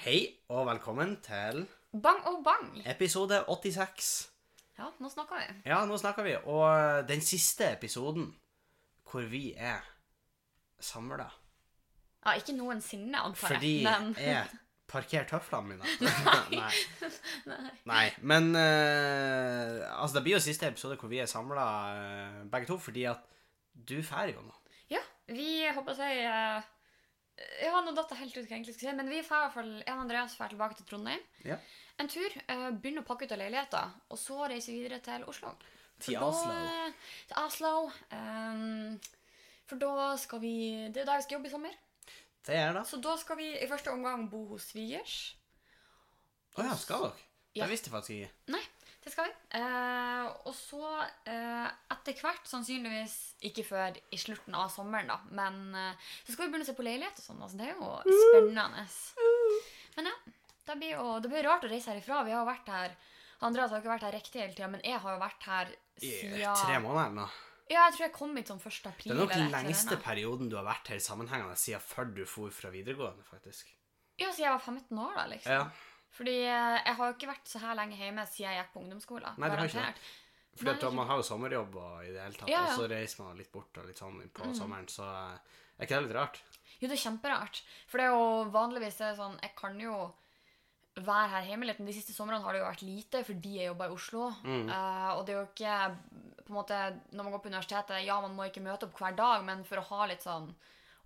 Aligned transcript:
Hei 0.00 0.20
og 0.48 0.64
velkommen 0.64 1.10
til 1.20 1.66
Bang 1.92 2.22
og 2.24 2.38
bang. 2.44 2.70
episode 2.88 3.44
86. 3.48 4.30
Ja, 4.78 4.86
nå 4.96 5.10
snakker 5.12 5.36
vi. 5.36 5.58
Ja, 5.68 5.82
nå 5.84 5.98
snakker 6.00 6.24
vi. 6.24 6.32
Og 6.48 7.04
den 7.08 7.20
siste 7.20 7.68
episoden 7.74 8.30
hvor 9.10 9.28
vi 9.28 9.52
er 9.52 9.84
samla. 10.80 11.26
Ja, 12.24 12.32
ikke 12.32 12.56
noensinne, 12.56 13.20
antar 13.20 13.52
Fordi 13.52 13.82
jeg. 13.82 14.00
Men 14.00 14.16
jeg 14.16 14.46
parkerer 14.88 15.28
tøflene 15.28 15.68
mine. 15.68 15.84
Nei. 16.56 16.72
Nei. 17.84 18.08
Men 18.22 18.56
eh, 18.56 19.84
altså, 20.00 20.16
det 20.16 20.24
blir 20.24 20.38
jo 20.38 20.42
siste 20.48 20.72
episode 20.72 20.96
hvor 20.96 21.12
vi 21.12 21.20
er 21.20 21.28
samla 21.28 21.68
begge 22.48 22.72
to, 22.72 22.80
fordi 22.80 23.04
at 23.04 23.20
du 23.76 23.98
drar 24.00 24.32
jo 24.32 24.40
nå. 24.48 24.56
ja, 24.96 25.04
vi 25.28 25.68
håper 25.68 25.92
å 25.92 26.00
si 26.00 26.12
eh, 26.24 26.70
Ja, 27.60 27.80
nå 27.84 27.92
datt 27.96 28.10
jeg 28.12 28.20
helt 28.20 28.36
ut 28.36 28.40
hva 28.42 28.48
jeg 28.48 28.56
egentlig 28.58 28.74
skulle 28.76 28.92
si, 28.92 28.96
men 28.96 29.08
vi 29.12 29.20
får 29.24 29.36
i 29.36 29.44
hvert 29.44 29.54
fall 29.54 29.70
Jeg 29.80 29.94
og 29.94 30.02
Andreas 30.04 30.36
drar 30.36 30.52
tilbake 30.52 30.76
til 30.78 30.88
Trondheim. 30.88 31.22
Ja. 31.44 31.56
En 32.00 32.08
tur. 32.08 32.36
eh, 32.48 32.70
begynner 32.70 33.04
å 33.04 33.08
pakke 33.08 33.24
ut 33.28 33.32
av 33.32 33.40
leiligheter. 33.40 33.94
og 34.08 34.18
så 34.18 34.48
reiser 34.48 34.72
vi 34.72 34.82
videre 34.82 35.00
til 35.04 35.24
Oslo. 35.28 35.54
Til 36.00 36.16
Oslo. 36.16 36.54
Til 37.28 37.36
Oslo. 37.42 37.72
Um, 38.12 39.00
for 39.68 39.76
da 39.80 40.16
skal 40.16 40.40
vi 40.40 40.54
Det 40.92 41.02
er 41.02 41.06
da 41.08 41.16
vi 41.16 41.26
skal 41.26 41.36
jobbe 41.38 41.48
i 41.48 41.54
sommer. 41.54 41.74
Det 42.46 42.56
er 42.56 42.72
det. 42.72 42.86
Så 42.88 42.96
da 43.04 43.16
skal 43.20 43.36
vi 43.36 43.50
i 43.58 43.68
første 43.68 43.92
omgang 43.92 44.30
bo 44.30 44.46
hos 44.54 44.70
svigers. 44.72 45.36
Å 46.56 46.64
ja, 46.64 46.76
skal 46.76 47.04
dere? 47.04 47.26
Ja. 47.54 47.64
Det 47.64 47.70
visste 47.74 47.90
jeg 47.90 47.94
faktisk 47.94 48.16
ikke. 48.16 48.30
Nei, 48.54 48.62
det 49.00 49.12
skal 49.14 49.30
vi. 49.30 49.32
Eh, 49.56 50.26
og 50.44 50.52
så 50.56 50.82
eh, 51.28 51.68
etter 51.94 52.18
hvert, 52.20 52.44
sannsynligvis 52.48 53.16
ikke 53.48 53.64
før 53.64 53.96
i 54.12 54.18
slutten 54.20 54.56
av 54.58 54.68
sommeren, 54.72 55.08
da, 55.08 55.16
men 55.36 55.62
eh, 55.76 56.10
så 56.26 56.34
skal 56.34 56.46
vi 56.46 56.50
begynne 56.52 56.66
å 56.66 56.70
se 56.70 56.76
på 56.76 56.84
leilighet 56.84 57.22
og 57.22 57.26
sånn. 57.30 57.40
Altså, 57.46 57.60
det 57.60 57.70
er 57.70 57.78
jo 57.78 58.20
spennende. 58.26 58.84
Men 59.96 60.10
ja, 60.10 60.16
det 60.68 60.76
blir 60.82 60.92
jo 60.94 61.06
det 61.24 61.32
blir 61.32 61.48
rart 61.48 61.64
å 61.64 61.72
reise 61.72 61.94
herifra. 61.94 62.20
Vi 62.28 62.34
har 62.36 62.44
jo 62.44 62.50
vært 62.50 62.68
her 62.74 62.98
Andreas 63.40 63.72
har 63.72 63.80
ikke 63.80 63.94
vært 63.94 64.04
her 64.04 64.12
riktig 64.18 64.42
hele 64.42 64.52
tida, 64.52 64.68
men 64.68 64.82
jeg 64.84 65.00
har 65.00 65.14
jo 65.14 65.20
vært 65.22 65.46
her 65.48 65.70
siden 65.96 66.42
I 66.42 66.50
tre 66.60 66.80
måneder 66.84 67.14
nå. 67.16 67.28
Ja, 67.70 67.86
jeg 67.86 67.94
tror 67.94 68.04
jeg 68.04 68.12
kom 68.16 68.32
hit 68.36 68.50
sånn 68.50 68.60
1. 68.60 68.88
april. 68.90 69.12
Det 69.12 69.14
er 69.14 69.20
nok 69.20 69.32
den 69.32 69.52
lengste 69.54 69.94
denne. 69.94 70.04
perioden 70.04 70.50
du 70.50 70.56
har 70.58 70.66
vært 70.66 70.90
her 70.90 71.00
sammenhengende 71.00 71.54
siden 71.56 71.80
før 71.86 72.10
du 72.12 72.24
for 72.28 72.52
fra 72.52 72.72
videregående, 72.74 73.24
faktisk. 73.24 73.70
Ja, 74.20 74.28
siden 74.34 74.48
jeg 74.48 74.56
var 74.56 74.64
15 74.74 75.00
år, 75.00 75.14
da, 75.16 75.24
liksom. 75.30 75.54
Ja, 75.54 75.89
Fordi 76.16 76.36
eh, 76.42 76.78
jeg 76.84 76.94
har 76.98 77.06
jo 77.10 77.14
ikke 77.16 77.28
vært 77.30 77.46
så 77.52 77.60
her 77.62 77.76
lenge 77.78 77.96
hjemme 77.96 78.24
siden 78.26 78.50
jeg 78.50 78.64
gikk 78.64 78.72
på 78.74 78.80
ungdomsskolen. 78.84 79.36
Nei, 79.38 79.48
det 79.52 79.58
har 79.60 79.70
ikke 79.70 79.86
det. 79.86 80.08
For 80.60 80.70
at 80.72 80.94
man 80.98 81.06
har 81.06 81.20
jo 81.20 81.26
sommerjobb 81.28 81.76
og 81.78 82.00
i 82.04 82.10
det 82.12 82.20
hele 82.24 82.34
tatt, 82.36 82.48
Ja, 82.50 82.64
ja. 82.66 82.72
og 82.74 82.80
så 82.80 82.88
reiser 82.90 83.22
man 83.22 83.36
litt 83.38 83.52
bort 83.54 83.78
og 83.78 83.86
litt 83.86 84.00
sånn 84.02 84.18
på 84.34 84.48
Mm. 84.50 84.54
sommeren, 84.58 84.88
så 84.90 85.04
eh, 85.06 85.60
er 85.78 85.86
ikke 85.86 86.00
det 86.00 86.08
litt 86.08 86.16
rart? 86.18 86.40
Jo, 86.80 86.88
det 86.88 86.96
er 86.96 87.04
kjemperart. 87.04 87.62
For 87.86 87.98
det 87.98 88.06
er 88.08 88.10
jo 88.16 88.50
vanligvis 88.50 88.96
det 88.98 89.06
er 89.12 89.16
sånn 89.20 89.38
Jeg 89.42 89.54
kan 89.56 89.78
jo 89.80 90.12
være 91.00 91.28
her 91.30 91.46
hjemme 91.48 91.66
litt, 91.68 91.78
men 91.78 91.86
de 91.86 91.94
siste 91.94 92.12
somrene 92.12 92.42
har 92.42 92.52
det 92.52 92.60
jo 92.60 92.66
vært 92.66 92.82
lite 92.84 93.22
fordi 93.24 93.52
jeg 93.60 93.68
jobber 93.70 93.86
i 93.88 93.94
Oslo. 93.94 94.24
Mm. 94.44 94.68
Uh, 94.68 95.10
og 95.16 95.22
det 95.26 95.34
er 95.34 95.38
jo 95.38 95.46
ikke 95.46 95.76
på 96.44 96.50
en 96.50 96.56
måte, 96.58 96.78
Når 97.14 97.22
man 97.24 97.32
går 97.32 97.42
på 97.44 97.48
universitetet, 97.52 98.04
ja, 98.04 98.20
man 98.20 98.34
må 98.34 98.48
ikke 98.50 98.60
møte 98.64 98.88
opp 98.88 98.98
hver 98.98 99.14
dag, 99.16 99.44
men 99.46 99.62
for 99.64 99.78
å 99.78 99.86
ha 99.92 100.06
litt 100.10 100.22
sånn 100.26 100.50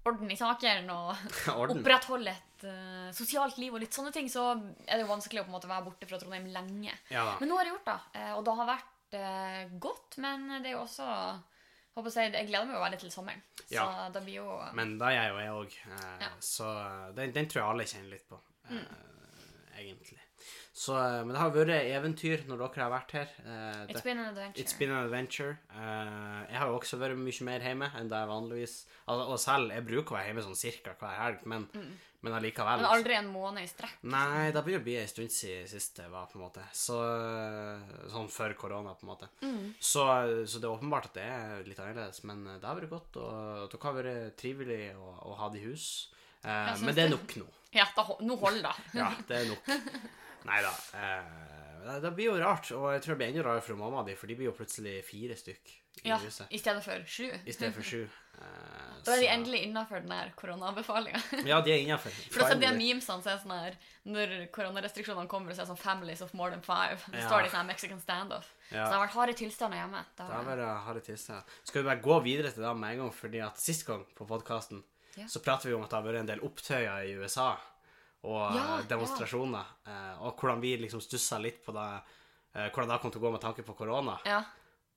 orden 0.04 0.30
i 0.30 0.36
sakene 0.36 0.92
og 0.92 1.70
opprettholde 1.74 2.32
et 2.34 2.64
uh, 2.68 3.08
sosialt 3.16 3.56
liv 3.60 3.72
og 3.74 3.80
litt 3.80 3.96
sånne 3.96 4.12
ting, 4.12 4.28
så 4.28 4.50
er 4.84 4.98
det 4.98 5.04
jo 5.04 5.10
vanskelig 5.12 5.40
å 5.42 5.46
på 5.46 5.52
en 5.52 5.56
måte 5.56 5.70
være 5.70 5.86
borte 5.86 6.08
fra 6.10 6.18
Trondheim 6.20 6.46
lenge. 6.52 6.92
Ja. 7.12 7.24
Men 7.40 7.48
nå 7.50 7.56
har 7.58 7.64
jeg 7.68 7.74
gjort 7.76 7.88
det, 7.90 7.96
eh, 8.20 8.32
og 8.36 8.44
det 8.46 8.56
har 8.60 8.68
vært 8.74 9.16
uh, 9.16 9.74
godt, 9.86 10.18
men 10.24 10.46
det 10.60 10.70
er 10.72 10.76
jo 10.76 10.82
også 10.84 11.06
håper 11.94 12.10
jeg, 12.10 12.10
å 12.10 12.14
si, 12.16 12.26
jeg 12.36 12.48
gleder 12.50 12.66
meg 12.68 12.76
jo 12.76 12.82
veldig 12.84 13.00
til 13.04 13.14
sommeren. 13.14 13.42
Så 13.64 13.74
Ja. 13.78 13.86
det 14.12 14.22
blir 14.26 14.40
jo 14.42 14.58
Men 14.74 14.96
da 14.98 15.12
er 15.14 15.28
jo 15.30 15.38
jeg 15.40 15.56
òg, 15.60 15.78
Ja. 16.20 16.30
så 16.42 16.68
den, 17.14 17.32
den 17.32 17.46
tror 17.48 17.62
jeg 17.62 17.70
alle 17.70 17.88
kjenner 17.94 18.10
litt 18.16 18.28
på, 18.28 18.40
Mm. 18.64 18.86
egentlig. 19.78 20.20
Så, 20.74 20.96
eh, 20.98 21.20
men 21.22 21.30
det 21.30 21.38
har 21.38 21.52
vært 21.54 21.84
eventyr 21.86 22.40
når 22.48 22.64
dere 22.64 22.82
har 22.82 22.90
vært 22.90 23.12
her. 23.14 23.34
Uh, 23.44 23.84
det, 23.86 23.94
It's 23.94 24.02
been 24.02 24.18
an 24.18 24.32
adventure. 24.32 24.62
It's 24.64 24.74
been 24.74 24.90
an 24.90 25.04
adventure. 25.04 25.52
Uh, 25.70 26.40
jeg 26.50 26.58
har 26.58 26.66
jo 26.66 26.80
også 26.80 26.98
vært 26.98 27.20
mye 27.20 27.46
mer 27.46 27.66
hjemme 27.68 27.90
enn 27.94 28.10
det 28.10 28.18
jeg 28.18 28.30
vanligvis 28.32 28.74
altså, 29.04 29.28
Og 29.28 29.38
selv, 29.38 29.70
jeg 29.70 29.86
bruker 29.86 30.10
å 30.10 30.18
være 30.18 30.32
hjemme 30.32 30.44
sånn 30.48 30.58
cirka 30.58 30.96
hver 30.98 31.14
helg, 31.20 31.44
men, 31.52 31.68
men 32.26 32.34
allikevel. 32.40 32.82
Mm. 32.82 32.82
Men 32.82 32.90
aldri 32.90 33.16
en 33.20 33.30
måned 33.30 33.62
i 33.62 33.70
strekk. 33.70 34.00
Nei, 34.16 34.48
det 34.56 34.64
begynner 34.66 34.82
å 34.82 34.86
bli 34.88 34.96
en 34.98 35.12
stund 35.12 35.36
siden 35.36 35.70
sist 35.70 36.00
det 36.00 36.08
var, 36.10 36.26
på 36.32 36.40
en 36.40 36.44
måte. 36.48 36.66
Så, 36.74 36.98
sånn 38.16 38.26
før 38.34 38.56
korona, 38.58 38.96
på 38.98 39.06
en 39.06 39.12
måte. 39.12 39.30
Mm. 39.46 39.70
Så, 39.78 40.08
så 40.42 40.58
det 40.58 40.66
er 40.66 40.74
åpenbart 40.74 41.06
at 41.12 41.20
det 41.20 41.28
er 41.36 41.70
litt 41.70 41.84
annerledes, 41.84 42.24
men 42.26 42.42
det 42.50 42.66
har 42.66 42.80
vært 42.80 42.90
godt, 42.96 43.20
og 43.22 43.70
dere 43.70 43.86
har 43.86 43.96
vært 44.00 44.36
trivelig 44.42 44.82
å, 44.98 45.14
å 45.30 45.38
ha 45.38 45.52
det 45.54 45.62
i 45.62 45.68
hus. 45.68 45.86
Uh, 46.42 46.74
men 46.82 46.90
det 46.98 47.06
er 47.06 47.14
nok 47.14 47.38
nå. 47.38 47.46
Ja, 47.74 47.86
da, 47.94 48.08
nå 48.26 48.34
holder 48.42 48.66
det. 48.66 48.98
Ja, 48.98 49.12
det 49.30 49.38
er 49.44 49.50
nok. 49.54 49.70
Nei 50.44 50.60
da. 50.62 50.72
Eh, 51.00 52.00
det, 52.00 52.10
blir 52.16 52.30
jo 52.32 52.36
rart, 52.40 52.70
og 52.72 52.92
jeg 52.94 53.02
tror 53.04 53.14
det 53.14 53.18
blir 53.20 53.28
enda 53.32 53.42
rarere 53.48 53.62
for 53.62 53.76
mamma 53.76 54.02
di, 54.04 54.14
for 54.16 54.26
de 54.30 54.34
blir 54.38 54.46
jo 54.50 54.56
plutselig 54.56 55.02
fire 55.04 55.36
stykk 55.36 55.72
i 56.04 56.08
Ja, 56.08 56.16
huset. 56.18 56.46
I 56.50 56.58
stedet 56.58 56.82
for 56.84 57.04
sju. 57.06 57.28
I 57.46 57.52
stedet 57.52 57.74
for 57.74 57.82
sju. 57.82 58.04
Eh, 58.34 58.94
Da 59.06 59.12
er 59.14 59.20
de 59.20 59.26
endelig 59.30 59.60
innafor 59.62 60.00
den 60.02 60.10
her 60.10 60.32
koronabefalinga. 60.34 61.20
Ja, 61.46 61.60
de 61.62 61.70
er 61.70 61.84
innafor. 61.84 62.10
For 62.32 62.40
da 62.42 62.48
ser 62.48 62.58
de 62.58 62.70
memesene 62.74 63.22
som 63.22 63.30
er 63.30 63.38
sånn 63.38 63.52
her 63.54 63.76
Når 64.10 64.32
koronarestriksjonene 64.50 65.28
kommer, 65.30 65.54
så 65.54 65.62
er 65.62 65.68
det 65.68 65.70
sånn 65.70 65.78
'Families 65.78 66.22
of 66.26 66.34
more 66.34 66.50
than 66.50 66.60
five'. 66.66 66.98
Så 67.06 67.14
Ja. 67.14 67.28
står 67.28 67.42
de 67.44 67.50
sånn 67.54 67.66
Mexican 67.66 68.00
standoff. 68.00 68.48
Ja. 68.72 68.86
Så 68.86 68.90
det 68.90 68.96
har 68.98 69.06
vært 69.06 69.14
harde 69.14 69.34
tilstander 69.38 69.78
hjemme. 69.78 70.02
Det 70.16 70.26
har 70.26 70.44
vært 70.50 70.82
harde 70.88 71.00
tilstander. 71.06 71.44
Skal 71.64 71.82
vi 71.82 71.88
bare 71.88 72.02
gå 72.02 72.18
videre 72.24 72.50
til 72.50 72.62
det 72.64 72.76
med 72.76 72.90
en 72.90 72.98
gang, 73.04 73.12
fordi 73.12 73.40
at 73.46 73.56
sist 73.62 73.86
gang 73.86 74.04
på 74.16 74.26
podkasten 74.26 74.82
Ja. 75.16 75.26
så 75.30 75.38
pratet 75.38 75.66
vi 75.70 75.74
om 75.74 75.84
at 75.84 75.90
det 75.90 75.96
har 76.02 76.02
vært 76.10 76.18
en 76.20 76.26
del 76.26 76.40
opptøyer 76.40 77.06
i 77.06 77.14
USA 77.14 77.56
og 78.24 78.54
Ja, 78.56 78.78
eh, 78.78 78.84
demonstrasjoner, 78.88 79.64
Ja. 79.86 80.16
og 80.20 80.36
hvordan 80.40 80.60
vi 80.60 80.76
liksom 80.80 81.00
stussa 81.04 81.38
litt 81.38 81.64
på 81.64 81.72
det, 81.76 81.88
eh, 82.54 82.70
hvordan 82.70 82.88
det 82.88 83.00
kom 83.02 83.10
til 83.12 83.20
å 83.20 83.24
gå 83.26 83.32
med 83.32 83.40
tanke 83.44 83.62
på 83.62 83.76
korona. 83.76 84.18
Ja. 84.24 84.42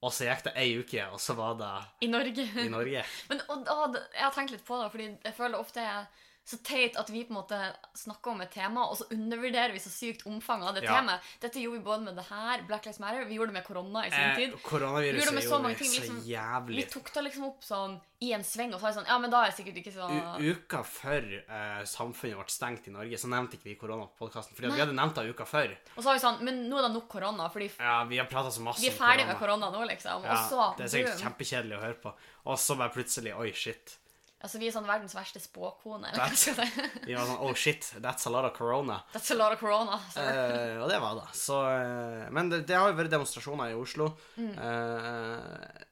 Og 0.01 0.11
så 0.13 0.27
gikk 0.29 0.43
det 0.45 0.53
ei 0.55 0.77
uke, 0.77 1.07
og 1.11 1.19
så 1.19 1.33
var 1.35 1.55
det 1.57 1.71
I 2.05 2.07
Norge. 2.11 2.45
i 2.61 2.69
Norge. 2.69 3.03
Men 3.29 3.41
og, 3.49 3.67
og, 3.67 3.95
jeg 4.13 4.23
har 4.23 4.31
tenkt 4.35 4.51
litt 4.53 4.65
på 4.65 4.77
det, 4.81 4.91
fordi 4.93 5.07
jeg 5.25 5.35
føler 5.35 5.59
ofte 5.59 5.81
jeg 5.81 6.07
så 6.47 6.55
teit 6.63 6.95
at 6.95 7.09
vi 7.11 7.25
på 7.27 7.33
en 7.33 7.41
måte 7.41 7.57
snakker 7.99 8.31
om 8.31 8.41
et 8.45 8.51
tema, 8.55 8.85
og 8.87 8.95
så 8.95 9.03
undervurderer 9.11 9.73
vi 9.75 9.81
så 9.83 9.89
sykt 9.91 10.21
omfanget 10.29 10.69
av 10.69 10.75
det 10.77 10.83
Ja. 10.85 10.93
temaet. 11.01 11.19
Dette 11.43 11.59
gjorde 11.59 11.77
vi 11.79 11.83
både 11.83 12.03
med 12.05 12.15
det 12.15 12.23
her, 12.29 12.61
Black 12.69 12.85
Lives 12.85 12.99
Matter, 13.03 13.25
vi 13.27 13.35
gjorde 13.35 13.51
det 13.51 13.57
med 13.59 13.65
korona 13.67 14.05
i 14.07 14.09
sin 14.09 14.19
Eh, 14.19 14.35
tid. 14.37 14.51
Vi 14.55 14.61
koronaviruset 14.63 15.17
gjorde 15.19 15.25
det 15.27 15.35
med 15.35 15.43
så 15.43 15.59
mange 15.59 15.75
ting, 15.75 15.91
så 15.91 16.01
liksom. 16.01 16.67
Vi 16.71 16.83
tok 16.83 17.11
det 17.13 17.23
liksom 17.27 17.43
opp 17.49 17.61
sånn 17.67 17.99
i 18.21 18.31
en 18.33 18.43
sving, 18.47 18.71
og 18.73 18.79
så 18.79 18.83
var 18.87 18.93
det 18.93 18.97
sånn 19.01 19.07
Ja, 19.11 19.17
men 19.19 19.29
da 19.29 19.41
er 19.43 19.51
jeg 19.51 19.57
sikkert 19.65 19.81
ikke 19.83 19.93
så 19.93 20.07
U 20.07 20.53
uka 20.55 20.83
før 20.83 21.27
eh, 21.49 21.83
samfunnet 21.83 22.39
ble 22.39 22.47
stengt 22.47 22.87
i 22.87 22.91
Norge, 22.95 23.19
så 23.19 23.27
nevnte 23.27 23.59
ikke 23.59 23.67
vi 23.67 23.75
korona 23.75 24.07
på 24.07 24.23
podkasten. 24.25 24.55
Fordi 24.55 24.71
vi 24.71 24.79
hadde 24.79 24.95
nevnt 24.95 25.15
det 25.19 25.27
uka 25.35 25.43
før. 25.45 25.75
Og 25.97 26.01
så 26.03 26.07
har 26.09 26.13
vi 26.15 26.23
sånn 26.23 26.41
Men 26.47 26.69
nå 26.69 26.79
er 26.79 26.87
det 26.87 26.93
nok 26.95 27.09
korona, 27.09 27.51
fordi 27.51 27.69
Ja, 27.77 28.05
vi 28.05 28.17
har 28.17 28.25
prata 28.25 28.49
så 28.49 28.61
masse 28.63 28.79
vi 28.81 28.87
er 28.87 28.95
om 28.95 29.03
ferdig 29.03 29.27
med 29.27 29.37
korona 29.37 29.69
nå, 29.69 29.83
liksom. 29.85 30.23
Ja, 30.23 30.31
og 30.31 30.49
så 30.49 30.77
det 30.77 30.85
er 30.87 30.95
sikkert 30.95 31.21
kjempekjedelig 31.27 31.75
å 31.77 31.81
høre 31.81 32.01
på. 32.01 32.13
Og 32.45 32.57
så 32.57 32.77
bare 32.77 32.89
plutselig 32.95 33.35
Oi, 33.37 33.51
shit. 33.51 33.97
Altså, 34.37 34.59
vi 34.61 34.67
er 34.69 34.73
sånn 34.75 34.85
verdens 34.85 35.15
verste 35.17 35.39
spåkone. 35.41 36.11
Eller 36.11 36.19
hva 36.21 36.27
That's- 36.29 36.43
skal 36.45 36.59
jeg 36.61 36.73
si. 36.73 37.05
Vi 37.07 37.15
var 37.17 37.25
sånn 37.25 37.39
Oh, 37.41 37.53
shit, 37.57 37.81
that's 38.03 38.27
a 38.27 38.29
lot 38.29 38.45
of 38.45 38.53
corona. 38.53 38.99
That's 39.13 39.31
a 39.33 39.35
lot 39.39 39.53
of 39.55 39.59
corona. 39.59 39.97
sir. 40.13 40.21
Eh, 40.29 40.77
og 40.83 40.89
det 40.91 40.99
var 41.01 41.15
det. 41.15 41.23
Så, 41.33 41.57
eh, 41.73 42.29
men 42.29 42.49
det, 42.49 42.59
det 42.69 42.75
har 42.77 42.91
jo 42.91 42.97
vært 42.99 43.09
demonstrasjoner 43.15 43.71
i 43.73 43.79
Oslo. 43.81 44.11
Mm. 44.37 44.51
Eh, 44.61 45.83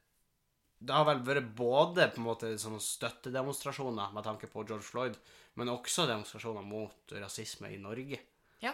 det 0.85 0.94
har 0.94 1.06
vel 1.07 1.23
vært 1.25 1.50
både 1.57 2.06
på 2.13 2.22
en 2.22 2.28
måte 2.28 2.51
sånne 2.61 2.81
støttedemonstrasjoner 2.83 4.13
med 4.13 4.23
tanke 4.28 4.45
på 4.51 4.62
George 4.67 4.85
Floyd, 4.85 5.17
men 5.57 5.72
også 5.73 6.06
demonstrasjoner 6.06 6.62
mot 6.67 7.16
rasisme 7.17 7.72
i 7.73 7.77
Norge. 7.81 8.19
ja. 8.62 8.73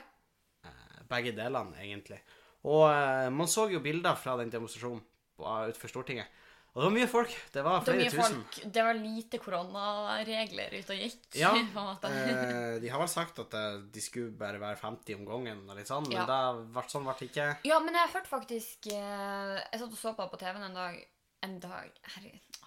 Eh, 0.66 1.00
begge 1.10 1.32
delene, 1.36 1.74
egentlig. 1.80 2.20
Og 2.68 2.90
eh, 2.92 3.30
man 3.34 3.48
så 3.48 3.70
jo 3.72 3.80
bilder 3.80 4.16
fra 4.20 4.36
den 4.38 4.52
demonstrasjonen 4.52 5.02
på- 5.40 5.48
utenfor 5.72 5.90
Stortinget. 5.90 6.28
Og 6.72 6.80
det 6.80 6.86
var 6.88 6.94
mye 6.96 7.08
folk. 7.12 7.32
Det 7.52 7.62
var 7.66 7.80
Det 7.84 7.92
var 7.92 7.98
flere 8.00 8.12
tusen. 8.12 8.36
folk. 8.46 8.60
Det 8.74 8.84
var 8.88 8.94
lite 8.96 9.40
koronaregler 9.44 10.72
ute 10.78 10.94
og 10.96 11.02
gikk. 11.04 11.26
Ja, 11.36 11.50
på 11.56 11.60
en 11.60 11.74
måte. 11.76 12.12
eh, 12.12 12.76
de 12.80 12.92
har 12.94 13.02
vel 13.02 13.10
sagt 13.12 13.42
at 13.44 13.54
eh, 13.60 13.80
de 13.92 14.04
skulle 14.04 14.32
bare 14.40 14.60
være 14.62 14.80
50 14.80 15.18
om 15.20 15.26
gangen, 15.28 15.66
og 15.70 15.76
litt 15.76 15.90
sånn, 15.92 16.08
men 16.08 16.16
Ja. 16.22 16.26
det 16.30 16.70
ble 16.72 16.84
sånn 16.88 17.04
ble 17.04 17.16
det 17.20 17.28
ikke. 17.32 17.50
Ja, 17.68 17.80
men 17.84 17.94
jeg 18.00 18.14
hørte 18.14 18.32
faktisk 18.32 18.88
eh, 18.94 19.58
Jeg 19.72 19.82
satt 19.84 19.92
og 19.92 20.00
så 20.00 20.14
på 20.16 20.30
på 20.32 20.40
TV-en 20.40 20.64
en 20.70 20.80
dag. 20.80 21.02
En 21.44 21.60
dag 21.60 21.92
Herregud. 22.16 22.62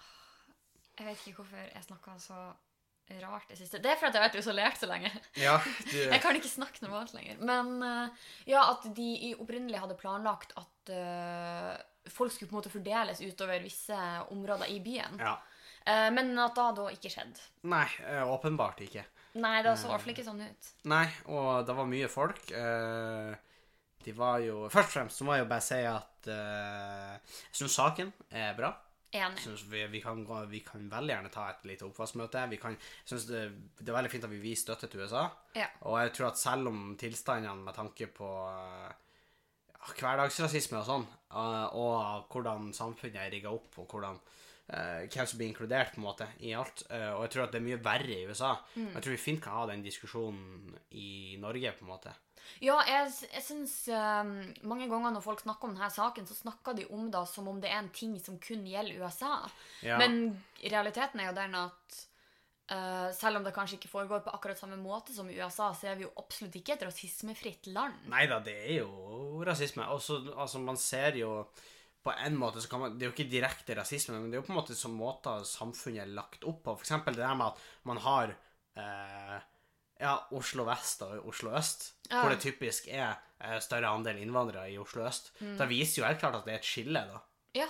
Jeg 0.99 1.07
vet 1.09 1.25
ikke 1.27 1.41
hvorfor 1.41 1.57
jeg 1.73 1.83
snakka 1.89 2.13
så 2.23 2.37
rart 3.21 3.49
det 3.49 3.57
siste. 3.59 3.81
Det 3.83 3.89
er 3.91 3.97
fordi 3.99 4.15
jeg 4.15 4.21
har 4.21 4.29
vært 4.29 4.37
isolert 4.39 4.77
så 4.81 4.87
lenge. 4.89 5.09
Ja, 5.37 5.57
du, 5.91 5.97
Jeg 5.97 6.21
kan 6.23 6.35
ikke 6.37 6.49
snakke 6.53 6.81
normalt 6.85 7.11
lenger. 7.17 7.41
Men 7.41 7.81
eh, 7.81 8.09
ja, 8.53 8.63
at 8.71 8.85
de 8.95 9.09
i- 9.31 9.35
opprinnelig 9.35 9.81
hadde 9.81 9.97
planlagt 9.99 10.53
at 10.61 10.93
eh, 10.93 11.73
folk 12.11 12.31
skulle 12.33 12.49
på 12.49 12.55
en 12.55 12.61
måte 12.61 12.73
fordeles 12.73 13.21
utover 13.21 13.63
visse 13.63 13.97
områder 14.33 14.71
i 14.73 14.79
byen. 14.85 15.19
ja. 15.19 15.37
Eh, 15.85 16.07
men 16.09 16.31
at 16.41 16.55
da 16.57 16.71
da 16.73 16.87
ikke 16.89 17.11
skjedde. 17.13 17.37
Nei, 17.69 17.85
eh, 18.09 18.23
åpenbart 18.25 18.79
ikke. 18.81 19.03
Nei, 19.37 19.59
det 19.61 19.75
så 19.77 19.85
i 19.85 19.91
hvert 19.91 20.01
fall 20.01 20.13
ikke 20.15 20.25
sånn 20.25 20.41
ut. 20.41 20.69
Nei, 20.89 21.03
og 21.29 21.67
det 21.67 21.75
var 21.77 21.85
mye 21.91 22.07
folk. 22.09 22.39
eh, 22.49 23.35
de 24.05 24.13
var 24.13 24.39
jo 24.41 24.67
Først 24.69 24.89
og 24.89 24.93
fremst 24.93 25.17
så 25.19 25.25
må 25.27 25.35
jeg 25.35 25.45
jo 25.45 25.49
bare 25.51 25.65
si 25.65 25.77
at 25.89 26.29
eh, 26.29 27.13
jeg 27.51 27.59
syns 27.59 27.77
saken 27.77 28.11
er 28.31 28.57
bra. 28.57 28.73
Vi, 29.15 29.85
vi, 29.87 30.01
kan, 30.03 30.25
vi 30.49 30.59
kan 30.65 30.89
veldig 30.91 31.13
gjerne 31.13 31.31
ta 31.31 31.45
et 31.53 31.61
lite 31.69 31.85
oppvaskmøte. 31.87 32.41
Vi 32.51 32.57
kan, 32.59 32.75
synes 33.07 33.27
det, 33.29 33.43
det 33.79 33.87
er 33.87 33.95
veldig 33.95 34.11
fint 34.11 34.25
at 34.27 34.33
vi 34.33 34.41
viser 34.43 34.65
støtte 34.73 34.89
til 34.91 35.05
USA. 35.05 35.29
Ja. 35.55 35.69
Og 35.87 35.99
jeg 36.01 36.11
tror 36.17 36.33
at 36.33 36.41
selv 36.41 36.67
om 36.67 36.81
tilstandene 36.99 37.63
med 37.63 37.77
tanke 37.77 38.09
på 38.11 38.27
eh, 38.49 38.89
ja, 39.71 39.93
hverdagsrasisme 40.01 40.81
og 40.81 40.89
sånn, 40.89 41.07
eh, 41.07 41.14
og 41.33 42.27
hvordan 42.31 42.71
samfunnet 42.75 43.21
er 43.21 43.31
rigga 43.33 43.53
opp, 43.53 43.73
og 43.81 43.87
hvordan 43.91 44.19
eh, 44.69 45.05
hvem 45.09 45.27
som 45.27 45.39
blir 45.39 45.49
inkludert 45.49 45.95
på 45.95 46.01
en 46.01 46.07
måte 46.07 46.27
i 46.39 46.53
alt. 46.57 46.85
eh, 46.89 47.11
og 47.13 47.25
jeg 47.25 47.33
tror 47.33 47.47
at 47.47 47.55
det 47.55 47.61
er 47.61 47.67
mye 47.69 47.81
verre 47.83 48.19
i 48.19 48.27
USA. 48.29 48.55
Mm. 48.75 48.93
Jeg 48.93 49.01
tror 49.01 49.15
vi 49.15 49.23
fint 49.23 49.43
kan 49.43 49.57
ha 49.59 49.65
den 49.71 49.83
diskusjonen 49.85 50.77
i 50.91 51.35
Norge, 51.41 51.73
på 51.77 51.85
en 51.85 51.93
måte. 51.95 52.15
Ja, 52.61 52.77
jeg, 52.85 53.09
jeg 53.33 53.41
syns 53.41 53.71
mange 54.69 54.85
ganger 54.85 55.15
når 55.15 55.23
folk 55.25 55.39
snakker 55.41 55.65
om 55.65 55.73
denne 55.73 55.89
saken, 55.89 56.27
så 56.29 56.37
snakker 56.37 56.75
de 56.77 56.85
om 56.93 57.07
det 57.11 57.23
som 57.31 57.47
om 57.49 57.57
det 57.61 57.71
er 57.71 57.79
en 57.81 57.89
ting 57.89 58.19
som 58.21 58.37
kun 58.39 58.67
gjelder 58.69 59.01
USA. 59.01 59.39
Ja. 59.81 59.97
Men 59.97 60.35
realiteten 60.61 61.23
er 61.23 61.31
jo 61.31 61.39
den 61.39 61.57
at 61.57 62.03
Uh, 62.65 63.11
selv 63.13 63.37
om 63.37 63.43
det 63.45 63.51
kanskje 63.53 63.75
ikke 63.77 63.91
foregår 63.91 64.23
på 64.25 64.31
akkurat 64.33 64.57
samme 64.57 64.77
måte 64.81 65.13
som 65.13 65.27
i 65.29 65.35
USA, 65.37 65.67
så 65.77 65.91
er 65.91 65.99
vi 65.99 66.07
jo 66.07 66.13
absolutt 66.17 66.55
ikke 66.57 66.73
et 66.73 66.85
rasismefritt 66.87 67.67
land. 67.69 67.99
Nei 68.09 68.23
da, 68.25 68.39
det 68.41 68.55
er 68.57 68.79
jo 68.79 69.14
rasisme. 69.43 69.83
Også, 69.91 70.21
altså, 70.37 70.59
man 70.59 70.77
ser 70.77 71.17
jo 71.19 71.47
på 72.05 72.13
en 72.21 72.35
måte 72.37 72.61
så 72.61 72.69
kan 72.69 72.79
man, 72.83 72.97
Det 72.99 73.05
er 73.05 73.09
jo 73.09 73.15
ikke 73.15 73.31
direkte 73.31 73.75
rasisme, 73.79 74.19
men 74.19 74.29
det 74.29 74.37
er 74.37 74.41
jo 74.43 74.45
på 74.47 74.53
en 74.53 74.59
måte 74.59 74.75
som 74.77 74.93
måter 74.93 75.43
samfunnet 75.49 76.03
er 76.03 76.11
lagt 76.13 76.43
opp 76.45 76.59
på. 76.63 76.75
For 76.77 76.85
eksempel 76.85 77.15
det 77.17 77.23
der 77.25 77.35
med 77.39 77.47
at 77.47 77.63
man 77.89 77.97
har 78.03 78.35
eh, 78.77 79.39
ja, 80.01 80.13
Oslo 80.37 80.65
vest 80.67 81.01
og 81.05 81.25
Oslo 81.31 81.55
øst, 81.57 81.91
Ja. 82.11 82.21
hvor 82.21 82.29
det 82.29 82.41
typisk 82.43 82.87
er 82.91 83.15
eh, 83.41 83.59
større 83.59 83.89
andel 83.89 84.19
innvandrere 84.21 84.69
i 84.71 84.77
Oslo 84.77 85.05
øst. 85.07 85.31
da 85.57 85.65
viser 85.65 86.01
jo 86.03 86.07
helt 86.07 86.19
klart 86.19 86.35
at 86.35 86.45
det 86.45 86.53
er 86.53 86.59
et 86.61 86.69
skille, 86.69 87.01
da. 87.09 87.19
Ja, 87.55 87.67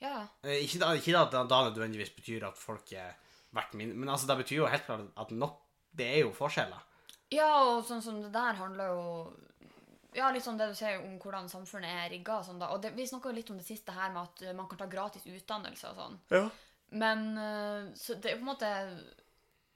ja, 0.00 0.08
ja. 0.14 0.26
Eh, 0.44 0.62
Ikke, 0.64 0.78
da, 0.80 0.92
ikke 0.94 1.18
at 1.20 1.30
det 1.32 1.44
da 1.50 1.60
nødvendigvis 1.68 2.10
betyr 2.16 2.46
at 2.48 2.56
folk 2.58 2.92
er 2.92 3.12
verdt 3.52 3.74
mindre, 3.74 3.96
men 3.96 4.08
altså, 4.08 4.26
det 4.26 4.36
betyr 4.46 4.56
jo 4.62 4.66
helt 4.66 4.86
klart 4.86 5.00
at 5.16 5.30
nok, 5.30 5.60
det 5.92 6.06
er 6.06 6.18
jo 6.24 6.32
forskjeller. 6.32 6.80
Ja, 7.32 7.50
og 7.64 7.84
sånn 7.84 8.02
som 8.02 8.22
det 8.22 8.32
der 8.32 8.54
handler 8.54 8.86
jo 8.94 9.04
Ja, 10.14 10.30
litt 10.30 10.44
sånn 10.46 10.58
det 10.60 10.68
du 10.70 10.76
sier 10.78 11.00
om 11.02 11.16
hvordan 11.22 11.48
samfunnet 11.50 11.90
er 11.90 12.10
rigga. 12.12 12.38
Sånn 12.46 12.60
da. 12.62 12.70
Og 12.74 12.82
det, 12.82 12.92
vi 12.94 13.06
snakka 13.08 13.32
litt 13.34 13.50
om 13.50 13.58
det 13.58 13.66
siste 13.66 13.94
her 13.96 14.12
med 14.14 14.22
at 14.22 14.44
eh, 14.46 14.54
man 14.56 14.68
kan 14.70 14.78
ta 14.80 14.86
gratis 14.90 15.26
utdannelse 15.26 15.90
og 15.90 16.00
sånn. 16.00 16.18
Ja. 16.34 16.44
Men 16.94 17.24
eh, 17.40 17.92
Så 17.98 18.14
det 18.22 18.30
er 18.30 18.38
på 18.38 18.44
en 18.44 18.50
måte 18.52 18.68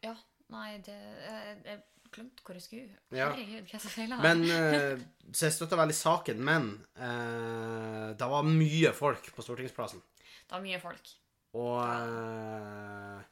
Ja, 0.05 0.13
nei, 0.55 0.77
det 0.87 0.95
Jeg, 0.95 1.57
jeg 1.65 1.81
glemte 2.15 2.45
hvor 2.45 2.57
jeg 2.57 2.65
skulle. 2.65 2.99
Herregud, 3.13 3.65
hva 3.65 3.73
er 3.73 3.73
det 3.73 3.81
som 3.83 3.95
feiler? 3.95 4.21
Men 4.23 4.45
eh, 4.53 5.07
Så 5.33 5.49
jeg 5.49 5.57
støtter 5.57 5.81
veldig 5.81 5.97
saken, 5.97 6.45
men 6.45 6.69
eh, 6.97 8.13
det 8.19 8.31
var 8.31 8.47
mye 8.47 8.93
folk 8.97 9.33
på 9.35 9.45
Stortingsplassen. 9.45 10.05
Det 10.47 10.55
var 10.55 10.63
mye 10.65 10.79
folk. 10.81 11.11
Og 11.59 11.83
eh, 11.83 13.27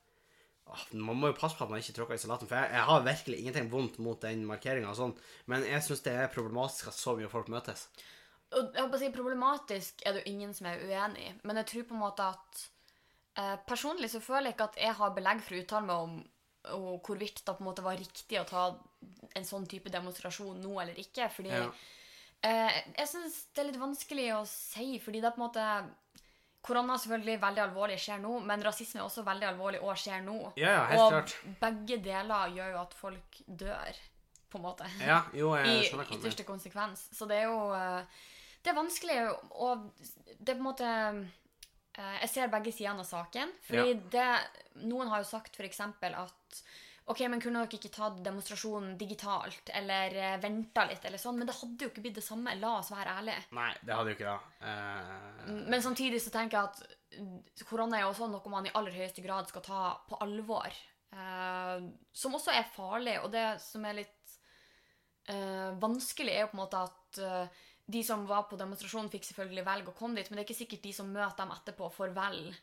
Man 0.92 1.16
må 1.20 1.30
jo 1.30 1.36
passe 1.38 1.56
på 1.56 1.64
at 1.64 1.70
man 1.70 1.78
ikke 1.82 1.94
tråkker 1.96 2.18
i 2.18 2.20
salaten, 2.20 2.48
for 2.50 2.58
jeg, 2.58 2.72
jeg 2.74 2.86
har 2.88 3.04
virkelig 3.06 3.38
ingenting 3.40 3.70
vondt 3.70 3.98
mot 4.02 4.20
den 4.20 4.44
markeringa, 4.48 4.92
sånn, 4.98 5.14
men 5.46 5.64
jeg 5.66 5.84
syns 5.86 6.02
det 6.04 6.14
er 6.18 6.32
problematisk 6.32 6.90
at 6.90 6.98
så 6.98 7.14
mye 7.18 7.30
folk 7.30 7.50
møtes. 7.52 7.86
Og 8.54 8.72
jeg 8.74 8.82
håper 8.82 8.98
å 8.98 9.02
si, 9.02 9.10
Problematisk 9.14 10.02
er 10.06 10.14
det 10.14 10.22
jo 10.22 10.32
ingen 10.32 10.54
som 10.54 10.68
er 10.70 10.82
uenig 10.86 11.24
i, 11.28 11.34
men 11.46 11.60
jeg 11.62 11.68
tror 11.70 11.86
på 11.88 11.96
en 11.96 12.02
måte 12.02 12.26
at 12.30 12.62
eh, 13.42 13.56
Personlig 13.66 14.10
så 14.12 14.20
føler 14.22 14.50
jeg 14.50 14.56
ikke 14.56 14.68
at 14.70 14.80
jeg 14.84 14.98
har 15.00 15.14
belegg 15.16 15.42
for 15.42 15.56
å 15.56 15.62
uttale 15.64 15.88
meg 15.88 16.08
om 16.08 16.16
og 16.74 17.06
hvorvidt 17.06 17.44
det 17.46 17.52
på 17.54 17.62
en 17.62 17.68
måte 17.68 17.84
var 17.84 17.98
riktig 17.98 18.40
å 18.40 18.46
ta 18.48 18.62
en 19.38 19.44
sånn 19.46 19.68
type 19.70 19.90
demonstrasjon 19.92 20.58
nå 20.62 20.72
eller 20.82 20.98
ikke. 20.98 21.28
fordi 21.30 21.52
Ja. 21.52 21.68
eh, 22.42 22.80
jeg 22.96 23.08
syns 23.12 23.36
det 23.54 23.62
er 23.62 23.68
litt 23.70 23.78
vanskelig 23.78 24.26
å 24.34 24.40
si, 24.50 24.98
fordi 24.98 25.20
det 25.22 25.28
er 25.30 25.36
på 25.36 25.42
en 25.42 25.46
måte 25.46 25.66
Korona 26.66 26.96
selvfølgelig 26.98 27.38
veldig 27.42 27.62
alvorlig 27.62 27.96
skjer 28.02 28.20
nå, 28.22 28.40
men 28.48 28.64
rasisme 28.66 29.00
er 29.00 29.06
også 29.06 29.22
veldig 29.26 29.46
alvorlig 29.52 29.80
og 29.84 29.96
skjer 30.00 30.24
nå. 30.26 30.36
Ja, 30.58 30.72
ja, 30.74 30.84
helt 30.90 31.02
og 31.04 31.12
klart. 31.14 31.34
begge 31.62 31.98
deler 32.04 32.52
gjør 32.56 32.72
jo 32.74 32.80
at 32.82 32.96
folk 32.98 33.40
dør, 33.46 34.00
på 34.50 34.60
en 34.60 34.64
måte 34.66 34.88
Ja, 35.02 35.20
jo, 35.34 35.52
jeg 35.58 35.88
skjønner 35.88 36.10
I 36.10 36.18
ytterste 36.18 36.46
konsekvens. 36.48 37.06
Så 37.14 37.26
det 37.30 37.40
er 37.42 37.48
jo 37.50 37.60
eh, 37.74 38.24
Det 38.62 38.72
er 38.72 38.78
vanskelig, 38.78 39.18
og 39.62 39.86
det 40.38 40.52
er 40.52 40.54
på 40.54 40.62
en 40.62 40.68
måte 40.68 40.90
eh, 40.90 42.16
Jeg 42.22 42.30
ser 42.32 42.52
begge 42.52 42.74
sidene 42.74 43.02
av 43.02 43.08
saken. 43.08 43.54
Fordi 43.66 43.96
det 44.14 44.28
Noen 44.86 45.10
har 45.10 45.22
jo 45.22 45.30
sagt 45.30 45.58
f.eks. 45.58 45.80
at 45.82 46.62
OK, 47.06 47.20
men 47.30 47.40
kunne 47.42 47.62
dere 47.62 47.78
ikke 47.78 47.92
tatt 47.94 48.16
demonstrasjonen 48.24 48.96
digitalt, 48.98 49.70
eller 49.78 50.16
uh, 50.18 50.32
venta 50.42 50.86
litt, 50.90 51.04
eller 51.06 51.22
sånn? 51.22 51.38
Men 51.38 51.46
det 51.46 51.54
hadde 51.60 51.86
jo 51.86 51.92
ikke 51.92 52.02
blitt 52.02 52.18
det 52.18 52.24
samme. 52.26 52.56
La 52.58 52.72
oss 52.80 52.90
være 52.90 53.14
ærlige. 53.20 53.44
Nei, 53.54 53.70
det 53.86 53.94
hadde 53.94 54.10
jo 54.10 54.18
ikke 54.18 54.32
det. 54.32 54.66
Eh, 54.66 55.54
Men 55.70 55.84
samtidig 55.84 56.18
så 56.24 56.32
tenker 56.34 56.58
jeg 56.58 56.66
at 56.66 57.66
korona 57.68 58.00
er 58.00 58.06
jo 58.06 58.10
også 58.10 58.28
noe 58.32 58.52
man 58.52 58.66
i 58.66 58.74
aller 58.74 58.94
høyeste 58.96 59.22
grad 59.24 59.46
skal 59.52 59.64
ta 59.64 59.84
på 60.10 60.18
alvor. 60.26 60.74
Eh, 61.14 61.86
som 62.12 62.34
også 62.36 62.52
er 62.56 62.66
farlig. 62.74 63.20
Og 63.22 63.30
det 63.32 63.46
som 63.62 63.86
er 63.86 64.00
litt 64.02 64.36
eh, 65.30 65.70
vanskelig, 65.82 66.34
er 66.34 66.44
jo 66.44 66.50
på 66.52 66.58
en 66.58 66.64
måte 66.64 66.84
at 66.88 67.22
eh, 67.22 67.64
de 67.86 68.02
som 68.02 68.24
var 68.26 68.48
på 68.50 68.58
demonstrasjonen, 68.58 69.12
fikk 69.12 69.28
selvfølgelig 69.28 69.66
velge 69.66 69.92
å 69.92 69.98
komme 69.98 70.18
dit, 70.18 70.30
men 70.30 70.40
det 70.40 70.42
er 70.42 70.48
ikke 70.48 70.58
sikkert 70.64 70.86
de 70.88 70.94
som 70.96 71.10
møter 71.12 71.38
dem 71.44 71.54
etterpå, 71.54 71.90
får 71.94 72.16
velge. 72.16 72.56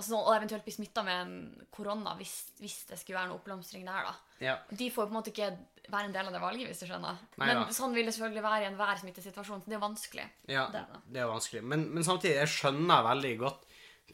Altså, 0.00 0.16
og 0.18 0.32
eventuelt 0.34 0.64
bli 0.66 0.72
smitta 0.74 1.04
med 1.06 1.20
en 1.22 1.66
korona 1.74 2.14
hvis, 2.18 2.34
hvis 2.60 2.78
det 2.88 2.98
skulle 3.00 3.18
være 3.20 3.30
noe 3.30 3.38
oppblomstring 3.40 3.84
der. 3.86 4.08
da. 4.08 4.14
ja. 4.46 4.56
De 4.72 4.90
får 4.90 5.06
på 5.06 5.12
en 5.12 5.18
måte 5.20 5.32
ikke 5.34 5.50
være 5.90 6.08
en 6.08 6.14
del 6.14 6.28
av 6.30 6.34
det 6.36 6.40
valget, 6.42 6.68
hvis 6.70 6.82
du 6.82 6.86
skjønner. 6.88 7.18
Nei 7.40 7.48
men 7.50 7.60
da. 7.62 7.74
sånn 7.74 7.94
vil 7.96 8.06
det 8.08 8.14
selvfølgelig 8.16 8.44
være 8.46 8.62
i 8.64 8.68
enhver 8.70 9.00
smittesituasjon, 9.02 9.62
så 9.64 9.70
det 9.72 9.76
er 9.78 9.82
vanskelig. 9.82 10.26
Ja, 10.50 10.66
Det 10.72 10.84
det. 10.90 11.00
det 11.16 11.22
er 11.24 11.30
vanskelig. 11.30 11.62
Men, 11.72 11.88
men 11.94 12.06
samtidig, 12.06 12.36
jeg 12.40 12.52
skjønner 12.56 13.02
veldig 13.10 13.32
godt 13.44 13.66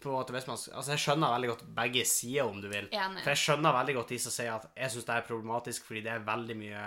på 0.03 0.13
at 0.21 0.31
hvis 0.35 0.47
man, 0.49 0.59
altså 0.77 0.93
jeg 0.93 1.01
skjønner 1.07 1.33
veldig 1.33 1.51
godt 1.55 1.67
begge 1.77 2.03
sider, 2.09 2.49
om 2.49 2.59
du 2.61 2.69
vil. 2.69 2.89
Enig. 2.93 3.23
For 3.25 3.33
jeg 3.33 3.43
skjønner 3.45 3.77
veldig 3.79 3.95
godt 3.97 4.11
de 4.13 4.19
som 4.27 4.35
sier 4.35 4.53
at 4.57 4.67
jeg 4.77 4.93
syns 4.93 5.07
det 5.09 5.15
er 5.15 5.29
problematisk 5.29 5.87
fordi 5.89 6.03
det 6.05 6.13
er 6.13 6.27
veldig 6.27 6.57
mye, 6.61 6.83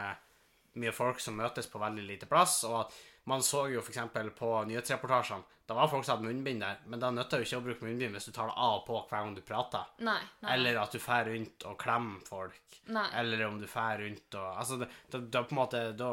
mye 0.84 0.94
folk 0.94 1.22
som 1.24 1.38
møtes 1.40 1.70
på 1.72 1.82
veldig 1.82 2.06
lite 2.06 2.30
plass. 2.30 2.60
Og 2.70 2.76
at 2.84 3.00
man 3.30 3.44
så 3.46 3.68
jo 3.70 3.82
f.eks. 3.84 4.00
på 4.36 4.50
nyhetsreportasjene 4.70 5.58
Da 5.70 5.76
var 5.78 5.90
folk 5.92 6.06
som 6.06 6.18
hadde 6.18 6.26
munnbind 6.26 6.64
der, 6.64 6.80
men 6.90 7.02
da 7.02 7.12
nytter 7.14 7.44
jo 7.44 7.46
ikke 7.46 7.60
å 7.60 7.66
bruke 7.68 7.86
munnbind 7.86 8.18
hvis 8.18 8.30
du 8.30 8.32
tar 8.34 8.50
det 8.50 8.56
av 8.58 8.80
og 8.80 8.86
på 8.88 9.02
hver 9.04 9.22
gang 9.22 9.36
du 9.38 9.42
prater. 9.46 9.92
Nei. 10.02 10.18
nei. 10.42 10.56
Eller 10.56 10.80
at 10.82 10.96
du 10.96 10.98
drar 10.98 11.30
rundt 11.30 11.66
og 11.70 11.78
klemmer 11.82 12.26
folk. 12.26 12.80
Nei. 12.90 13.06
Eller 13.22 13.46
om 13.46 13.60
du 13.62 13.68
drar 13.68 14.02
rundt 14.02 14.40
og 14.40 14.48
Altså, 14.50 14.80
det, 14.82 14.90
da, 15.14 15.22
da 15.22 15.44
på 15.46 15.54
en 15.54 15.60
måte 15.60 15.84
Da, 16.00 16.10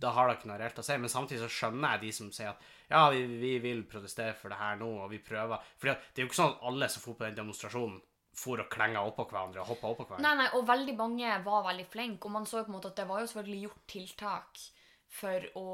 da 0.00 0.14
har 0.16 0.30
det 0.30 0.38
ikke 0.38 0.50
noe 0.52 0.58
reelt 0.62 0.80
å 0.80 0.86
si. 0.86 0.96
Men 1.02 1.12
samtidig 1.12 1.42
så 1.44 1.52
skjønner 1.52 1.96
jeg 1.96 2.04
de 2.06 2.12
som 2.20 2.32
sier 2.32 2.54
at 2.54 2.72
ja, 2.86 3.02
vi, 3.10 3.24
vi 3.40 3.56
vil 3.60 3.82
protestere 3.90 4.36
for 4.38 4.52
det 4.52 4.60
her 4.60 4.78
nå, 4.80 4.88
og 5.04 5.10
vi 5.12 5.20
prøver. 5.20 5.72
For 5.76 5.90
det 5.90 6.22
er 6.22 6.24
jo 6.24 6.30
ikke 6.30 6.38
sånn 6.38 6.54
at 6.54 6.68
alle 6.70 6.88
som 6.92 7.04
for 7.04 7.18
på 7.18 7.26
den 7.26 7.40
demonstrasjonen, 7.40 7.98
for 8.36 8.60
og 8.60 8.68
klenga 8.72 9.00
oppå 9.08 9.24
hverandre 9.30 9.62
og 9.62 9.70
hoppa 9.72 9.90
oppå 9.90 10.04
hverandre. 10.06 10.24
Nei, 10.28 10.44
nei, 10.44 10.48
og 10.56 10.66
veldig 10.68 10.94
mange 10.98 11.36
var 11.44 11.64
veldig 11.66 11.86
flinke, 11.88 12.28
og 12.28 12.34
man 12.34 12.48
så 12.48 12.60
jo 12.60 12.66
på 12.66 12.72
en 12.72 12.76
måte 12.76 12.90
at 12.92 13.00
det 13.00 13.06
var 13.08 13.22
jo 13.22 13.30
selvfølgelig 13.30 13.62
gjort 13.64 13.86
tiltak 13.92 14.66
for 15.16 15.46
å 15.60 15.66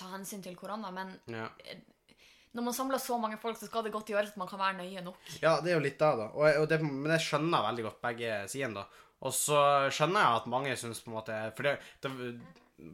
ta 0.00 0.10
hensyn 0.14 0.42
til 0.44 0.56
korona, 0.56 0.90
men 0.94 1.14
Ja. 1.30 1.48
når 2.54 2.62
man 2.68 2.74
samler 2.76 2.98
så 3.02 3.18
mange 3.20 3.38
folk, 3.42 3.58
så 3.58 3.66
skal 3.68 3.82
det 3.84 3.92
godt 3.92 4.06
gjøres 4.12 4.30
at 4.32 4.36
man 4.40 4.48
kan 4.48 4.58
være 4.62 4.78
nøye 4.78 5.02
nok. 5.04 5.16
ja, 5.42 5.60
det 5.60 5.72
er 5.72 5.78
jo 5.78 5.84
litt 5.84 5.98
det, 5.98 6.10
da. 6.20 6.28
Og, 6.32 6.44
jeg- 6.48 6.60
og 6.62 6.68
det, 6.68 6.80
men 6.82 7.10
jeg 7.18 7.20
skjønner 7.28 7.66
veldig 7.68 7.82
godt 7.88 8.00
begge 8.02 8.48
sidene, 8.48 8.74
da. 8.74 8.86
Og 9.24 9.32
så 9.32 9.88
skjønner 9.90 10.20
jeg 10.20 10.36
at 10.42 10.46
mange 10.52 10.76
syns 10.76 11.00
på 11.00 11.08
en 11.08 11.16
måte 11.16 11.36
For 11.56 11.62
det, 11.62 11.78
det, 12.02 12.40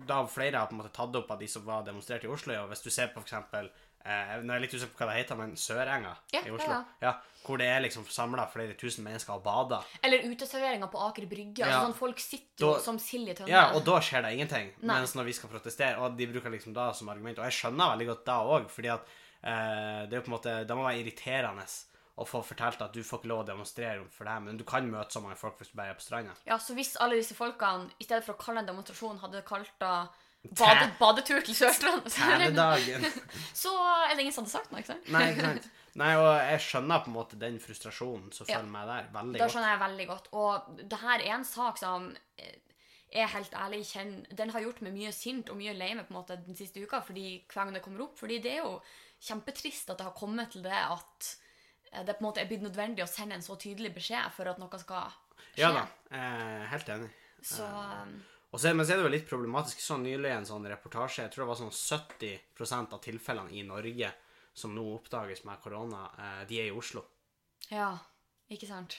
da 0.07 0.21
flere 0.27 0.59
har 0.61 0.67
på 0.69 0.77
en 0.77 0.83
måte 0.83 0.93
tatt 0.93 1.17
opp 1.17 1.31
av 1.31 1.39
de 1.41 1.47
som 1.49 1.65
var 1.65 1.83
demonstrert 1.83 2.25
i 2.25 2.29
Oslo, 2.31 2.55
og 2.62 2.69
hvis 2.71 2.83
du 2.85 2.91
ser 2.91 3.09
på 3.09 3.23
eksempel 3.25 3.71
eh, 4.04 4.37
Nå 4.42 4.52
er 4.52 4.61
jeg 4.61 4.62
litt 4.66 4.75
usikker 4.78 4.95
på 4.97 5.04
hva 5.04 5.11
det 5.14 5.25
heter, 5.25 5.37
men 5.37 5.52
Sørenga 5.57 6.14
Ja, 6.33 6.40
i 6.47 6.50
Oslo. 6.50 6.71
ja, 6.73 6.85
Ja, 7.02 7.12
hvor 7.45 7.59
det 7.59 7.66
er 7.69 7.80
liksom 7.80 8.04
samla 8.09 8.47
flere 8.52 8.75
tusen 8.76 9.04
mennesker 9.04 9.35
og 9.35 9.42
bader. 9.45 9.85
Eller 10.02 10.23
uteserveringa 10.28 10.90
på 10.92 11.00
Aker 11.09 11.26
Brygge. 11.26 11.59
Ja. 11.59 11.66
Altså, 11.66 11.87
sånn, 11.90 11.95
folk 11.99 12.19
sitter 12.21 12.66
jo 12.66 12.73
Da- 12.75 12.80
som 12.80 12.99
sild 12.99 13.28
i 13.28 13.35
tønne. 13.35 13.49
Ja, 13.49 13.73
og 13.75 13.85
da 13.85 13.99
skjer 14.00 14.23
det 14.23 14.33
ingenting. 14.38 14.73
Nei. 14.83 14.99
Mens 15.00 15.14
når 15.14 15.25
vi 15.25 15.33
skal 15.33 15.50
protestere, 15.50 15.99
og 15.99 16.16
de 16.16 16.26
bruker 16.26 16.50
liksom 16.50 16.73
da 16.75 16.92
som 16.92 17.09
argument 17.09 17.38
Og 17.38 17.45
jeg 17.45 17.52
skjønner 17.52 17.97
veldig 17.97 18.07
godt 18.07 18.25
da 18.26 18.38
òg, 18.45 18.69
fordi 18.71 18.88
at 18.92 19.00
eh, 19.42 20.07
det 20.07 20.12
er 20.12 20.21
jo 20.21 20.26
på 20.26 20.33
en 20.33 20.38
måte 20.38 20.66
Det 20.66 20.76
må 20.76 20.85
være 20.85 21.00
irriterende 21.04 21.64
å 22.21 22.26
få 22.28 22.42
fortalt 22.45 22.83
at 22.83 22.92
du 22.92 23.00
får 23.02 23.21
ikke 23.23 23.28
lov 23.28 23.45
å 23.45 23.47
demonstrere 23.47 24.04
for 24.12 24.25
det 24.25 24.33
her, 24.35 24.40
men 24.40 24.57
du 24.59 24.64
kan 24.64 24.85
møte 24.90 25.11
så 25.14 25.23
mange 25.23 25.37
folk 25.40 25.57
hvis 25.57 25.71
du 25.71 25.76
bare 25.78 25.88
er 25.95 25.95
på 25.95 26.02
stranda. 26.04 26.35
Ja, 26.45 26.59
så 26.59 26.75
hvis 26.76 26.95
alle 27.00 27.14
disse 27.16 27.33
folkene, 27.35 27.88
i 27.99 28.04
stedet 28.04 28.25
for 28.26 28.35
å 28.35 28.38
kalle 28.38 28.59
en 28.61 28.66
demonstrasjon, 28.66 29.19
hadde 29.23 29.40
kalt 29.42 29.71
det 29.80 30.09
bade, 30.43 30.87
badetur 30.99 31.43
til 31.45 31.55
Sørstrand, 31.57 32.07
så, 32.09 32.31
Teledagen. 32.33 33.05
så 33.63 33.73
er 34.09 34.15
det 34.15 34.25
ingen 34.25 34.35
som 34.35 34.45
hadde 34.47 34.55
sagt 34.55 34.73
noe, 34.73 34.81
ikke 34.83 34.95
sant? 34.95 35.11
Nei, 35.13 35.27
ikke 35.35 35.47
sant. 35.49 35.69
Nei, 36.01 36.13
og 36.17 36.29
jeg 36.39 36.63
skjønner 36.65 37.03
på 37.03 37.11
en 37.11 37.17
måte 37.17 37.39
den 37.41 37.59
frustrasjonen 37.61 38.31
som 38.33 38.47
Ja. 38.49 38.61
følger 38.61 38.71
med 38.73 38.89
der, 38.93 39.09
veldig 39.15 39.41
Da 39.43 39.49
skjønner 39.51 39.73
jeg 39.75 39.81
veldig 39.85 40.07
godt. 40.13 40.29
Og 40.39 40.81
det 40.81 40.99
her 41.03 41.19
er 41.27 41.35
en 41.35 41.45
sak 41.45 41.81
som 41.83 42.07
eh, 42.39 42.57
er 43.11 43.27
helt 43.33 43.55
ærlig 43.59 43.81
kjenn, 43.91 44.13
Den 44.39 44.53
har 44.55 44.63
gjort 44.63 44.81
meg 44.87 44.95
mye 44.95 45.11
sint 45.13 45.51
og 45.51 45.59
mye 45.59 45.75
lei 45.75 45.91
meg 45.99 46.07
på 46.07 46.15
en 46.15 46.21
måte 46.21 46.39
den 46.47 46.55
siste 46.57 46.79
uka 46.81 47.01
fordi 47.03 47.43
hver 47.51 47.65
gang 47.65 47.75
det 47.75 47.83
kommer 47.83 48.07
opp. 48.07 48.17
Fordi 48.23 48.39
det 48.39 48.53
er 48.55 48.63
jo 48.63 48.77
kjempetrist 49.21 49.91
at 49.91 49.99
det 49.99 50.07
har 50.07 50.15
kommet 50.17 50.53
til 50.55 50.63
det 50.65 50.73
at 50.79 51.33
eh, 51.93 52.05
det 52.07 52.15
på 52.17 52.23
en 52.25 52.29
måte 52.31 52.41
er 52.45 52.49
blitt 52.49 52.63
nødvendig 52.65 53.03
å 53.05 53.11
sende 53.11 53.35
en 53.37 53.43
så 53.45 53.59
tydelig 53.61 53.91
beskjed 53.99 54.31
for 54.37 54.49
at 54.49 54.63
noe 54.63 54.81
skal 54.81 55.11
skje. 55.11 55.41
Ja 55.59 55.73
da, 55.75 55.85
er 56.15 56.69
helt 56.71 56.89
enig. 56.95 57.11
Så 57.43 57.67
eh, 57.67 58.15
Og 58.15 58.40
så, 58.59 58.73
men 58.75 58.83
så 58.87 58.92
er 58.92 58.99
det 58.99 59.04
jo 59.07 59.12
litt 59.14 59.28
problematisk. 59.30 59.78
Så 59.85 59.95
nylig 60.02 60.33
en 60.35 60.47
sånn 60.49 60.66
reportasje. 60.66 61.23
Jeg 61.23 61.30
tror 61.30 61.45
det 61.45 61.50
var 61.52 61.61
sånn 61.61 61.76
70% 61.76 62.97
av 62.97 63.02
tilfellene 63.04 63.52
i 63.54 63.62
Norge 63.62 64.11
som 64.52 64.73
nå 64.75 64.83
oppdages 64.97 65.45
med 65.47 65.61
korona, 65.62 66.09
eh, 66.19 66.40
de 66.49 66.59
er 66.59 66.73
i 66.73 66.75
Oslo. 66.75 67.04
Ja, 67.71 67.92
ikke 68.50 68.66
sant. 68.66 68.97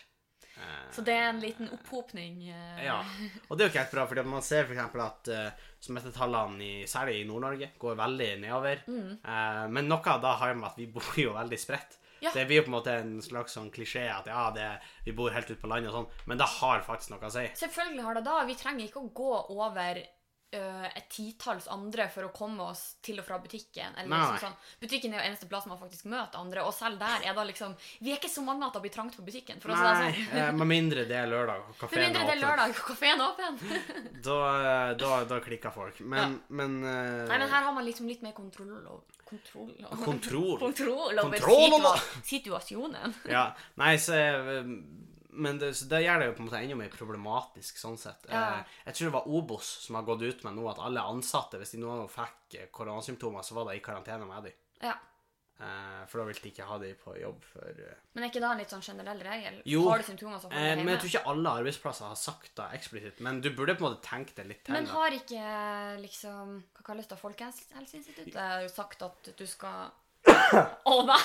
Eh, 0.56 0.88
Så 0.96 1.04
det 1.04 1.14
er 1.14 1.30
en 1.30 1.42
liten 1.44 1.68
opphopning. 1.76 2.48
eh, 2.50 2.86
Ja, 2.86 3.02
og 3.50 3.58
det 3.58 3.66
er 3.66 3.68
jo 3.68 3.72
ikke 3.74 3.84
helt 3.84 3.92
bra, 3.92 4.06
for 4.08 4.24
man 4.24 4.42
ser 4.42 4.66
for 4.66 4.74
eksempel 4.74 5.02
at 5.04 5.28
uh, 5.28 5.52
smittetallene, 5.80 6.62
i, 6.62 6.84
særlig 6.88 7.22
i 7.22 7.28
Nord-Norge, 7.28 7.70
går 7.80 7.96
veldig 8.00 8.30
nedover. 8.42 8.84
Eh, 8.88 9.68
men 9.68 9.88
noe 9.92 10.02
av 10.16 10.22
det 10.24 10.34
har 10.42 10.54
med 10.56 10.70
at 10.72 10.78
vi 10.80 10.88
bor 10.88 11.12
jo 11.20 11.34
veldig 11.36 11.60
spredt. 11.60 11.98
Ja. 12.22 12.32
Det 12.34 12.46
blir 12.46 12.60
jo 12.60 12.66
på 12.68 12.70
en 12.70 12.76
måte 12.78 12.96
en 13.02 13.14
slags 13.26 13.56
sånn 13.58 13.72
klisjé 13.74 14.04
at 14.14 14.28
ja, 14.30 14.44
det, 14.54 14.68
vi 15.08 15.14
bor 15.18 15.34
helt 15.34 15.50
ute 15.50 15.58
på 15.62 15.70
landet 15.72 15.90
og 15.90 15.96
sånn, 15.96 16.26
men 16.30 16.42
det 16.42 16.48
har 16.60 16.84
faktisk 16.86 17.16
noe 17.16 17.30
å 17.32 17.34
si. 17.34 17.48
Selvfølgelig 17.58 18.06
har 18.06 18.20
det 18.20 18.26
da. 18.28 18.36
Vi 18.46 18.58
trenger 18.60 18.86
ikke 18.86 19.02
å 19.02 19.14
gå 19.18 19.32
over 19.58 20.04
øh, 20.58 20.88
et 20.90 21.08
titalls 21.12 21.68
andre 21.72 22.08
for 22.12 22.28
å 22.28 22.32
komme 22.36 22.66
oss 22.72 22.84
til 23.06 23.20
og 23.22 23.28
fra 23.28 23.38
butikken. 23.42 23.96
Eller 23.98 24.12
liksom 24.12 24.42
sånn. 24.46 24.58
Butikken 24.82 25.14
er 25.14 25.22
jo 25.22 25.30
eneste 25.30 25.48
plass 25.52 25.68
man 25.70 25.80
faktisk 25.80 26.10
møter 26.12 26.42
andre, 26.42 26.66
og 26.68 26.74
selv 26.76 27.00
der 27.02 27.28
er 27.28 27.38
det 27.38 27.48
liksom 27.52 27.76
Vi 28.02 28.12
er 28.12 28.20
ikke 28.20 28.32
så 28.32 28.44
mange 28.46 28.68
at 28.68 28.76
det 28.76 28.84
blir 28.86 28.94
trangt 28.94 29.18
på 29.18 29.26
butikken. 29.28 29.62
For 29.64 29.74
Nei, 29.74 30.12
sånn. 30.12 30.28
eh, 30.38 30.52
med 30.58 30.72
mindre 30.72 31.06
det 31.10 31.18
er 31.18 31.32
lørdag 31.32 31.64
og 31.68 31.80
kafeen 31.80 32.08
mindre 32.08 32.26
er 32.26 32.32
det 32.32 32.36
er 32.36 32.44
lørdag 32.44 32.76
og 32.76 32.84
kafeen 32.92 33.26
åpen. 33.28 33.62
Da, 34.22 34.38
eh, 34.58 34.92
da, 35.02 35.16
da 35.26 35.40
klikker 35.42 35.74
folk. 35.74 35.98
Men, 36.06 36.38
men, 36.54 36.78
uh, 36.86 37.26
Nei, 37.26 37.40
men 37.40 37.50
her 37.50 37.66
har 37.66 37.74
man 37.74 37.86
liksom 37.88 38.10
litt 38.10 38.22
mer 38.26 38.36
kontroll 38.38 38.76
over 38.78 39.02
Kontroll 39.32 39.72
Kontroll. 40.04 40.60
kontroll 40.66 41.20
over 41.24 41.40
Kontroll 41.40 42.02
situasjonen. 42.28 43.16
Ja, 43.32 43.46
nei, 43.80 43.96
så 44.02 44.18
Men 45.34 45.60
det, 45.62 45.74
så 45.80 45.86
det 45.92 46.02
gjør 46.04 46.20
det 46.20 46.26
jo 46.28 46.34
på 46.38 46.44
en 46.44 46.50
måte 46.50 46.60
enda 46.64 46.76
mer 46.76 46.90
problematisk 46.96 47.78
sånn 47.80 47.98
sett. 47.98 48.26
Ja. 48.30 48.42
Eh, 48.60 48.74
Jeg 48.90 48.96
tror 48.98 49.08
det 49.10 49.14
var 49.20 49.28
Obos 49.28 49.70
som 49.86 49.96
har 49.96 50.04
gått 50.04 50.22
ut 50.28 50.44
med 50.44 50.58
nå 50.58 50.66
at 50.72 50.80
alle 50.84 51.02
ansatte, 51.08 51.58
hvis 51.62 51.72
de 51.76 51.80
noen 51.84 52.02
gang 52.04 52.12
fikk 52.12 52.60
eh, 52.60 52.68
koronasymptomer, 52.72 53.42
så 53.48 53.56
var 53.56 53.70
det 53.72 53.78
i 53.80 53.86
karantene 53.86 54.28
med 54.28 54.50
dem. 54.50 54.60
Ja. 54.82 54.98
Eh, 55.62 56.02
For 56.10 56.18
da 56.20 56.26
ville 56.26 56.42
de 56.42 56.50
ikke 56.50 56.66
ha 56.66 56.78
dem 56.82 56.96
på 57.04 57.14
jobb 57.22 57.44
for 57.46 57.62
eh, 57.70 57.98
Men 58.16 58.24
er 58.26 58.32
ikke 58.32 58.42
det 58.42 58.48
en 58.50 58.58
litt 58.64 58.72
sånn 58.74 58.82
generell 58.82 59.20
regel? 59.22 59.60
Jo, 59.70 59.84
Har 59.92 60.02
du 60.02 60.08
symptomer, 60.08 60.40
så 60.42 60.50
hold 60.50 60.58
eh, 60.58 60.68
hjemme. 60.72 60.84
Men 60.88 60.96
jeg 60.96 61.02
tror 61.04 61.12
ikke 61.14 61.32
alle 61.36 61.54
arbeidsplasser 61.62 62.08
har 62.10 62.18
sagt 62.18 62.56
det 62.58 62.68
eksplisitt. 62.80 63.20
Men 63.22 63.42
du 63.46 63.52
burde 63.54 63.76
på 63.78 63.86
en 63.86 63.92
måte 63.92 64.02
tenkt 64.08 64.36
det 64.42 64.48
litt 64.50 64.64
til. 64.66 64.74
Men 64.74 64.90
har 64.90 65.14
ikke 65.20 65.46
liksom 66.02 66.56
Hva 66.76 66.88
kalles 66.92 67.08
det? 67.12 67.20
Folkehelseinstituttet 67.22 68.72
sagt 68.74 69.06
at 69.06 69.32
du 69.38 69.46
skal 69.48 69.92
Å 70.92 70.96
nei! 71.08 71.20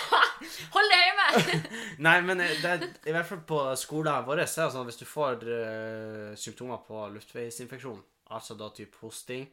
Hold 0.77 0.91
deg 0.93 1.05
hjemme! 1.05 1.61
Nei, 2.07 2.17
men 2.27 2.41
eh, 2.45 2.55
det, 2.63 2.73
er- 2.77 3.11
i 3.11 3.15
hvert 3.15 3.27
fall 3.29 3.41
på 3.49 3.61
skolen 3.81 4.25
vår 4.27 4.43
så 4.47 4.63
er 4.63 4.69
det 4.69 4.75
sånn 4.77 4.85
at 4.85 4.91
hvis 4.93 5.01
du 5.03 5.07
får 5.09 5.47
eh, 5.57 6.33
symptomer 6.39 6.83
på 6.87 7.05
luftveisinfeksjon, 7.17 8.03
altså 8.37 8.57
da 8.61 8.69
type 8.77 8.99
hosting 9.03 9.47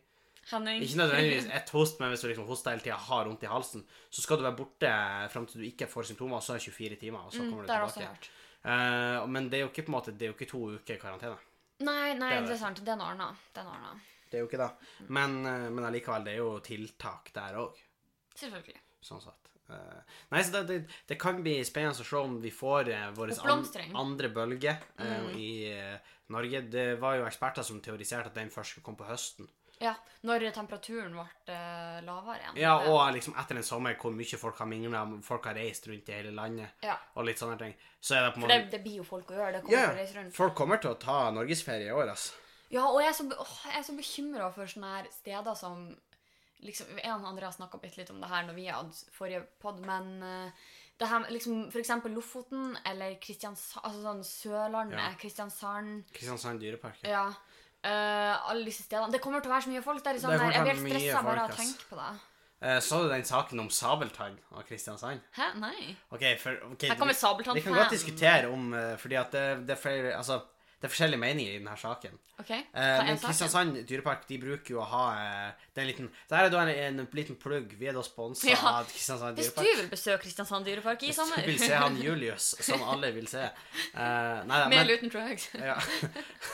Henning. 0.50 0.82
Ikke 0.84 0.98
nødvendigvis 1.00 1.46
ett 1.56 1.70
host, 1.72 2.02
men 2.02 2.10
hvis 2.12 2.20
du 2.20 2.28
liksom 2.28 2.44
hoster 2.50 2.74
hele 2.74 2.84
tida, 2.84 2.98
har 3.00 3.30
vondt 3.30 3.46
i 3.46 3.48
halsen, 3.48 3.86
så 4.12 4.20
skal 4.26 4.42
du 4.42 4.44
være 4.44 4.58
borte 4.60 4.90
fram 5.32 5.46
til 5.48 5.62
du 5.62 5.68
ikke 5.70 5.88
får 5.88 6.10
symptomer, 6.10 6.36
og 6.36 6.44
så 6.44 6.58
er 6.58 6.60
det 6.60 6.66
24 6.74 6.98
timer, 7.00 7.22
og 7.24 7.32
så 7.32 7.46
kommer 7.46 7.62
Mm, 7.62 7.64
du 7.64 7.70
det 7.70 7.72
har 7.78 7.80
jeg 7.80 7.88
også 7.88 8.02
tilbake. 8.02 8.18
hørt. 8.18 8.28
Eh, 8.74 9.28
men 9.32 9.48
det 9.48 9.58
er 9.58 9.64
jo 9.64 9.70
ikke 9.72 9.86
på 9.88 9.92
en 9.94 9.96
måte 9.96 10.12
Det 10.18 10.26
er 10.28 10.34
jo 10.34 10.36
ikke 10.36 10.50
to 10.52 10.62
uker 10.76 11.00
karantene. 11.00 11.38
Nei, 11.80 12.14
nei, 12.20 12.28
Det 12.30 12.36
er 12.36 12.42
det 12.42 12.50
det. 12.50 12.58
er 12.58 12.60
sant. 12.60 12.84
Det 12.84 12.92
er. 12.92 14.04
Det 14.34 14.40
jo 14.44 14.50
ikke 14.52 14.60
det. 14.66 14.70
Men, 15.16 15.40
eh, 15.48 15.70
men 15.78 15.88
allikevel, 15.88 16.28
det 16.28 16.34
er 16.36 16.42
jo 16.44 16.52
tiltak 16.60 17.32
der 17.40 17.56
òg, 17.64 17.80
Selvfølgelig. 18.36 18.82
sånn 19.00 19.24
sett. 19.24 19.43
Eh, 19.70 20.20
nei, 20.34 20.44
så 20.44 20.52
det, 20.58 20.64
det, 20.68 21.00
det 21.08 21.18
kan 21.22 21.42
bli 21.44 21.56
spennende 21.68 22.04
å 22.04 22.08
se 22.08 22.20
om 22.20 22.38
vi 22.44 22.52
får 22.54 22.92
uh, 22.92 23.10
vår 23.16 23.34
andre 23.96 24.30
bølge 24.36 24.78
mm. 25.00 25.30
i 25.40 25.52
eh, 25.72 26.16
Norge. 26.34 26.64
Det 26.74 26.88
var 27.02 27.20
jo 27.20 27.28
eksperter 27.28 27.66
som 27.66 27.82
teoriserte 27.84 28.32
at 28.32 28.40
den 28.40 28.52
først 28.54 28.76
skulle 28.76 28.88
komme 28.88 29.04
på 29.04 29.10
høsten. 29.10 29.50
Ja, 29.82 29.94
når 30.24 30.46
temperaturen 30.56 31.16
ble 31.16 31.26
eh, 31.52 31.98
lavere 32.06 32.38
igjen. 32.40 32.60
Ja, 32.62 32.76
og 32.88 33.02
liksom 33.16 33.36
etter 33.40 33.58
en 33.60 33.66
sommer 33.68 33.98
hvor 34.00 34.14
mye 34.16 34.40
folk 34.40 34.62
har 34.62 34.70
mingla, 34.70 35.02
folk 35.26 35.50
har 35.50 35.58
reist 35.60 35.90
rundt 35.90 36.12
i 36.12 36.16
hele 36.16 36.32
landet, 36.36 36.78
Ja. 36.86 36.96
og 37.18 37.28
litt 37.28 37.42
sånne 37.42 37.58
ting. 37.60 37.74
Så 38.00 38.16
er 38.16 38.28
det 38.28 38.36
på 38.36 38.42
en 38.42 38.46
For 38.46 38.54
det, 38.54 38.62
det 38.72 38.82
blir 38.86 39.02
jo 39.02 39.08
folk 39.08 39.34
å 39.34 39.40
gjøre. 39.40 39.58
Det 39.58 39.62
kommer 39.66 39.80
Ja, 39.80 39.90
til 39.90 39.98
å 39.98 40.00
reise 40.00 40.18
rundt. 40.20 40.36
folk 40.38 40.56
kommer 40.56 40.80
til 40.84 40.94
å 40.94 41.00
ta 41.00 41.20
norgesferie 41.36 41.90
i 41.90 41.96
år, 41.96 42.14
altså. 42.14 42.40
Ja, 42.74 42.88
og 42.88 43.02
jeg 43.02 43.10
er 43.10 43.18
så, 43.18 43.28
åh, 43.30 43.58
jeg 43.70 43.80
er 43.80 43.86
så 43.86 43.98
bekymra 43.98 44.50
for 44.54 44.66
sånne 44.66 44.96
her 44.96 45.10
steder 45.14 45.54
som 45.58 45.84
liksom, 46.64 46.94
En 47.04 47.20
og 47.20 47.30
andre 47.34 47.50
har 47.50 47.56
snakka 47.56 47.80
bitte 47.82 48.02
litt 48.02 48.12
om 48.14 48.22
det 48.24 48.32
her 48.32 48.48
når 48.48 48.58
vi 48.58 48.68
hadde 48.70 49.14
forrige 49.16 49.44
pod, 49.62 49.80
men 49.86 50.12
uh, 50.24 50.68
det 51.00 51.10
her, 51.10 51.30
liksom, 51.34 51.64
for 51.74 51.82
eksempel 51.82 52.14
Lofoten 52.16 52.78
eller 52.90 53.18
Kristiansand, 53.24 53.82
altså 53.84 54.04
sånn 54.04 54.24
Sørlandet, 54.28 55.00
Ja. 55.00 55.14
Kristiansand 55.20 56.14
Kristiansand 56.14 56.64
dyrepark. 56.64 57.02
Ja. 57.08 57.30
Uh, 57.84 58.52
alle 58.52 58.64
disse 58.70 58.86
stedene. 58.86 59.12
Det 59.12 59.20
kommer 59.24 59.44
til 59.44 59.52
å 59.52 59.58
være 59.58 59.68
så 59.68 59.74
mye 59.74 59.82
folk 59.84 60.06
der. 60.06 60.22
Sånn 60.22 60.38
der. 60.38 60.54
Jeg 60.56 60.64
blir 60.64 60.78
helt 60.78 60.86
stressa 60.88 61.26
bare 61.26 61.48
av 61.48 61.52
å 61.52 61.58
tenke 61.58 61.90
på 61.90 62.00
det. 62.00 62.12
Eh, 62.64 62.80
så 62.80 63.02
du 63.04 63.10
den 63.12 63.26
saken 63.28 63.60
om 63.60 63.68
sabeltann 63.74 64.38
og 64.56 64.64
Kristiansand? 64.68 65.24
Hæ? 65.36 65.50
Nei. 65.60 65.98
Ok, 66.16 66.22
for 66.40 66.62
okay, 66.72 66.94
Her 66.94 66.96
kommer 66.96 67.12
vi, 67.12 67.20
Sabeltann-fan. 67.20 67.58
vi 67.60 67.64
kan 67.66 67.76
godt 67.76 67.92
diskutere 67.92 68.48
om 68.48 68.70
eh, 68.74 68.94
Fordi 69.02 69.18
at 69.20 69.36
det, 69.36 69.44
det 69.68 69.76
er 69.76 69.82
flere 69.82 70.14
Altså, 70.16 70.40
det 70.84 70.90
er 70.90 70.92
forskjellige 70.92 71.20
meninger 71.22 71.54
i 71.54 71.60
denne 71.62 71.74
saken. 71.80 72.18
Okay. 72.42 72.58
Eh, 72.76 72.98
men? 73.08 73.20
Kristiansand 73.22 73.78
dyrepark 73.88 74.26
de 74.28 74.36
bruker 74.42 74.74
jo 74.74 74.82
å 74.84 74.88
ha 74.92 75.04
eh, 75.16 75.62
det 75.72 75.80
er 75.80 75.86
en 75.86 75.88
liten 75.88 76.10
Det 76.12 76.36
her 76.36 76.48
er 76.50 76.52
da 76.52 76.64
en, 76.66 76.72
en 77.00 77.06
liten 77.16 77.38
plugg. 77.40 77.72
Vi 77.80 77.88
er 77.88 77.96
da 77.96 78.04
sponsa 78.04 78.50
Ja. 78.52 78.58
av 78.82 78.90
Kristiansand 78.92 79.40
dyrepark. 79.40 79.64
Hvis 79.64 79.78
du 79.78 79.80
vil 79.80 79.92
besøke 79.94 80.22
Kristiansand 80.26 80.68
dyrepark 80.68 81.06
i 81.08 81.14
sommer. 81.16 81.40
Hvis 81.40 81.62
du 81.62 81.64
vil 81.64 81.72
se 81.72 81.80
han 81.86 81.96
Julius, 82.04 82.50
som 82.68 82.84
alle 82.84 83.14
vil 83.16 83.30
se. 83.32 83.46
Eh, 83.48 84.44
nei, 84.50 84.60
Med 84.74 84.80
eller 84.82 85.00
uten 85.00 85.14
drugs. 85.14 85.48
ja. 85.70 85.78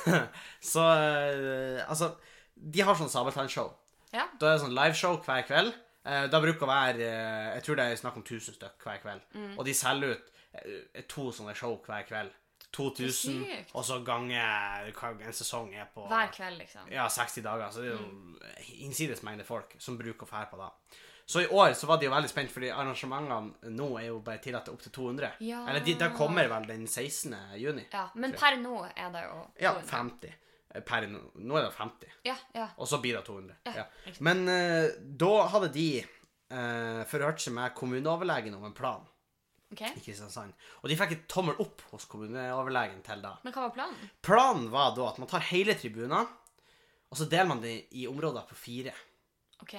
Så 0.74 0.86
eh, 0.94 1.82
Altså, 1.90 2.12
de 2.54 2.86
har 2.86 3.00
sånn 3.02 3.10
sabeltannshow. 3.10 3.72
Ja. 4.14 4.28
Da 4.38 4.52
er 4.52 4.60
det 4.60 4.66
sånn 4.68 4.78
liveshow 4.78 5.18
hver 5.26 5.48
kveld. 5.50 5.74
Eh, 6.06 6.28
da 6.30 6.44
bruker 6.46 6.68
å 6.68 6.70
være 6.70 7.02
eh, 7.10 7.48
Jeg 7.58 7.66
tror 7.66 7.82
det 7.82 7.88
er 7.90 7.98
snakk 8.00 8.22
om 8.22 8.28
1000 8.30 8.60
stykk 8.60 8.86
hver 8.86 9.02
kveld. 9.08 9.26
Mm. 9.34 9.56
Og 9.58 9.66
de 9.66 9.74
selger 9.78 10.14
ut 10.14 10.30
eh, 10.62 11.02
to 11.10 11.32
sånne 11.34 11.58
show 11.58 11.74
hver 11.86 12.06
kveld. 12.06 12.38
2000, 12.72 13.46
sykt. 13.46 13.72
og 13.76 13.84
så 13.86 14.00
ganger 14.06 14.92
hva 14.94 15.12
en 15.26 15.34
sesong 15.34 15.74
er 15.76 15.88
på 15.94 16.08
Hver 16.08 16.32
kveld, 16.36 16.58
liksom. 16.62 16.90
ja, 16.92 17.08
60 17.10 17.42
dager. 17.44 17.70
Så 17.72 17.82
det 17.82 17.92
er 17.92 17.98
jo 17.98 18.08
Mm. 18.10 18.40
innsides 18.86 19.24
mengde 19.24 19.44
folk 19.46 19.76
som 19.80 19.98
bruker 19.98 20.26
å 20.26 20.30
fære 20.30 20.50
på 20.52 20.58
det. 20.58 20.70
Så 21.30 21.42
i 21.44 21.48
år 21.48 21.74
så 21.78 21.86
var 21.86 21.98
de 21.98 22.06
jo 22.08 22.12
veldig 22.12 22.30
spent, 22.30 22.50
fordi 22.52 22.70
arrangementene 22.74 23.70
nå 23.76 24.00
er 24.00 24.08
jo 24.08 24.20
bare 24.20 24.40
tillatt 24.42 24.70
opp 24.70 24.82
til 24.82 24.92
200. 24.92 25.32
Ja. 25.46 25.60
Eller 25.70 25.80
de, 25.86 25.94
de 25.94 26.10
kommer 26.18 26.48
vel 26.50 26.66
den 26.66 26.88
16. 26.88 27.36
juni. 27.58 27.86
Ja, 27.94 28.08
Men 28.16 28.34
per 28.34 28.58
nå 28.58 28.80
er 28.96 29.12
det 29.14 29.24
jo 29.28 29.36
200. 29.36 29.62
Ja, 29.62 29.74
50. 29.92 30.34
Eh, 30.74 30.82
Per 30.82 31.02
nå. 31.08 31.20
Nå 31.36 31.58
er 31.58 31.64
det 31.68 31.74
50. 31.76 32.08
Ja, 32.26 32.36
ja. 32.54 32.68
Og 32.78 32.88
så 32.88 32.98
blir 33.02 33.14
det 33.18 33.26
200. 33.26 33.56
Ja, 33.66 33.72
Ja. 33.76 33.86
Men 34.20 34.48
uh, 34.48 34.90
da 35.18 35.48
hadde 35.48 35.72
de 35.74 36.04
uh, 36.52 37.04
forhørt 37.06 37.40
seg 37.42 37.54
med 37.54 37.74
kommuneoverlegen 37.76 38.54
om 38.56 38.66
en 38.66 38.74
plan 38.74 39.06
Ok. 39.72 39.82
i 39.86 40.02
Kristiansand. 40.02 40.54
Og 40.82 40.90
de 40.90 40.96
fikk 40.98 41.12
et 41.14 41.28
tommel 41.30 41.56
opp 41.62 41.82
hos 41.92 42.06
kommuneoverlegen 42.10 43.04
til 43.06 43.22
da. 43.22 43.36
Men 43.46 43.54
hva 43.54 43.68
var 43.68 43.76
planen? 43.76 44.10
Planen 44.26 44.68
var 44.74 44.96
da 44.98 45.08
at 45.12 45.20
man 45.22 45.30
tar 45.30 45.46
hele 45.52 45.76
tribunen, 45.78 46.26
og 47.10 47.18
så 47.18 47.28
deler 47.30 47.48
man 47.52 47.62
det 47.62 47.76
i 47.98 48.08
områder 48.10 48.46
på 48.50 48.58
fire. 48.58 48.94
Ok. 49.62 49.76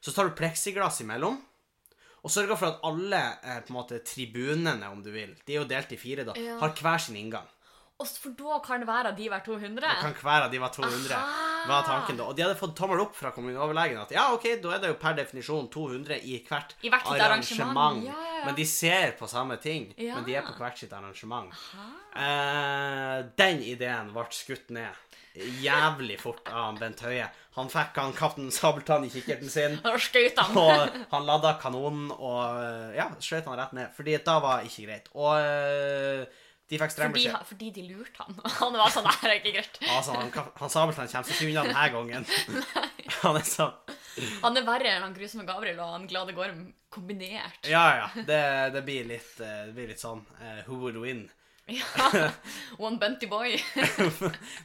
Så 0.00 0.12
tar 0.12 0.28
du 0.28 0.36
pleksiglass 0.36 1.00
imellom, 1.04 1.38
og 2.26 2.30
sørger 2.32 2.58
for 2.58 2.66
at 2.74 2.84
alle 2.84 3.20
eh, 3.42 3.60
på 3.64 3.70
en 3.72 3.76
måte 3.78 4.00
tribunene, 4.04 4.88
om 4.90 5.02
du 5.04 5.10
vil, 5.14 5.32
de 5.46 5.54
er 5.56 5.60
jo 5.62 5.68
delt 5.70 5.92
i 5.94 5.98
fire, 6.00 6.24
da, 6.26 6.34
Ja. 6.36 6.58
har 6.60 6.74
hver 6.76 6.98
sin 7.00 7.16
inngang. 7.16 7.46
For 7.96 8.28
da 8.36 8.58
kan 8.60 8.82
hver 8.84 9.06
av 9.08 9.14
de 9.16 9.28
var 9.32 9.40
200? 9.40 9.80
Da 9.80 9.94
kan 10.02 10.12
hver 10.20 10.42
av 10.44 10.50
de 10.52 10.58
var 10.60 10.68
200, 10.74 11.14
Aha. 11.16 11.62
var 11.70 11.86
tanken 11.88 12.18
da. 12.18 12.26
Og 12.28 12.36
de 12.36 12.42
hadde 12.44 12.58
fått 12.60 12.74
tommel 12.76 13.00
opp 13.00 13.14
fra 13.16 13.30
kommuneoverlegen 13.32 14.02
at 14.02 14.12
ja, 14.12 14.26
ok, 14.36 14.44
da 14.60 14.74
er 14.76 14.82
det 14.82 14.90
jo 14.90 14.98
per 15.00 15.16
definisjon 15.16 15.70
200 15.72 16.18
i 16.28 16.36
hvert, 16.44 16.74
I 16.84 16.90
hvert 16.92 17.08
arrangement. 17.14 17.72
arrangement. 17.72 18.04
Ja, 18.10 18.18
ja. 18.36 18.44
Men 18.50 18.58
de 18.60 18.66
ser 18.68 19.16
på 19.16 19.26
samme 19.32 19.56
ting, 19.64 19.94
Ja. 19.96 20.14
men 20.18 20.28
de 20.28 20.36
er 20.36 20.44
på 20.44 20.52
hvert 20.60 20.76
sitt 20.78 20.92
arrangement. 20.92 21.56
Eh, 22.14 23.24
den 23.40 23.62
ideen 23.64 24.12
ble 24.14 24.26
skutt 24.30 24.70
ned 24.76 24.92
jævlig 25.60 26.16
fort 26.20 26.48
av 26.48 26.78
Bent 26.80 27.00
Høie. 27.04 27.26
Han 27.56 27.68
fikk 27.72 27.96
han 28.00 28.12
Kaptein 28.16 28.52
Sabeltann 28.52 29.04
i 29.04 29.10
kikkerten 29.12 29.50
sin. 29.52 29.74
Han. 29.84 30.56
Og 30.56 30.96
han 31.10 31.26
ladda 31.28 31.56
kanonen 31.60 32.10
og 32.12 32.94
ja, 32.96 33.08
skjøt 33.20 33.44
han 33.48 33.56
rett 33.60 33.72
ned. 33.76 33.92
Fordi 33.96 34.16
da 34.24 34.38
var 34.44 34.64
ikke 34.64 34.86
greit. 34.88 35.08
Og 35.16 35.36
eh, 35.40 36.24
de 36.66 36.78
fikk 36.80 36.90
streng 36.92 37.12
Fordi, 37.14 37.26
beskjed. 37.28 37.46
fordi 37.50 37.66
de 37.76 37.82
lurte 37.86 38.18
han. 38.24 38.32
Han 38.60 38.72
var 38.80 38.90
sånn 38.94 39.06
Det 39.06 39.12
her 39.20 39.30
er 39.30 39.36
ikke 39.38 39.52
greit. 39.54 39.76
Altså, 39.86 40.10
han, 40.18 40.30
han 40.34 40.72
Sabeltann 40.72 41.10
kommer 41.12 41.28
seg 41.28 41.34
ikke 41.36 41.50
unna 41.52 41.62
denne 41.68 41.84
gangen. 41.94 42.24
Han 43.22 43.34
er 43.38 43.46
sånn 43.46 43.74
Han 44.42 44.58
er 44.58 44.64
verre 44.66 44.88
enn 44.96 45.04
han 45.04 45.14
grusomme 45.14 45.44
Gabriel 45.46 45.78
og 45.84 45.90
han 45.92 46.06
glade 46.10 46.32
Gorm 46.34 46.62
kombinert. 46.90 47.60
Ja, 47.68 47.84
ja. 48.00 48.06
Det, 48.16 48.40
det, 48.74 48.82
blir, 48.86 49.04
litt, 49.10 49.34
eh, 49.44 49.66
det 49.68 49.74
blir 49.76 49.88
litt 49.92 50.00
sånn 50.00 50.22
uh, 50.40 50.62
Who 50.66 50.74
would 50.80 50.96
win? 51.02 51.26
Ja. 51.68 52.30
One 52.78 52.96
Bunty 53.02 53.26
Boy. 53.28 53.58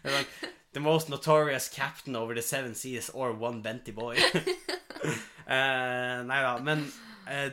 Like, 0.05 0.29
the 0.74 0.79
most 0.79 1.10
notorious 1.10 1.70
captain 1.70 2.15
over 2.15 2.34
the 2.34 2.41
seven 2.41 2.75
seas 2.75 3.10
or 3.10 3.34
one 3.34 3.62
Benty 3.62 3.91
boy. 3.91 4.15
uh, 4.15 6.24
nei 6.24 6.39
da, 6.46 6.58
men 6.63 6.86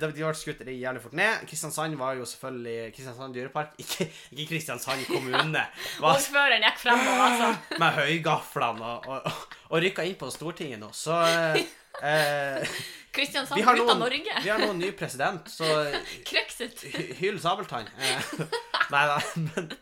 de 0.00 0.10
ble 0.12 0.34
skutt 0.34 0.62
jævlig 0.66 1.02
fort 1.04 1.16
ned. 1.18 1.42
Kristiansand 1.48 1.96
var 2.00 2.14
jo 2.18 2.24
selvfølgelig 2.28 2.92
Kristiansand 2.96 3.34
dyrepark, 3.36 3.74
ikke, 3.84 4.08
ikke 4.32 4.46
Kristiansand 4.54 5.04
kommune. 5.10 5.64
Ordføreren 6.12 6.64
gikk 6.66 6.80
fremover, 6.84 7.26
altså. 7.28 7.50
med 7.82 7.98
høygaflene 8.02 8.94
og, 8.94 9.10
og, 9.18 9.42
og 9.70 9.82
rykka 9.84 10.06
inn 10.08 10.16
på 10.20 10.30
Stortinget 10.34 10.80
nå. 10.84 10.92
Så, 10.96 11.18
eh, 11.26 11.60
Eh, 11.98 12.62
Kristiansand 13.10 13.58
ut 13.58 13.88
av 13.90 13.96
Norge. 13.98 14.34
vi 14.44 14.50
har 14.52 14.60
nå 14.62 14.68
en 14.70 14.78
ny 14.78 14.92
president, 14.94 15.48
så 15.50 15.66
Krøkset. 16.28 16.84
hy- 16.94 17.08
hyll 17.18 17.40
Sabeltann. 17.42 17.88
Eh, 17.98 18.44
nei 18.92 19.00
da, 19.10 19.16
men 19.34 19.72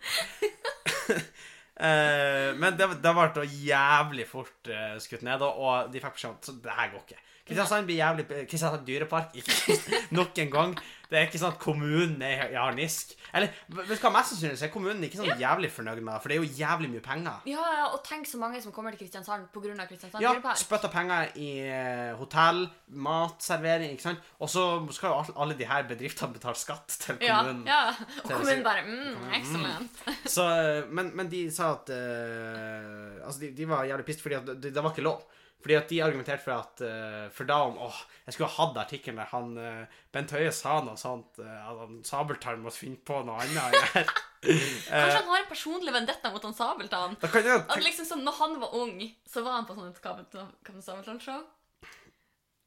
eh, 1.76 2.54
Men 2.56 2.76
det, 2.78 2.88
det 3.04 3.12
ble 3.18 3.44
jævlig 3.66 4.26
fort 4.30 4.70
eh, 4.72 4.96
skutt 5.02 5.26
ned, 5.26 5.44
og 5.44 5.90
de 5.92 6.00
fikk 6.02 6.16
beskjed 6.16 6.32
om 6.32 6.38
at 6.40 6.62
det 6.64 6.76
her 6.78 6.92
går 6.94 7.04
ikke. 7.04 7.20
Kristiansand 7.46 7.86
blir 7.86 8.00
jævlig 8.00 8.26
Kristiansand 8.50 8.86
dyrepark. 8.88 9.36
Ikke 9.38 9.78
nok 10.18 10.38
en 10.42 10.50
gang. 10.50 10.76
Det 11.06 11.14
er 11.20 11.28
ikke 11.28 11.38
sånn 11.38 11.52
at 11.54 11.60
kommunen 11.62 12.22
er 12.26 12.48
i 12.50 12.56
harnisk. 12.58 13.12
Eller 13.30 13.52
vet 13.70 13.92
du 13.92 14.00
hva, 14.02 14.10
mest 14.16 14.32
sannsynlig 14.32 14.58
er 14.66 14.70
kommunen 14.74 15.04
ikke 15.06 15.20
sånn 15.20 15.38
jævlig 15.38 15.68
fornøyd 15.70 16.00
med 16.02 16.18
for 16.22 16.32
det 16.32 16.34
er 16.34 16.42
jo 16.42 16.56
jævlig 16.58 16.88
mye 16.90 17.02
penger. 17.04 17.44
Ja, 17.46 17.62
ja, 17.76 17.84
og 17.94 18.00
tenk 18.06 18.26
så 18.26 18.40
mange 18.40 18.58
som 18.64 18.74
kommer 18.74 18.90
til 18.94 19.04
Kristiansand 19.04 19.46
pga. 19.54 19.86
Kristiansand 19.86 20.24
Ja, 20.24 20.32
dyrepark. 20.34 20.58
spytta 20.58 20.90
penger 20.90 21.30
i 21.38 21.50
eh, 21.68 22.10
hotell, 22.18 22.64
matservering, 23.06 23.94
ikke 23.94 24.08
sant. 24.08 24.26
Og 24.42 24.50
så 24.50 24.66
skal 24.98 25.14
jo 25.14 25.38
alle, 25.44 25.54
de 25.58 25.70
her 25.70 25.86
bedriftene 25.86 26.34
betale 26.34 26.58
skatt 26.58 26.98
til 27.04 27.20
kommunen. 27.22 27.62
ja. 27.70 27.94
Og 28.24 28.32
kommunen 28.34 28.66
bare 28.66 28.82
mm, 28.88 29.30
excellent. 29.38 30.02
Så, 30.36 30.48
eh, 30.50 30.90
men, 30.90 31.14
men 31.14 31.30
de 31.30 31.46
sa 31.54 31.70
at 31.76 31.94
uh, 31.94 33.22
Altså, 33.26 33.40
de, 33.40 33.54
de 33.54 33.66
var 33.68 33.86
jævlig 33.86 34.04
pissed 34.06 34.22
fordi 34.26 34.36
at 34.38 34.46
det, 34.58 34.74
det 34.74 34.82
var 34.82 34.90
ikke 34.90 35.06
lov. 35.06 35.22
Fordi 35.62 35.76
at 35.78 35.88
de 35.90 36.02
argumenterte 36.04 36.44
for 36.44 36.54
at 36.54 36.82
uh, 36.84 37.26
For 37.34 37.48
da 37.48 37.56
om 37.66 37.78
Åh, 37.82 37.96
jeg 38.26 38.36
skulle 38.36 38.50
ha 38.52 38.66
hatt 38.66 38.76
artikkelen 38.84 39.18
der 39.18 39.30
han 39.32 39.56
uh, 39.58 40.02
Bent 40.14 40.34
Høie 40.36 40.52
sa 40.54 40.76
noe 40.84 40.98
sånt 41.00 41.40
uh, 41.42 41.48
at 41.70 41.80
han 41.82 41.96
Sabeltann 42.06 42.62
måtte 42.62 42.82
finne 42.84 43.00
på 43.00 43.22
noe 43.26 43.40
annet. 43.42 44.12
Kanskje 44.46 45.16
han 45.16 45.32
har 45.32 45.40
en 45.40 45.50
personlig 45.50 45.94
vendetta 45.96 46.30
mot 46.30 46.44
han 46.46 46.54
Sabeltann? 46.54 47.16
Jeg 47.22 47.56
At 47.56 47.82
liksom 47.82 48.06
sånn, 48.06 48.22
når 48.26 48.38
han 48.38 48.60
var 48.62 48.78
ung, 48.78 49.00
så 49.26 49.42
var 49.42 49.58
han 49.58 49.66
på 49.66 49.74
sånn 49.78 49.90
et 49.90 50.00
Kaptein 50.04 50.84
Sabeltann-show. 50.84 51.42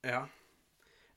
Ja. 0.04 0.26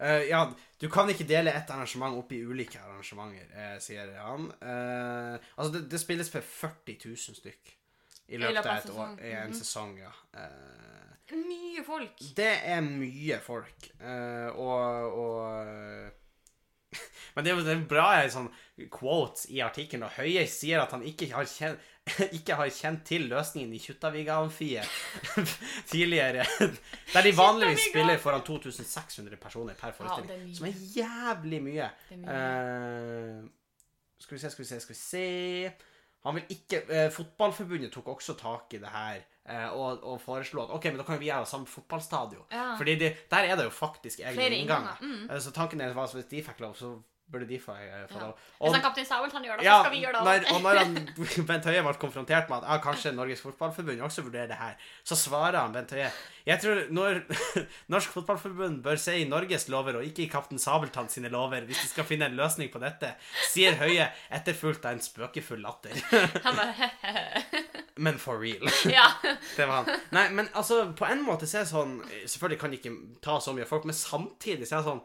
Uh, 0.03 0.23
ja, 0.29 0.45
du 0.79 0.89
kan 0.91 1.11
ikke 1.11 1.27
dele 1.27 1.55
ett 1.55 1.71
arrangement 1.71 2.19
opp 2.19 2.31
i 2.35 2.41
ulike 2.43 2.79
arrangementer, 2.83 3.51
uh, 3.55 3.77
sier 3.83 4.11
han. 4.19 4.49
Uh, 4.63 5.39
altså, 5.57 5.71
det, 5.77 5.87
det 5.91 6.03
spilles 6.03 6.31
for 6.31 6.47
40 6.63 6.99
000 7.11 7.39
stykk 7.43 7.79
i 8.29 8.37
løpet 8.39 8.67
av 8.67 8.77
et 8.79 8.91
år. 8.91 9.17
I 9.21 9.33
en 9.33 9.51
Mhm. 9.51 9.59
sesong, 9.59 9.99
ja. 9.99 10.13
Eh, 10.35 11.37
Mye 11.37 11.83
folk. 11.85 12.19
det 12.37 12.61
er 12.65 12.81
mye 12.83 13.39
folk, 13.41 13.91
eh, 14.01 14.49
og, 14.55 15.19
og 15.19 16.11
Men 17.35 17.45
det 17.45 17.51
er 17.53 17.57
jo 17.57 17.65
det 17.65 17.89
bra 17.89 18.29
sånn 18.29 18.51
quotes 18.93 19.47
i 19.49 19.63
artikkelen, 19.65 20.03
og 20.05 20.11
Høie 20.19 20.43
sier 20.47 20.83
at 20.83 20.91
han 20.93 21.03
ikke 21.09 21.31
har 21.33 21.45
kjent, 21.49 21.79
ikke 22.37 22.55
har 22.59 22.69
kjent 22.69 23.05
til 23.09 23.29
løsningen 23.31 23.73
i 23.73 23.79
Kjuttaviga-amfiet 23.81 24.85
tidligere. 25.93 26.45
Der 27.15 27.23
de 27.23 27.33
vanligvis 27.37 27.87
spiller 27.89 28.19
foran 28.21 28.43
2600 28.45 29.37
personer 29.41 29.75
per 29.75 29.89
Ja, 29.89 29.95
er 29.95 29.97
forestilling. 30.03 30.55
som 30.57 30.67
er 30.67 30.73
jævlig 30.99 31.63
mye. 31.63 31.89
Det 32.11 32.19
er 32.19 32.23
mye. 32.27 33.41
Eh, 33.41 33.49
skal 34.19 34.37
vi 34.37 34.41
se, 34.43 34.51
skal 34.51 34.65
vi 34.65 34.69
se, 34.69 34.81
skal 34.81 34.95
vi 34.95 35.01
se 35.01 35.73
Han 36.25 36.39
vil 36.39 36.51
ikke 36.55 36.83
eh, 36.89 37.09
Fotballforbundet 37.11 37.93
tok 37.93 38.09
også 38.15 38.37
tak 38.39 38.75
i 38.77 38.79
det 38.83 38.91
her 38.93 39.23
eh, 39.49 39.69
og, 39.75 40.05
og 40.07 40.21
foreslo 40.23 40.63
at 40.63 40.75
OK, 40.77 40.85
men 40.93 41.01
da 41.03 41.07
kan 41.07 41.19
vi 41.21 41.31
gjøre 41.31 41.49
samme 41.51 41.67
fotballstadion. 41.67 42.45
Ja. 42.53 42.75
Fordi 42.79 42.95
de, 43.01 43.15
der 43.31 43.49
er 43.49 43.57
det 43.59 43.65
jo 43.67 43.75
faktisk 43.75 44.21
egne 44.21 44.51
innganger, 44.61 45.01
mm. 45.01 45.25
Eh, 45.31 45.41
Så 45.41 45.51
tanken 45.55 45.81
er 45.81 45.91
at 45.95 46.15
hvis 46.15 46.31
de 46.31 46.45
fikk 46.47 46.63
lov, 46.63 46.75
så 46.79 46.95
burde 47.33 47.49
de 47.49 47.59
få, 47.61 47.73
eh, 47.75 48.05
få 48.11 48.19
Ja. 48.21 48.27
lov. 48.29 48.39
Hvis 48.61 48.77
han 48.77 48.83
Kaptein 48.85 49.07
Sabeltann 49.09 49.45
gjør 49.49 49.59
det, 49.59 49.65
Ja, 49.67 49.79
så 49.79 49.87
skal 49.87 49.95
vi 49.97 50.03
gjøre 50.05 50.19
det 50.19 50.25
når, 50.29 50.55
og 50.55 50.63
når 50.63 50.79
han, 50.83 50.95
Bent 51.51 51.65
Høie 51.71 51.83
ble 51.87 51.95
konfrontert 52.03 52.53
med 52.53 52.59
at 52.63 52.69
ah, 52.69 52.79
kanskje 52.85 53.13
Norges 53.17 53.41
Fotballforbund 53.45 54.01
også 54.07 54.23
vurderer 54.27 54.53
det 54.53 54.61
her, 54.61 54.77
så 55.05 55.17
svarer 55.19 55.59
han 55.61 55.73
Bent 55.75 55.91
Høie 55.97 56.11
Jeg 56.47 56.59
tror 56.63 56.81
når, 56.91 57.23
Norsk 57.95 58.11
Fotballforbund 58.17 58.81
bør 58.83 58.97
se 58.99 59.17
i 59.21 59.27
Norges 59.31 59.69
lover 59.73 59.97
og 60.01 60.05
ikke 60.05 60.25
i 60.27 60.31
Kaptein 60.33 60.59
Sabeltann 60.63 61.09
sine 61.09 61.29
lover 61.33 61.63
hvis 61.69 61.83
de 61.83 61.89
skal 61.93 62.05
finne 62.09 62.27
en 62.31 62.37
løsning 62.39 62.71
på 62.73 62.81
dette, 62.83 63.15
sier 63.51 63.77
Høie 63.81 64.09
etterfulgt 64.31 64.85
av 64.85 64.93
en 64.97 65.01
spøkefull 65.05 65.63
latter. 65.63 65.95
Men 67.97 68.19
for 68.19 68.39
real. 68.41 68.69
Ja. 68.91 69.07
Det 69.57 69.67
var 69.67 69.83
han. 69.85 70.01
Nei, 70.11 70.29
men 70.31 70.49
altså, 70.57 70.93
på 70.97 71.07
en 71.07 71.23
måte 71.27 71.47
så 71.47 71.61
er 71.61 71.67
det 71.67 71.71
sånn 71.73 71.93
Selvfølgelig 72.25 72.61
kan 72.63 72.73
de 72.73 72.79
ikke 72.81 72.93
ta 73.25 73.37
så 73.43 73.53
mye 73.57 73.67
folk, 73.69 73.85
men 73.89 73.97
samtidig 73.97 74.67
så 74.69 74.79
er 74.79 74.83
det 74.83 74.89
sånn 74.89 75.03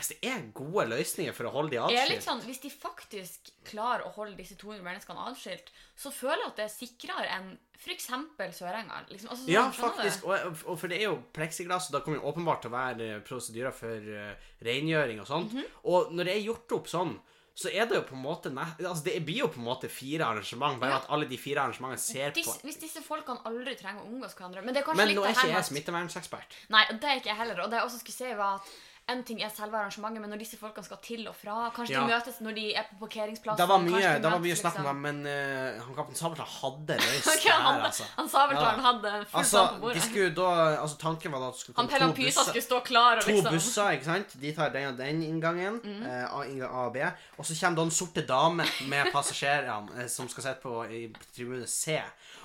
Hvis 0.00 0.12
det 0.14 0.30
er 0.32 0.44
gode 0.56 0.86
løsninger 0.90 1.34
for 1.36 1.48
å 1.50 1.54
holde 1.54 1.74
de 1.74 1.78
er 1.80 1.86
atskilt 1.86 2.24
sånn, 2.24 2.44
Hvis 2.48 2.62
de 2.64 2.70
faktisk 2.72 3.50
klarer 3.68 4.06
å 4.08 4.12
holde 4.14 4.38
disse 4.38 4.56
200 4.60 4.84
menneskene 4.86 5.26
atskilt, 5.30 5.68
så 5.96 6.12
føler 6.14 6.46
jeg 6.46 6.52
at 6.52 6.60
det 6.62 6.66
er 6.66 6.72
sikrere 6.72 7.26
enn 7.36 7.50
f.eks. 7.80 8.10
Sørenga. 8.58 9.02
Liksom. 9.08 9.30
Altså, 9.32 9.48
Ja, 9.48 9.66
faktisk. 9.72 10.24
Og, 10.28 10.62
og 10.66 10.78
for 10.80 10.92
det 10.92 11.00
er 11.00 11.08
jo 11.10 11.18
pleksiglass, 11.36 11.88
og 11.88 11.96
da 11.96 12.04
kommer 12.04 12.20
det 12.20 12.28
åpenbart 12.32 12.64
til 12.64 12.72
å 12.72 12.76
være 12.76 13.08
eh, 13.14 13.22
prosedyrer 13.24 13.76
for 13.76 14.12
uh, 14.12 14.48
rengjøring 14.64 15.20
og 15.22 15.28
sånt. 15.28 15.54
Mhm. 15.56 15.76
Og 15.92 16.12
når 16.16 16.28
det 16.28 16.36
er 16.36 16.48
gjort 16.50 16.76
opp 16.76 16.90
sånn, 16.92 17.14
så 17.60 17.68
er 17.68 17.88
det 17.88 17.96
jo 17.98 18.04
på 18.08 18.14
en 18.16 18.22
måte 18.22 18.50
Altså, 18.56 19.02
det 19.04 19.20
blir 19.26 19.42
jo 19.42 19.48
på 19.52 19.60
en 19.60 19.66
måte 19.66 19.88
fire 19.92 20.24
arrangement, 20.24 20.80
bare 20.80 20.90
Ja. 20.94 21.00
at 21.02 21.10
alle 21.10 21.26
de 21.28 21.36
fire 21.36 21.60
arrangementene 21.60 21.98
ser 22.00 22.30
Dis, 22.30 22.46
på 22.46 22.54
hvis 22.64 22.78
disse 22.80 23.02
folkene 23.02 23.42
aldri 23.44 23.74
trenger 23.76 24.00
å 24.02 24.06
omgås 24.06 24.34
hverandre 24.34 24.62
Men 24.64 24.74
det 24.74 24.80
er 24.80 24.86
kanskje 24.86 24.96
Men 25.02 25.08
litt 25.08 25.18
nå 25.18 25.24
er 25.26 25.34
ikke 25.34 25.48
jeg 25.50 25.68
smittevernsekspert. 25.68 26.56
Nei, 26.70 26.84
det 26.92 27.04
er 27.04 27.20
ikke 27.20 27.32
jeg 27.32 27.36
heller. 27.42 27.60
Og 27.64 27.70
det 27.70 27.80
jeg 27.80 27.84
også 27.90 28.00
skulle 28.00 28.16
si, 28.16 28.34
var 28.38 28.54
at 28.60 28.70
en 29.12 29.22
ting 29.24 29.42
er 29.42 29.48
selve 29.54 29.76
arrangementet, 29.78 30.20
men 30.22 30.30
når 30.30 30.38
disse 30.42 30.56
folkene 30.60 30.84
skal 30.84 30.98
til 31.02 31.26
og 31.28 31.34
fra 31.36 31.70
Kanskje 31.76 31.94
Ja. 31.94 32.00
de 32.06 32.12
møtes 32.14 32.40
når 32.40 32.54
de 32.54 32.64
er 32.74 32.84
på 32.90 32.96
parkeringsplassen. 33.04 33.58
Det 33.60 33.68
var 33.68 33.78
mye, 33.78 34.00
de 34.00 34.22
det 34.22 34.30
var 34.30 34.38
møtes, 34.38 34.46
mye 34.46 34.56
snakk 34.62 34.78
om 34.78 34.84
dem, 34.86 35.02
liksom. 35.02 35.02
men 35.02 35.26
uh, 35.26 35.84
han 35.86 35.94
kaptein 35.98 36.16
Sabeltann 36.20 36.52
hadde 36.60 36.96
løst 37.04 37.26
okay, 37.26 37.42
det 37.44 37.52
her, 37.52 37.60
han, 37.66 37.80
altså. 37.90 38.04
han 38.16 38.28
Sabeltann 38.28 38.78
Ja. 38.80 38.84
hadde 38.88 39.12
full 39.26 39.38
Altså, 39.40 39.66
på 39.66 39.74
de 39.74 39.80
bordet. 39.80 40.02
skulle 40.02 40.34
da 40.40 40.48
Altså, 40.80 40.96
tanken 40.98 41.32
var 41.32 41.38
da 41.40 41.48
at 41.48 41.54
det 41.54 41.60
skulle 41.60 41.76
Han 41.76 41.88
komme 41.88 42.00
han, 42.00 42.10
to 42.14 42.16
Pysa 42.22 42.26
busser. 42.40 42.50
skulle 42.52 42.68
stå 42.70 42.80
klar 42.90 43.16
og 43.16 43.22
To 43.22 43.30
liksom 43.30 43.52
busser, 43.54 43.90
ikke 43.98 44.04
sant? 44.04 44.36
De 44.40 44.52
tar 44.54 44.68
den 44.74 44.88
og 44.92 44.96
den 44.98 45.22
inngangen. 45.22 45.80
Mm. 45.84 46.02
Uh, 46.06 46.38
A, 46.38 46.44
inngang 46.46 46.70
A 46.74 46.86
og 46.86 46.92
B. 46.92 46.98
Og 47.38 47.46
så 47.46 47.54
kommer 47.60 47.76
da 47.76 47.82
en 47.82 47.90
sorte 47.90 48.22
dame 48.26 48.64
med 48.88 49.12
passasjerene 49.12 50.02
eh, 50.02 50.08
som 50.08 50.28
skal 50.28 50.42
sitte 50.42 50.60
på 50.62 50.84
i 50.90 51.02
tribune 51.34 51.66
C. 51.66 51.98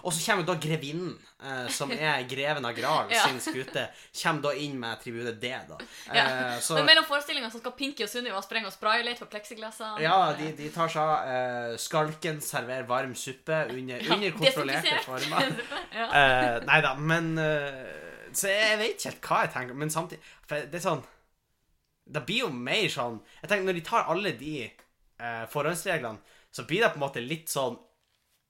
Og 0.06 0.14
så 0.14 0.22
kommer 0.32 0.46
da 0.46 0.54
grevinnen, 0.62 1.16
uh, 1.42 1.68
som 1.74 1.92
er 1.92 2.24
greven 2.30 2.66
av 2.66 2.74
Graal 2.78 3.10
Ja. 3.16 3.24
sin 3.28 3.40
skute, 3.42 3.88
kommer 4.22 4.42
da 4.42 4.52
inn 4.54 4.80
med 4.80 5.00
tribune 5.02 5.32
D, 5.42 5.50
da. 5.70 5.76
Uh, 6.10 6.16
Ja. 6.16 6.55
Så 6.64 6.78
Men 6.78 6.86
mellom 6.90 7.06
forestillinga 7.08 7.50
skal 7.54 7.74
Pinky 7.78 8.06
og 8.06 8.10
Sunniva 8.12 8.42
sprenge 8.44 8.70
og 8.70 8.74
spraye 8.76 9.04
litt 9.06 9.20
på 9.22 9.28
pleksiglassene. 9.32 10.02
ja, 10.04 10.18
de, 10.38 10.52
de 10.58 10.70
tar 10.74 10.92
seg 10.92 11.02
av 11.02 11.30
uh, 11.30 11.78
Skalken 11.82 12.42
serverer 12.44 12.88
varm 12.90 13.16
suppe 13.16 13.62
under, 13.74 14.00
Ja, 14.02 14.16
under 14.16 14.36
kontrollerte 14.38 15.00
former. 15.06 15.52
ja. 16.00 16.08
uh, 16.08 16.60
nei 16.68 16.80
da, 16.86 16.94
men 17.00 17.34
uh, 17.40 18.30
Så 18.36 18.52
jeg 18.52 18.80
vet 18.82 18.96
ikke 18.96 19.10
helt 19.12 19.30
hva 19.30 19.42
jeg 19.46 19.54
tenker, 19.58 19.80
men 19.84 19.94
samtidig 19.94 20.22
For 20.46 20.70
det 20.72 20.80
er 20.80 20.86
sånn 20.86 21.04
Det 22.06 22.24
blir 22.28 22.46
jo 22.46 22.52
mer 22.54 22.88
sånn 22.92 23.20
Jeg 23.42 23.52
tenker 23.52 23.70
Når 23.70 23.80
de 23.80 23.86
tar 23.90 24.12
alle 24.14 24.36
de 24.40 24.56
uh, 24.68 25.44
forhåndsreglene, 25.52 26.40
så 26.52 26.64
blir 26.68 26.84
det 26.86 26.94
på 26.94 27.00
en 27.02 27.06
måte 27.08 27.24
litt 27.24 27.52
sånn 27.52 27.78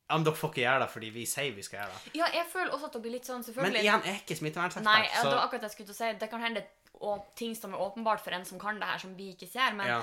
Ja, 0.06 0.18
men 0.20 0.26
dere 0.28 0.38
får 0.38 0.52
ikke 0.52 0.62
gjøre 0.62 0.82
det 0.84 0.88
fordi 0.94 1.08
vi 1.16 1.26
sier 1.26 1.56
vi 1.56 1.64
skal 1.66 1.80
gjøre 1.80 1.94
det. 1.96 2.12
ja, 2.20 2.28
jeg 2.34 2.46
føler 2.52 2.74
også 2.76 2.90
at 2.92 2.94
det 2.98 3.02
blir 3.02 3.16
litt 3.16 3.26
sånn 3.26 3.44
selvfølgelig. 3.46 3.74
Men 3.74 3.82
igjen, 3.82 4.04
jeg 4.06 4.14
er 4.14 4.22
ikke 4.22 4.38
smittevernsekspert. 4.38 4.86
Nei, 4.86 5.08
ja, 5.08 5.22
så 5.22 5.32
det 5.32 5.38
var 5.40 5.48
akkurat 5.48 5.64
det 5.66 5.70
jeg 5.72 5.76
skulle 5.78 5.90
til 5.90 5.96
å 5.96 6.02
si. 6.02 6.12
Det 6.22 6.30
kan 6.30 6.46
hende 6.46 6.66
og 7.06 7.26
ting 7.36 7.56
som 7.58 7.74
er 7.74 7.82
åpenbart 7.84 8.22
for 8.24 8.36
en 8.38 8.46
som 8.48 8.62
kan 8.62 8.78
det 8.80 8.88
her, 8.88 9.02
som 9.02 9.16
vi 9.18 9.32
ikke 9.34 9.50
ser. 9.50 9.74
Men 9.76 9.90
ja. 9.90 9.98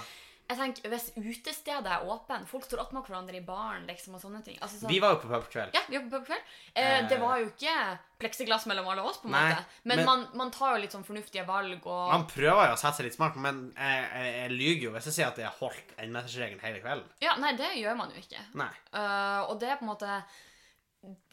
Jeg 0.51 0.59
tenker, 0.59 0.91
hvis 0.93 1.07
utestedet 1.17 1.89
er 1.89 2.03
åpent, 2.13 2.49
folk 2.51 2.67
står 2.67 2.83
attmed 2.83 3.07
hverandre 3.07 3.39
i 3.39 3.45
baren 3.47 3.87
liksom, 3.89 4.17
og 4.19 4.21
sånne 4.21 4.43
ting 4.45 4.59
altså, 4.61 4.83
så, 4.83 4.89
Vi 4.91 4.99
var 5.01 5.15
jo 5.15 5.21
på 5.23 5.31
pubkveld. 5.31 5.73
Ja, 5.73 5.81
vi 5.89 5.97
var 5.97 6.05
på 6.09 6.19
pubkveld. 6.19 6.51
Eh, 6.75 6.99
det 7.09 7.19
var 7.23 7.41
jo 7.41 7.47
ikke 7.49 7.77
pleksiglass 8.21 8.67
mellom 8.71 8.91
alle 8.93 9.07
oss, 9.09 9.19
på 9.23 9.31
en 9.31 9.35
Nei, 9.37 9.47
måte. 9.49 9.65
Men, 9.83 9.97
men- 9.97 10.07
man, 10.11 10.27
man 10.43 10.53
tar 10.55 10.77
jo 10.77 10.83
litt 10.85 10.93
sånn 10.95 11.07
fornuftige 11.07 11.47
valg, 11.49 11.87
og 11.87 12.13
Man 12.13 12.27
prøver 12.31 12.69
jo 12.69 12.77
å 12.77 12.81
sette 12.83 13.01
seg 13.01 13.09
litt 13.09 13.17
smart, 13.17 13.39
men 13.41 13.65
jeg, 13.79 14.05
jeg, 14.13 14.35
jeg 14.43 14.55
lyver 14.59 14.87
jo 14.89 14.95
hvis 14.99 15.09
jeg 15.11 15.19
sier 15.19 15.31
at 15.33 15.41
jeg 15.41 15.49
har 15.49 15.59
holdt 15.63 15.97
enmetersregelen 16.05 16.63
hele 16.67 16.85
kvelden. 16.85 17.09
Ja, 17.25 17.39
nei, 17.41 17.57
det 17.59 17.73
gjør 17.81 17.97
man 18.03 18.13
jo 18.13 18.21
ikke. 18.23 18.45
Nei. 18.61 18.71
Uh, 18.93 19.41
og 19.49 19.57
det 19.63 19.73
er 19.73 19.81
på 19.81 19.87
en 19.89 19.95
måte 19.95 20.21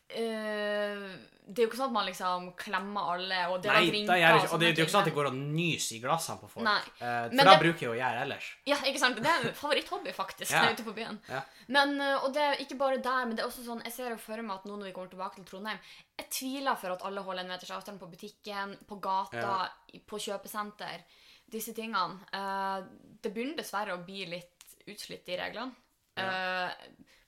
eh, 0.10 1.04
Det 1.50 1.64
er 1.64 1.66
jo 1.66 1.70
ikke 1.72 1.80
sånn 1.80 1.90
at 1.90 1.96
man 1.96 2.06
liksom 2.06 2.44
klemmer 2.60 3.08
alle, 3.16 3.38
og 3.50 3.62
det 3.64 3.72
Nei, 3.74 3.86
drinker 3.90 4.14
det 4.14 4.22
ikke. 4.22 4.34
og 4.50 4.54
Og 4.54 4.60
det, 4.62 4.68
det 4.68 4.78
er 4.78 4.84
jo 4.84 4.86
ikke 4.86 4.94
sånn 4.94 5.02
at 5.02 5.10
det 5.10 5.14
går 5.16 5.30
og 5.32 5.38
nyser 5.40 5.96
i 5.96 6.00
glassene 6.04 6.40
på 6.44 6.50
folk. 6.52 6.64
Nei. 6.68 6.82
uh, 7.02 7.24
for 7.30 7.34
Men 7.40 7.46
det- 7.50 7.56
bruker 7.64 7.80
jeg 7.86 7.90
å 7.90 7.98
gjøre 8.00 8.22
ellers. 8.26 8.50
Ja, 8.70 8.76
ikke 8.86 9.00
sant? 9.02 9.16
Det 9.18 9.26
er 9.32 9.48
en 9.50 9.54
favoritthobby, 9.64 10.14
faktisk, 10.14 10.52
Ja. 10.52 10.60
når 10.62 10.68
jeg 10.68 10.76
er 10.76 10.78
ute 10.78 10.88
på 10.92 10.96
byen. 11.00 11.20
Ja. 11.30 11.42
Men, 11.68 11.96
øh, 12.02 12.24
og 12.24 12.34
det 12.34 12.42
er 12.46 12.62
ikke 12.66 12.78
bare 12.78 12.98
der, 13.02 13.26
men 13.26 13.36
det 13.36 13.44
er 13.44 13.50
også 13.50 13.66
sånn, 13.66 13.82
jeg 13.84 13.94
ser 13.94 14.10
jo 14.14 14.18
for 14.18 14.42
meg 14.42 14.56
at 14.60 14.66
nå 14.70 14.78
når 14.78 14.86
vi 14.86 14.94
kommer 14.94 15.10
tilbake 15.10 15.36
til 15.42 15.46
Trondheim, 15.46 15.80
jeg 16.20 16.30
tviler 16.30 16.76
for 16.78 16.92
at 16.92 17.02
alle 17.10 17.22
holder 17.26 17.42
en 17.44 17.48
meters 17.56 17.72
avstand 17.72 18.00
på 18.00 18.10
butikken, 18.14 18.78
på 18.86 19.00
gata, 19.02 19.42
Ja. 19.42 20.00
på 20.06 20.18
kjøpesenter, 20.22 21.02
disse 21.50 21.74
tingene. 21.74 22.20
Uh, 22.34 22.86
det 23.22 23.34
begynner 23.34 23.58
dessverre 23.58 23.98
å 23.98 24.06
bli 24.06 24.26
litt 24.26 24.54
utslitt, 24.88 25.26
de 25.26 25.38
reglene. 25.38 25.74
Eh, 26.20 26.70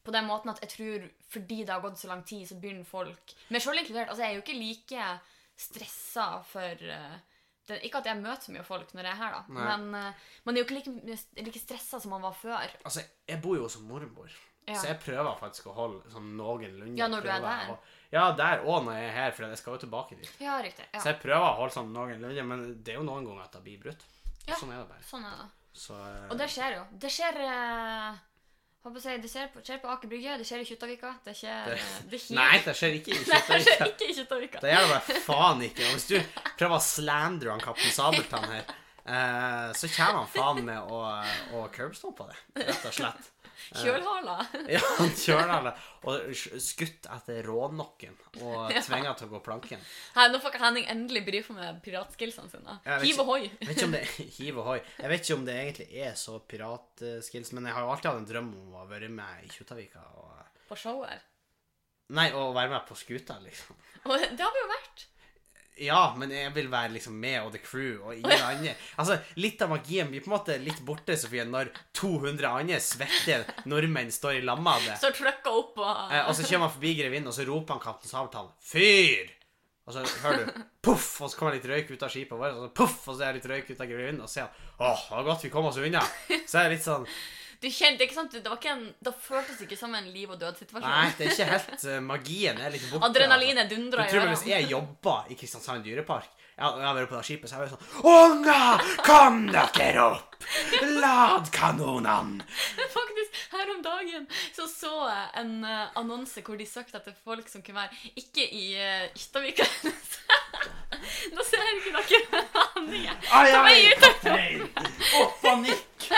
på 0.04 0.12
den 0.16 0.26
måten 0.26 0.50
at 0.54 0.62
jeg 0.64 0.70
tror, 0.76 1.10
fordi 1.30 1.64
det 1.66 1.74
har 1.76 1.82
gått 1.84 2.00
så 2.02 2.08
lang 2.10 2.24
tid, 2.26 2.48
så 2.50 2.56
begynner 2.62 2.86
folk, 2.88 3.34
Men 3.50 3.62
sjøl 3.62 3.78
inkludert, 3.82 4.10
altså 4.10 4.24
jeg 4.24 4.32
er 4.32 4.40
jo 4.40 4.46
ikke 4.46 4.60
like 4.60 5.10
stresset 5.62 6.46
for... 6.52 6.88
uh, 6.90 7.20
det, 7.70 7.78
ikke 7.86 8.00
at 8.02 8.08
jeg 8.10 8.18
møter 8.18 8.42
så 8.48 8.52
mye 8.56 8.64
folk 8.66 8.90
når 8.98 9.06
jeg 9.06 9.14
er 9.14 9.20
her, 9.22 9.36
da, 9.36 9.42
Nei. 9.54 9.66
men 9.70 9.84
uh, 10.10 10.32
man 10.48 10.56
er 10.58 10.64
jo 10.64 10.66
ikke 10.66 10.80
like, 10.80 11.20
like 11.46 11.62
stressa 11.62 12.00
som 12.02 12.12
man 12.16 12.24
var 12.26 12.34
før. 12.36 12.74
Altså, 12.84 13.04
jeg 13.30 13.42
bor 13.44 13.56
jo 13.60 13.68
hos 13.68 13.78
mormor. 13.86 14.34
Ja. 14.68 14.76
Så 14.78 14.90
jeg 14.92 14.98
prøver 15.02 15.38
faktisk 15.40 15.70
å 15.72 15.76
holde 15.78 16.10
sånn 16.14 16.32
noenlunde. 16.38 16.98
Ja, 17.00 17.08
når 17.10 17.24
du 17.26 17.30
er 17.34 17.42
der. 17.46 17.72
å- 17.74 17.80
Ja, 18.12 18.26
der 18.38 18.66
og 18.66 18.84
når 18.86 18.98
jeg 18.98 19.08
er 19.08 19.16
her, 19.16 19.32
for 19.38 19.46
jeg 19.48 19.58
skal 19.62 19.74
jo 19.78 19.80
tilbake 19.86 20.18
dit. 20.20 20.30
Ja, 20.42 20.58
riktig. 20.62 20.86
Så 20.98 21.06
jeg 21.14 21.20
prøver 21.22 21.46
å 21.48 21.56
holde 21.62 21.74
sånn 21.78 21.94
noenlunde, 21.94 22.44
men 22.50 22.66
det 22.84 22.94
er 22.94 23.00
jo 23.00 23.06
noen 23.08 23.26
ganger 23.30 23.46
at 23.46 23.56
det 23.56 23.64
blir 23.66 23.80
brutt. 23.82 24.04
Ja. 24.48 24.56
Sånn 24.58 24.74
er 24.74 24.82
det 24.82 24.90
bare. 24.90 25.06
Sånn 25.08 25.26
er 25.30 25.38
det. 25.44 25.48
Så, 25.74 25.96
uh, 25.96 26.28
Og 26.30 26.38
det 26.42 26.50
skjer 26.52 26.76
jo. 26.76 26.84
Det 27.06 27.12
skjer 27.14 27.38
eh, 27.46 28.22
håper 28.84 29.00
si, 29.04 29.16
Det 29.22 29.30
skjer 29.30 29.48
på, 29.54 29.62
skjer 29.66 29.80
på 29.84 29.90
Aker 29.94 30.10
Brygge, 30.12 30.38
det 30.42 30.46
skjer 30.50 30.62
i 30.64 30.68
Kjuttaviga. 30.70 31.12
Det 31.26 31.36
skjer 31.38 31.66
Det- 31.72 31.80
eh, 31.80 32.20
skjer- 32.24 32.38
Nei, 32.40 32.62
det 32.66 32.76
skjer 32.80 32.96
ikke 33.00 33.14
i 33.16 33.20
Nei, 33.32 33.60
det 34.00 34.08
i 34.10 34.16
Kjuttaviga. 34.20 34.62
Det 34.64 34.72
gjør 34.74 34.88
det 34.88 34.94
bare 34.96 35.20
faen 35.28 35.62
ikke. 35.68 35.88
Og 35.90 35.98
hvis 35.98 36.08
du 36.12 36.18
prøver 36.58 36.78
å 36.78 36.86
slandre 36.86 37.52
han 37.56 37.62
Kaptein 37.66 37.94
Sabeltann 37.96 38.48
her, 38.56 38.74
eh, 39.06 39.68
så 39.78 39.92
kommer 39.96 40.24
han 40.24 40.32
faen 40.36 40.64
med 40.66 40.92
å, 40.94 41.04
å 41.60 41.68
curbstompe 41.76 42.30
det, 42.32 42.40
rett 42.68 42.86
og 42.90 42.98
slett. 43.02 43.32
Kjølhala. 43.82 44.36
Ja, 44.76 44.82
kjører 45.18 45.70
og 46.10 46.32
skutt 46.62 47.06
etter 47.14 47.42
rånokken 47.46 48.16
og 48.42 48.72
tvinga 48.88 49.14
til 49.20 49.30
å 49.30 49.34
gå 49.36 49.42
planken. 49.46 49.82
Her, 50.16 50.32
nå 50.34 50.40
får 50.42 50.54
ikke 50.56 50.64
Henning 50.66 50.88
endelig 50.92 51.24
bry 51.28 51.42
seg 51.46 51.58
med 51.60 51.82
piratskillsene 51.86 52.52
sine. 52.54 52.78
Hiv 53.06 53.22
ohoi. 53.26 53.44
Jeg 53.48 53.68
vet 53.70 53.76
ikke 53.78 53.90
om 53.90 53.96
det 53.98 54.04
hiv. 54.38 54.62
Jeg 55.02 55.12
vet 55.14 55.26
ikke 55.26 55.38
om 55.40 55.46
det 55.48 55.58
egentlig 55.60 55.90
er 56.08 56.16
så 56.20 56.40
piratskills, 56.54 57.54
men 57.58 57.70
jeg 57.70 57.78
har 57.78 57.86
jo 57.86 57.94
alltid 57.94 58.12
hatt 58.12 58.24
en 58.24 58.30
drøm 58.34 58.52
om 58.66 58.80
å 58.82 58.88
være 58.90 59.12
med 59.14 59.46
i 59.46 59.52
Kjuttaviga 59.54 60.04
og 60.22 60.58
På 60.72 60.80
showet. 60.80 61.28
Nei, 62.12 62.28
å 62.36 62.50
være 62.52 62.74
med 62.74 62.84
på 62.90 62.98
skuta, 63.00 63.38
liksom. 63.40 63.78
Og 64.10 64.18
det 64.20 64.42
har 64.44 64.52
vi 64.52 64.64
jo 64.66 64.70
vært. 64.74 65.06
Ja, 65.82 66.14
men 66.18 66.30
jeg 66.34 66.52
vil 66.54 66.68
være 66.70 66.94
liksom 66.94 67.16
med 67.18 67.40
og 67.42 67.52
the 67.56 67.62
crew 67.64 68.04
og 68.06 68.14
ingen 68.14 68.44
andre. 68.46 68.76
Altså, 69.02 69.18
Litt 69.42 69.62
av 69.66 69.72
magien 69.74 70.12
blir 70.12 70.22
på 70.22 70.30
en 70.30 70.36
måte 70.38 70.58
litt 70.62 70.80
borte, 70.86 71.16
Sofie, 71.18 71.46
når 71.50 71.72
200 71.98 72.48
andre 72.62 72.80
svette 72.84 73.40
nordmenn 73.66 74.12
står 74.14 74.40
i 74.40 74.46
lamma 74.46 74.76
av 74.78 74.86
det. 74.86 74.98
Står 75.02 75.16
trøkka 75.18 75.54
opp 75.58 75.78
og 75.82 75.90
Eh, 76.12 76.28
og 76.28 76.36
så 76.36 76.44
kommer 76.46 76.68
han 76.68 76.76
forbi 76.76 76.96
grevinnen, 76.98 77.28
og 77.32 77.34
så 77.36 77.46
roper 77.48 77.74
han 77.78 77.84
Kaptein 77.84 78.10
Sabeltann 78.12 78.50
'Fyr!' 78.62 79.32
Og 79.88 79.94
så 79.96 80.04
hører 80.24 80.46
du 80.46 80.62
poff, 80.86 81.08
og 81.22 81.30
så 81.32 81.38
kommer 81.38 81.56
det 81.56 81.62
litt 81.64 81.72
røyk 81.72 81.92
ut 81.98 82.04
av 82.06 82.12
skipet 82.14 82.38
vårt, 82.38 82.54
og 82.54 82.68
så 82.68 82.74
poff, 82.78 83.08
og 83.10 83.16
så 83.18 83.24
er 83.26 83.34
det 83.34 83.42
litt 83.42 83.50
røyk 83.52 83.72
ut 83.72 83.82
av 83.82 83.88
grevinnen, 83.90 84.22
og 84.22 84.30
så 84.30 84.34
sier 84.34 84.48
han 84.48 84.54
'Åh, 84.78 85.02
det 85.10 85.16
var 85.18 85.24
godt 85.32 85.44
vi 85.44 85.50
kom 85.50 85.66
oss 85.66 85.78
unna'. 85.78 86.06
Så 86.48 86.60
er 86.60 86.70
det 86.70 86.78
litt 86.78 86.86
sånn 86.86 87.08
Du 87.62 87.68
kjente 87.70 88.08
ikke 88.08 88.16
sant? 88.18 88.34
Det 88.34 88.50
var 88.50 88.58
ikke 88.58 88.74
en, 88.74 88.86
det 89.06 89.12
føltes 89.22 89.60
ikke 89.62 89.78
som 89.78 89.94
en 89.94 90.08
liv 90.10 90.32
og 90.34 90.40
død-situasjon. 90.42 90.88
Nei, 90.88 91.12
det 91.18 91.28
er 91.28 91.34
ikke 91.36 91.50
helt 91.52 91.84
uh, 91.86 91.98
Magien 92.02 92.58
er 92.58 92.74
litt 92.74 92.88
borte. 92.90 93.06
Adrenalinet 93.06 93.68
altså. 93.68 93.76
dundra 93.76 94.06
Du 94.06 94.10
i 94.10 94.16
tror 94.16 94.26
meg, 94.26 94.32
Hvis 94.34 94.48
jeg 94.50 94.70
jobba 94.72 95.14
i 95.30 95.38
Kristiansand 95.38 95.86
dyrepark 95.86 96.32
Jeg 96.58 96.66
har 96.66 96.98
vært 96.98 97.12
på 97.12 97.20
det 97.20 97.28
skipet, 97.28 97.52
så 97.52 97.60
jeg 97.60 97.62
var 97.62 97.76
sånn 97.76 98.10
Unger, 98.16 98.90
kom 99.06 99.40
dere 99.54 100.08
opp! 100.08 100.40
Lad 100.98 101.52
kanonene! 101.54 102.48
Faktisk, 102.98 103.38
her 103.54 103.70
om 103.76 103.86
dagen 103.86 104.26
så 104.56 104.66
så 104.66 104.96
jeg 105.06 105.30
en 105.44 105.54
eh, 105.62 105.86
annonse 106.02 106.42
hvor 106.46 106.58
de 106.58 106.66
søkte 106.66 106.98
etter 106.98 107.14
folk 107.22 107.46
som 107.52 107.62
kunne 107.62 107.84
være 107.84 108.14
Ikke 108.18 108.48
i 108.50 108.66
uh, 108.74 109.06
Kjuttaviga. 109.14 109.70
Nå 111.36 111.46
ser 111.46 111.62
jeg 111.62 111.78
ikke 111.78 112.02
dere 112.02 112.46
Henning. 112.74 113.06
Ai, 113.30 113.46
Kom 113.54 113.70
ai, 113.70 113.76
igjen, 113.78 114.02
kaptein! 114.02 114.66
Opp 115.22 115.52
og 115.54 115.62
nikk! 115.68 116.10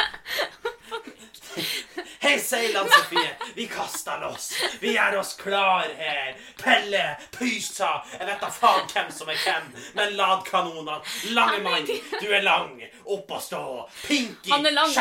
Hei, 2.33 2.39
Seiland 2.39 2.89
Sofie. 2.89 3.35
Vi 3.55 3.67
kaster 3.67 4.19
loss. 4.21 4.63
Vi 4.79 4.93
gjør 4.95 5.19
oss 5.19 5.35
klar 5.37 5.85
her. 5.97 6.33
Pelle, 6.57 7.03
Pysa 7.35 7.91
Jeg 8.15 8.25
vet 8.25 8.41
da 8.41 8.49
faen 8.49 8.87
hvem 8.89 9.11
som 9.13 9.29
er 9.29 9.37
hvem. 9.37 9.67
Men 9.93 10.15
lad 10.17 10.41
kanonene. 10.47 10.95
Lange 11.37 11.59
mann, 11.61 11.85
du 11.85 12.33
er 12.33 12.41
lang. 12.41 12.81
Opp 13.05 13.35
og 13.35 13.41
stå. 13.43 13.61
Pinky, 14.07 14.49
Han 14.49 14.65
er 14.65 14.73
lang. 14.73 14.97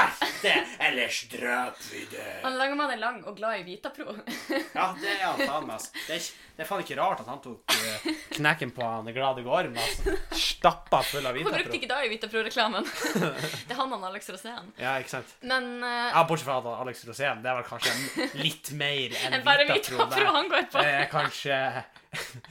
ellers 0.91 1.23
drøper 1.33 1.89
vi 1.89 2.05
deg. 2.13 2.43
Han 2.43 2.59
Langemann 2.61 2.93
er 2.93 3.01
lang 3.01 3.23
og 3.25 3.37
glad 3.41 3.63
i 3.63 3.67
Vitapro. 3.71 4.13
Ja, 4.77 4.93
det 5.01 5.17
er 5.17 5.25
han 5.25 5.41
faen 5.41 5.67
meg. 5.69 5.89
Det 6.07 6.17
er, 6.19 6.27
det 6.57 6.65
er 6.65 6.69
faen 6.69 6.83
ikke 6.85 6.97
rart 6.99 7.23
at 7.23 7.29
han 7.31 7.41
tok 7.45 7.73
uh, 7.73 8.07
knekken 8.37 8.73
på 8.77 8.85
han 8.85 9.09
glade 9.15 9.45
gorm. 9.47 9.77
Altså. 9.79 10.17
Stappa 10.37 11.01
full 11.07 11.25
av 11.25 11.37
Vitapro. 11.37 11.53
Hvorfor 11.53 11.65
brukte 11.65 11.81
ikke 11.81 11.91
da 11.93 12.01
i 12.05 12.13
Vitapro-reklamen? 12.13 12.89
Det 13.69 13.73
er 13.73 13.79
han 13.79 13.95
han 13.95 14.05
Alex 14.11 14.29
Rosén. 14.35 14.73
Ja, 14.81 14.99
ikke 15.01 15.15
sant. 15.17 15.33
Men 15.41 15.73
uh, 15.81 16.11
Ja, 16.13 16.25
Bortsett 16.29 16.49
fra 16.49 16.59
at 16.61 16.69
Alex 16.83 17.05
Rosén, 17.09 17.22
det 17.23 17.51
er 17.53 17.59
vel 17.59 17.69
kanskje 17.69 18.27
litt 18.43 18.73
mer 18.79 19.15
enn 19.29 19.45
bare 19.47 19.67
Vitapro. 19.69 20.07
Vitapro 20.07 20.35
han 20.37 20.51
går 20.53 20.67
på. 20.73 20.83
Det 20.83 20.97
er 20.99 21.09
kanskje 21.13 21.61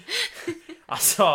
Altså 0.96 1.28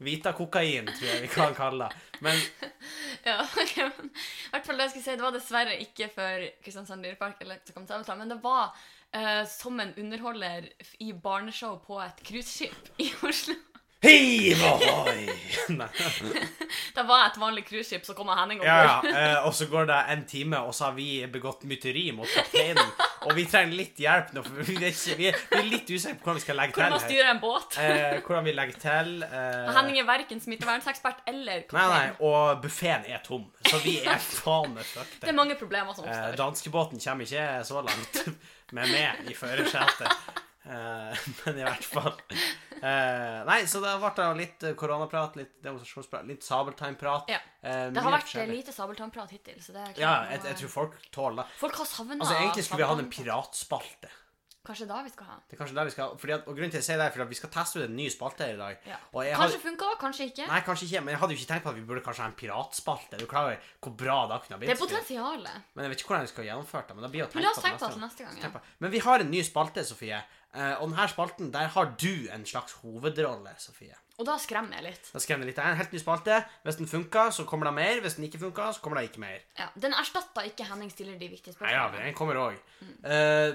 Vita-kokain, 0.00 0.88
tror 0.96 1.08
jeg 1.10 1.22
vi 1.26 1.28
kan 1.32 1.54
kalle 1.56 1.88
det. 1.88 2.20
Men 2.24 2.40
Ja, 3.28 3.36
ok, 3.44 3.74
men 3.76 4.08
i 4.08 4.52
hvert 4.54 4.66
fall 4.66 4.78
det 4.80 4.86
jeg 4.86 4.94
skulle 4.94 5.04
si, 5.04 5.16
det 5.20 5.26
var 5.26 5.34
dessverre 5.36 5.76
ikke 5.84 6.08
for 6.14 6.46
Kristiansand 6.64 7.04
dyrepark, 7.04 7.40
eller 7.44 7.60
så 7.64 7.76
kom 7.76 7.88
til, 7.88 8.04
men 8.16 8.32
det 8.32 8.38
var 8.40 8.72
eh, 9.12 9.42
som 9.48 9.80
en 9.80 9.92
underholder 10.00 10.70
i 11.04 11.12
barneshow 11.12 11.76
på 11.84 12.00
et 12.00 12.22
cruiseskip 12.24 12.94
i 13.04 13.10
Oslo. 13.28 13.56
Hiv 14.02 14.62
ohoi! 14.64 15.28
Det 16.94 17.02
var 17.06 17.26
et 17.28 17.36
vanlig 17.40 17.62
cruiseskip, 17.68 18.04
så 18.06 18.14
kom 18.16 18.28
Henning 18.32 18.60
om 18.60 18.66
bord. 18.66 18.68
ja. 18.68 18.96
Eh, 19.20 19.46
og 19.46 19.54
så 19.54 19.66
går 19.70 19.86
det 19.90 19.98
en 20.12 20.22
time, 20.28 20.58
og 20.66 20.74
så 20.74 20.84
har 20.88 20.94
vi 20.96 21.06
begått 21.30 21.62
mytteri 21.68 22.06
mot 22.16 22.28
kapteinen. 22.32 22.90
Og 23.28 23.34
vi 23.36 23.44
trenger 23.50 23.76
litt 23.76 23.98
hjelp 24.00 24.30
nå, 24.36 24.42
for 24.46 24.64
vi 24.64 24.76
er, 24.78 24.86
ikke, 24.88 25.16
vi 25.18 25.28
er, 25.30 25.66
litt 25.68 25.90
usikre 25.92 26.16
på 26.18 26.24
hvordan 26.30 26.38
vi 26.40 26.44
skal 26.44 26.58
legge 26.60 26.76
Hvordan 26.76 26.94
man 26.94 27.02
til 27.02 27.06
her. 27.06 27.12
styrer 27.12 27.30
en 27.34 27.40
båt. 27.42 27.78
Eh, 27.84 28.18
hvordan 28.26 28.46
vi 28.48 28.54
legger 28.56 28.80
til. 28.86 29.10
eh, 29.28 29.70
Henning 29.76 30.00
er 30.02 30.08
verken 30.08 30.40
smittevernsekspert 30.44 31.20
eller 31.30 31.64
kaptein. 31.68 31.80
nei, 31.92 32.04
nei, 32.08 32.28
og 32.30 32.62
buffeen 32.64 33.04
er 33.12 33.20
tom, 33.26 33.44
så 33.68 33.80
vi 33.84 33.98
er 34.00 34.20
faen 34.40 34.76
meg 34.78 34.88
fucked. 34.88 35.18
Det 35.24 35.32
er 35.34 35.38
mange 35.40 35.58
problemer 35.60 35.96
som 35.96 36.06
Eh, 36.08 36.14
oppstår. 36.16 36.38
danskebåten 36.40 37.02
kommer 37.04 37.28
ikke 37.28 37.48
så 37.68 37.84
langt 37.86 38.22
med 38.72 38.94
meg 38.94 39.28
i 39.30 39.36
førersetet. 39.36 40.40
Eh, 40.70 41.18
men 41.44 41.58
i 41.58 41.64
hvert 41.66 41.86
fall 41.88 42.12
eh, 42.30 43.40
Nei, 43.48 43.58
så 43.66 43.80
det 43.82 43.94
ble 43.98 44.28
litt 44.38 44.66
eh, 44.68 44.76
koronaprat, 44.78 45.38
litt 45.40 45.56
demonstrasjonsprat, 45.64 46.28
litt 46.28 46.46
sabeltime-prat. 46.46 47.32
Ja. 47.32 47.40
Det 47.60 48.00
har 48.00 48.14
vært 48.14 48.28
forskjellig. 48.28 48.60
lite 48.60 48.74
sabeltannprat 48.76 49.34
hittil, 49.34 49.58
så 49.64 49.74
det 49.74 49.82
er 49.82 49.92
klart 49.92 50.04
Ja, 50.04 50.14
jeg, 50.30 50.44
jeg 50.52 50.62
tror 50.62 50.74
folk 50.76 50.96
tåler 51.12 51.42
det. 51.42 51.50
Folk 51.60 51.82
har 51.82 51.90
savna 51.90 52.20
Altså, 52.20 52.38
Egentlig 52.38 52.66
skulle 52.68 52.84
vi 52.84 52.90
hatt 52.92 53.04
en 53.04 53.12
piratspalte. 53.12 54.16
Kanskje 54.60 54.84
da 54.86 54.98
vi 55.02 55.08
skal 55.08 55.24
ha. 55.24 55.36
Det 55.48 55.56
er 55.56 55.58
kanskje 55.62 55.76
da 55.78 55.84
vi 55.88 55.92
skal 55.94 56.10
fordi 56.20 56.32
at, 56.34 56.42
Og 56.44 56.56
grunnen 56.56 56.72
til 56.72 56.78
at 56.78 56.82
jeg 56.84 56.86
sier 56.90 56.98
det, 57.00 57.06
er 57.08 57.14
fordi 57.14 57.24
at 57.24 57.30
vi 57.30 57.38
skal 57.38 57.50
teste 57.54 57.80
ut 57.80 57.84
en 57.86 57.94
ny 57.96 58.08
spalte 58.12 58.44
her 58.44 58.58
i 58.58 58.58
dag. 58.60 58.82
Ja. 58.90 58.98
Kanskje 59.14 59.38
hadde, 59.40 59.60
funka, 59.62 59.88
kanskje 60.02 60.26
ikke. 60.30 60.48
nei, 60.50 60.58
kanskje 60.66 60.86
ikke, 60.86 61.00
men 61.06 61.14
jeg 61.14 61.20
hadde 61.22 61.34
jo 61.34 61.40
ikke 61.40 61.50
tenkt 61.52 61.64
på 61.64 61.72
at 61.72 61.78
vi 61.78 61.84
burde 61.88 62.02
kanskje 62.04 62.22
ha 62.22 62.28
en 62.28 62.36
piratspalte. 62.42 63.20
Du 63.22 63.24
klarer 63.30 63.70
hvor 63.80 63.94
bra 64.02 64.18
det 64.28 64.40
kunne 64.44 64.60
blitt? 64.60 64.68
Det 64.70 64.76
er 64.76 64.82
potensialet. 64.82 65.70
Men 65.72 65.86
jeg 65.86 65.94
vet 65.94 66.04
ikke 66.04 66.12
hvordan 66.12 66.28
vi 66.28 66.32
skal 66.34 66.48
gjennomføre 66.50 66.84
det. 66.90 66.98
Men 66.98 67.06
da 67.06 67.12
blir 67.14 67.24
Men 67.24 67.32
tenke 67.32 67.46
la 67.46 67.54
oss 67.54 67.62
på 67.62 67.66
tenke 67.66 67.80
på 67.86 67.90
det 67.94 68.04
neste 68.04 68.26
gang. 68.26 68.44
Ja. 68.44 68.62
Men 68.84 68.94
vi 68.94 69.02
har 69.08 69.24
en 69.24 69.32
ny 69.32 69.42
spalte, 69.48 69.86
Sofie. 69.88 70.20
Eh, 70.50 70.80
og 70.82 70.88
denne 70.90 71.06
spalten, 71.08 71.52
der 71.54 71.68
har 71.70 71.92
du 72.00 72.26
en 72.34 72.46
slags 72.46 72.72
hovedrolle, 72.82 73.52
Sofie. 73.58 73.94
Og 74.18 74.26
da 74.26 74.34
skremmer 74.42 74.76
jeg 74.76 74.84
litt. 74.90 75.10
Da 75.14 75.20
skremmer 75.22 75.46
jeg 75.46 75.52
litt. 75.52 75.56
Det 75.60 75.64
er 75.64 75.72
en 75.72 75.78
helt 75.80 75.92
ny 75.94 76.00
spalte. 76.02 76.38
Hvis 76.66 76.76
den 76.80 76.90
funker, 76.90 77.30
så 77.32 77.44
kommer 77.48 77.70
det 77.70 77.74
mer. 77.78 78.00
Hvis 78.04 78.18
den 78.18 78.26
ikke 78.26 78.40
funker, 78.42 78.72
så 78.76 78.82
kommer 78.84 79.00
det 79.00 79.10
ikke 79.10 79.22
mer. 79.22 79.38
Ja, 79.58 79.68
Den 79.80 79.94
erstatter 79.96 80.48
ikke 80.48 80.66
Henning 80.68 80.90
stiller 80.92 81.16
de 81.18 81.28
viktige 81.30 81.54
Nei, 81.60 81.72
ja, 81.72 81.86
den 81.94 82.14
kommer 82.14 82.36
òg. 82.36 82.58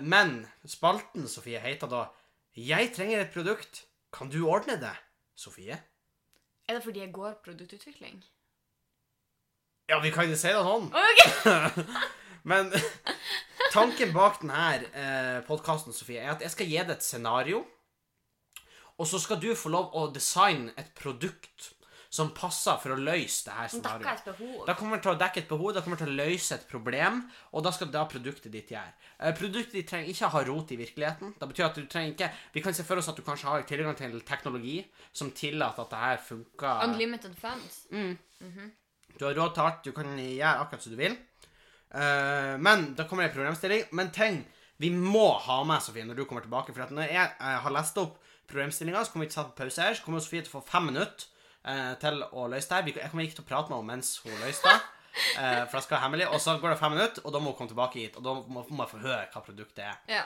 men 0.02 0.48
spalten, 0.66 1.28
Sofie, 1.28 1.60
heter 1.60 1.88
da 1.88 2.06
'Jeg 2.56 2.94
trenger 2.96 3.22
et 3.22 3.34
produkt. 3.34 3.84
Kan 4.14 4.30
du 4.32 4.48
ordne 4.48 4.80
det?' 4.80 4.98
Sofie? 5.36 5.78
Er 6.68 6.74
det 6.74 6.84
fordi 6.84 7.00
jeg 7.00 7.14
går 7.14 7.34
produktutvikling? 7.44 8.24
Ja, 9.90 10.00
vi 10.00 10.10
kan 10.10 10.30
jo 10.30 10.36
si 10.36 10.48
det 10.48 10.64
sånn. 10.66 10.88
Ok! 10.90 11.86
Men 12.50 12.72
tanken 13.76 14.14
bak 14.16 14.42
denne 14.44 14.66
eh, 14.94 15.40
podkasten, 15.48 15.96
Sofie, 15.96 16.22
er 16.22 16.36
at 16.36 16.46
jeg 16.46 16.54
skal 16.54 16.70
gi 16.70 16.82
deg 16.82 16.94
et 16.98 17.06
scenario. 17.06 17.64
Og 18.96 19.10
så 19.10 19.20
skal 19.20 19.42
du 19.42 19.50
få 19.58 19.72
lov 19.74 19.96
å 19.98 20.08
designe 20.16 20.72
et 20.80 20.94
produkt 20.96 21.74
som 22.16 22.30
passer 22.36 22.78
for 22.80 22.96
å 22.96 23.00
løse 23.00 23.44
det 23.48 23.56
her 23.58 23.72
scenarioet. 23.74 24.06
Dekke 24.06 24.14
et 24.22 24.28
behov. 24.30 24.60
Da 24.70 24.76
kommer 24.80 25.02
til 25.04 25.12
å 25.12 25.18
dekke 25.20 25.42
et 25.42 25.50
behov, 25.50 25.74
da 25.76 25.82
kommer 25.84 26.00
til 26.00 26.12
å 26.14 26.16
løse 26.16 26.56
et 26.56 26.64
problem, 26.70 27.18
og 27.52 27.66
da 27.66 27.74
skal 27.76 27.92
da 27.92 28.06
produktet 28.08 28.54
ditt 28.54 28.72
gjøre. 28.72 28.94
Eh, 29.18 29.36
produktet 29.36 29.76
ditt 29.76 29.90
trenger 29.90 30.14
ikke 30.14 30.30
å 30.30 30.34
ha 30.38 30.44
rot 30.48 30.72
i 30.72 30.80
virkeligheten. 30.80 31.36
Det 31.42 31.50
betyr 31.52 31.68
at 31.68 31.82
du 31.82 31.84
trenger 31.92 32.14
ikke 32.14 32.32
Vi 32.56 32.64
kan 32.64 32.78
se 32.78 32.88
for 32.88 33.02
oss 33.02 33.12
at 33.12 33.20
du 33.20 33.26
kanskje 33.26 33.52
har 33.52 33.68
tilgang 33.68 33.98
til 34.00 34.16
teknologi 34.28 34.78
som 35.12 35.34
tillater 35.36 35.84
at 35.84 35.92
det 35.92 36.02
her 36.06 36.24
funker. 36.30 36.88
Unlimited 36.88 37.36
funds. 37.42 37.84
Du 39.20 39.26
har 39.26 39.36
råd 39.36 39.54
til 39.56 39.64
alt, 39.64 39.84
du 39.84 39.92
kan 39.96 40.16
gjøre 40.16 40.56
akkurat 40.64 40.84
som 40.84 40.96
du 40.96 41.00
vil. 41.00 41.20
Eh, 41.96 42.58
men 42.58 42.90
da 42.96 43.08
kommer 43.08 43.24
det 43.24 43.30
en 43.30 43.36
problemstilling. 43.36 43.84
Men 43.92 44.12
ting 44.12 44.44
vi 44.78 44.92
må 44.92 45.28
ha 45.46 45.62
med, 45.64 45.84
Sofie, 45.84 46.06
når 46.08 46.20
du 46.20 46.26
kommer 46.26 46.44
tilbake. 46.44 46.76
For 46.76 46.96
når 46.96 47.14
jeg 47.14 47.30
eh, 47.32 47.60
har 47.64 47.76
lest 47.76 48.00
opp 48.02 48.18
problemstillinga, 48.52 49.06
så 49.06 49.14
kommer 49.14 49.28
vi 49.28 49.32
til 49.32 49.40
å 49.40 49.46
sette 49.46 49.58
pause 49.60 49.88
her. 49.88 49.96
Så 49.96 50.06
kommer 50.06 50.24
Sofie 50.24 50.44
til 50.44 50.52
å 50.52 50.60
få 50.60 50.66
fem 50.68 50.92
minutter 50.92 51.30
uh, 51.66 51.96
til 52.02 52.20
å 52.28 52.50
løse 52.52 52.70
det. 52.70 52.82
her. 52.94 53.06
Jeg 53.06 53.14
kommer 53.14 53.26
ikke 53.26 53.40
til 53.40 53.46
å 53.48 53.50
prate 53.50 53.72
med 53.72 53.80
henne 53.80 53.96
mens 53.96 54.12
hun 54.26 54.36
løser 54.44 54.68
det. 54.68 54.76
Uh, 55.16 55.64
for 55.70 55.80
det 55.80 55.86
skal 55.88 55.96
være 55.96 56.04
hemmelig. 56.04 56.28
Og 56.30 56.44
så 56.44 56.58
går 56.62 56.76
det 56.76 56.82
fem 56.84 56.94
minutter, 56.98 57.26
og 57.26 57.34
da 57.34 57.42
må 57.42 57.54
hun 57.54 57.58
komme 57.62 57.74
tilbake 57.74 58.04
hit. 58.04 58.20
Og 58.20 58.28
da 58.28 58.36
må 58.44 58.66
må 58.70 58.86
jeg 58.86 58.92
få 58.92 59.02
høre 59.08 59.24
hva 59.32 59.46
produktet 59.48 59.86
er. 59.88 60.02
Ja. 60.12 60.26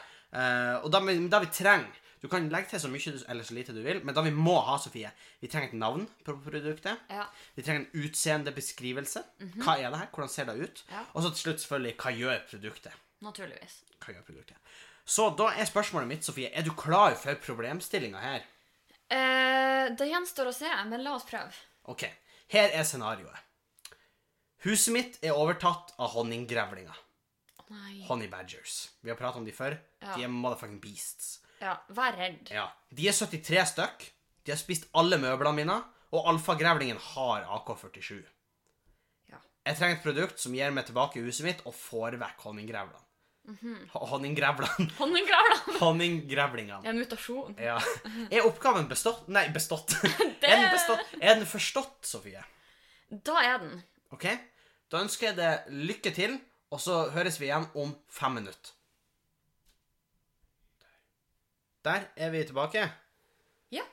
Og 0.84 0.92
da, 0.94 1.00
da 1.02 1.40
vi 1.42 1.48
trenger 1.50 2.04
Du 2.22 2.28
kan 2.28 2.50
legge 2.52 2.70
til 2.74 2.82
så 2.84 2.90
mye 2.92 3.14
eller 3.32 3.44
så 3.48 3.54
lite 3.56 3.72
du 3.74 3.80
vil, 3.86 4.02
men 4.04 4.16
da 4.16 4.22
vi 4.26 4.32
må 4.36 4.58
ha, 4.68 4.76
Sofie 4.78 5.12
Vi 5.42 5.48
trenger 5.48 5.70
et 5.70 5.78
navn 5.80 6.08
på 6.26 6.36
produktet. 6.44 7.00
ja. 7.10 7.26
Vi 7.56 7.64
trenger 7.64 7.86
en 7.86 8.04
utseendebeskrivelse. 8.06 9.24
Hva 9.64 9.78
er 9.80 9.90
det 9.94 10.00
her? 10.02 10.10
Hvordan 10.14 10.30
ser 10.30 10.46
det 10.50 10.58
ut? 10.60 10.84
Ja. 10.92 11.06
Og 11.14 11.24
så 11.24 11.30
til 11.34 11.44
slutt 11.46 11.64
selvfølgelig 11.64 11.96
hva 12.04 12.12
gjør 12.18 12.40
produktet? 12.52 12.94
Naturligvis. 13.22 13.82
Hva 14.04 14.14
gjør 14.14 14.26
produktet? 14.28 14.58
Så 15.10 15.30
da 15.40 15.48
er 15.58 15.66
spørsmålet 15.66 16.08
mitt, 16.12 16.24
Sofie, 16.28 16.52
er 16.54 16.62
du 16.68 16.72
klar 16.78 17.16
for 17.18 17.34
problemstillinga 17.42 18.20
her? 18.22 18.44
Eh, 19.10 19.90
det 19.98 20.06
gjenstår 20.12 20.52
å 20.52 20.54
se, 20.54 20.70
men 20.92 21.02
la 21.04 21.16
oss 21.18 21.26
prøve. 21.26 21.56
Ok, 21.90 22.04
her 22.54 22.70
er 22.76 22.84
scenarioet. 22.86 23.46
Huset 24.68 24.94
mitt 24.94 25.18
er 25.24 25.34
overtatt 25.40 25.96
av 25.98 26.12
honninggrevlinger. 26.14 26.98
Honey 28.10 28.28
badgers. 28.28 28.90
Vi 29.02 29.10
har 29.12 29.18
pratet 29.18 29.40
om 29.40 29.46
de 29.46 29.54
før. 29.56 29.78
Ja. 30.02 30.16
De 30.18 30.24
er 30.26 30.32
motherfucking 30.34 30.80
beasts. 30.84 31.40
Ja, 31.62 31.76
vær 31.96 32.16
redd. 32.18 32.50
Ja. 32.54 32.68
De 32.96 33.08
er 33.10 33.16
73 33.18 33.66
stykk. 33.74 34.06
De 34.46 34.54
har 34.54 34.60
spist 34.62 34.88
alle 34.98 35.18
møblene 35.22 35.56
mine, 35.60 35.76
og 36.16 36.30
alfagrevlingen 36.32 36.98
har 37.14 37.44
AK-47. 37.60 38.22
Ja. 39.30 39.38
Jeg 39.68 39.78
trenger 39.78 39.98
et 40.00 40.04
produkt 40.06 40.40
som 40.42 40.56
gir 40.56 40.72
meg 40.74 40.88
tilbake 40.88 41.22
huset 41.26 41.46
mitt 41.46 41.62
og 41.70 41.76
får 41.78 42.18
vekk 42.22 42.46
honninggrevlene. 42.48 43.06
Mhm. 43.50 43.76
Ho- 43.94 44.06
Honninggrevlene. 44.12 44.88
Honninggrevlingene. 45.80 46.82
En 46.90 47.00
mutasjon. 47.00 47.56
Ja. 47.62 47.78
Er 48.32 48.46
oppgaven 48.48 48.88
bestått? 48.90 49.28
Nei, 49.32 49.48
bestått. 49.54 49.96
Er 50.50 50.56
den 50.56 50.70
bestått? 50.74 51.06
Er 51.20 51.36
den 51.40 51.46
forstått, 51.50 51.98
Sofie? 52.08 52.42
Da 53.10 53.36
er 53.44 53.58
den. 53.64 53.80
Ok? 54.16 54.26
Da 54.90 55.02
ønsker 55.04 55.30
jeg 55.32 55.38
deg 55.38 55.70
lykke 55.90 56.12
til, 56.16 56.38
og 56.74 56.82
så 56.82 57.04
høres 57.14 57.38
vi 57.42 57.50
igjen 57.50 57.68
om 57.78 57.92
fem 58.14 58.38
minutter. 58.40 58.74
Der 61.86 62.08
er 62.20 62.30
vi 62.34 62.44
tilbake. 62.44 62.84
Ja. 63.72 63.84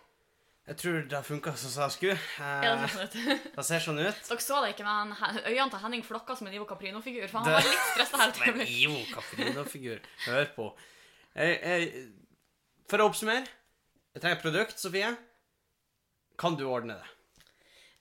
Jeg 0.67 0.77
tror 0.81 0.97
det 1.07 1.15
har 1.15 1.23
funka 1.23 1.53
som 1.57 1.71
jeg 1.85 1.95
skulle. 1.95 2.17
Er 2.43 2.81
det 2.81 2.89
ser 2.91 2.97
sånn 2.97 3.05
ut? 3.07 3.45
det 3.57 3.65
ser 3.69 3.85
sånn 3.85 4.01
ut. 4.03 4.23
Dere 4.29 4.43
så 4.43 4.61
det 4.65 4.73
ikke, 4.75 4.87
men 4.89 5.13
øynene 5.47 5.71
til 5.71 5.83
Henning 5.85 6.03
flokka 6.07 6.35
som 6.37 6.49
en 6.49 6.57
Ivo 6.59 6.67
Caprino-figur. 6.67 7.29
For 7.31 7.39
han 7.39 7.47
Det- 7.47 7.55
var 7.55 7.69
litt 7.71 7.85
stressa 7.93 8.23
her. 8.25 8.33
Som 8.35 8.43
en 8.49 8.57
Men 8.59 8.67
bli- 8.67 9.05
Caprino-figur. 9.15 10.01
Hør 10.27 10.49
på. 10.57 10.67
Jeg, 11.37 11.61
jeg, 11.63 12.09
for 12.91 12.99
å 13.05 13.11
oppsummere. 13.13 13.47
Jeg 14.17 14.23
trenger 14.25 14.39
et 14.41 14.43
produkt, 14.43 14.81
Sofie. 14.81 15.13
Kan 16.41 16.57
du 16.59 16.65
ordne 16.69 16.97
det? 16.99 17.13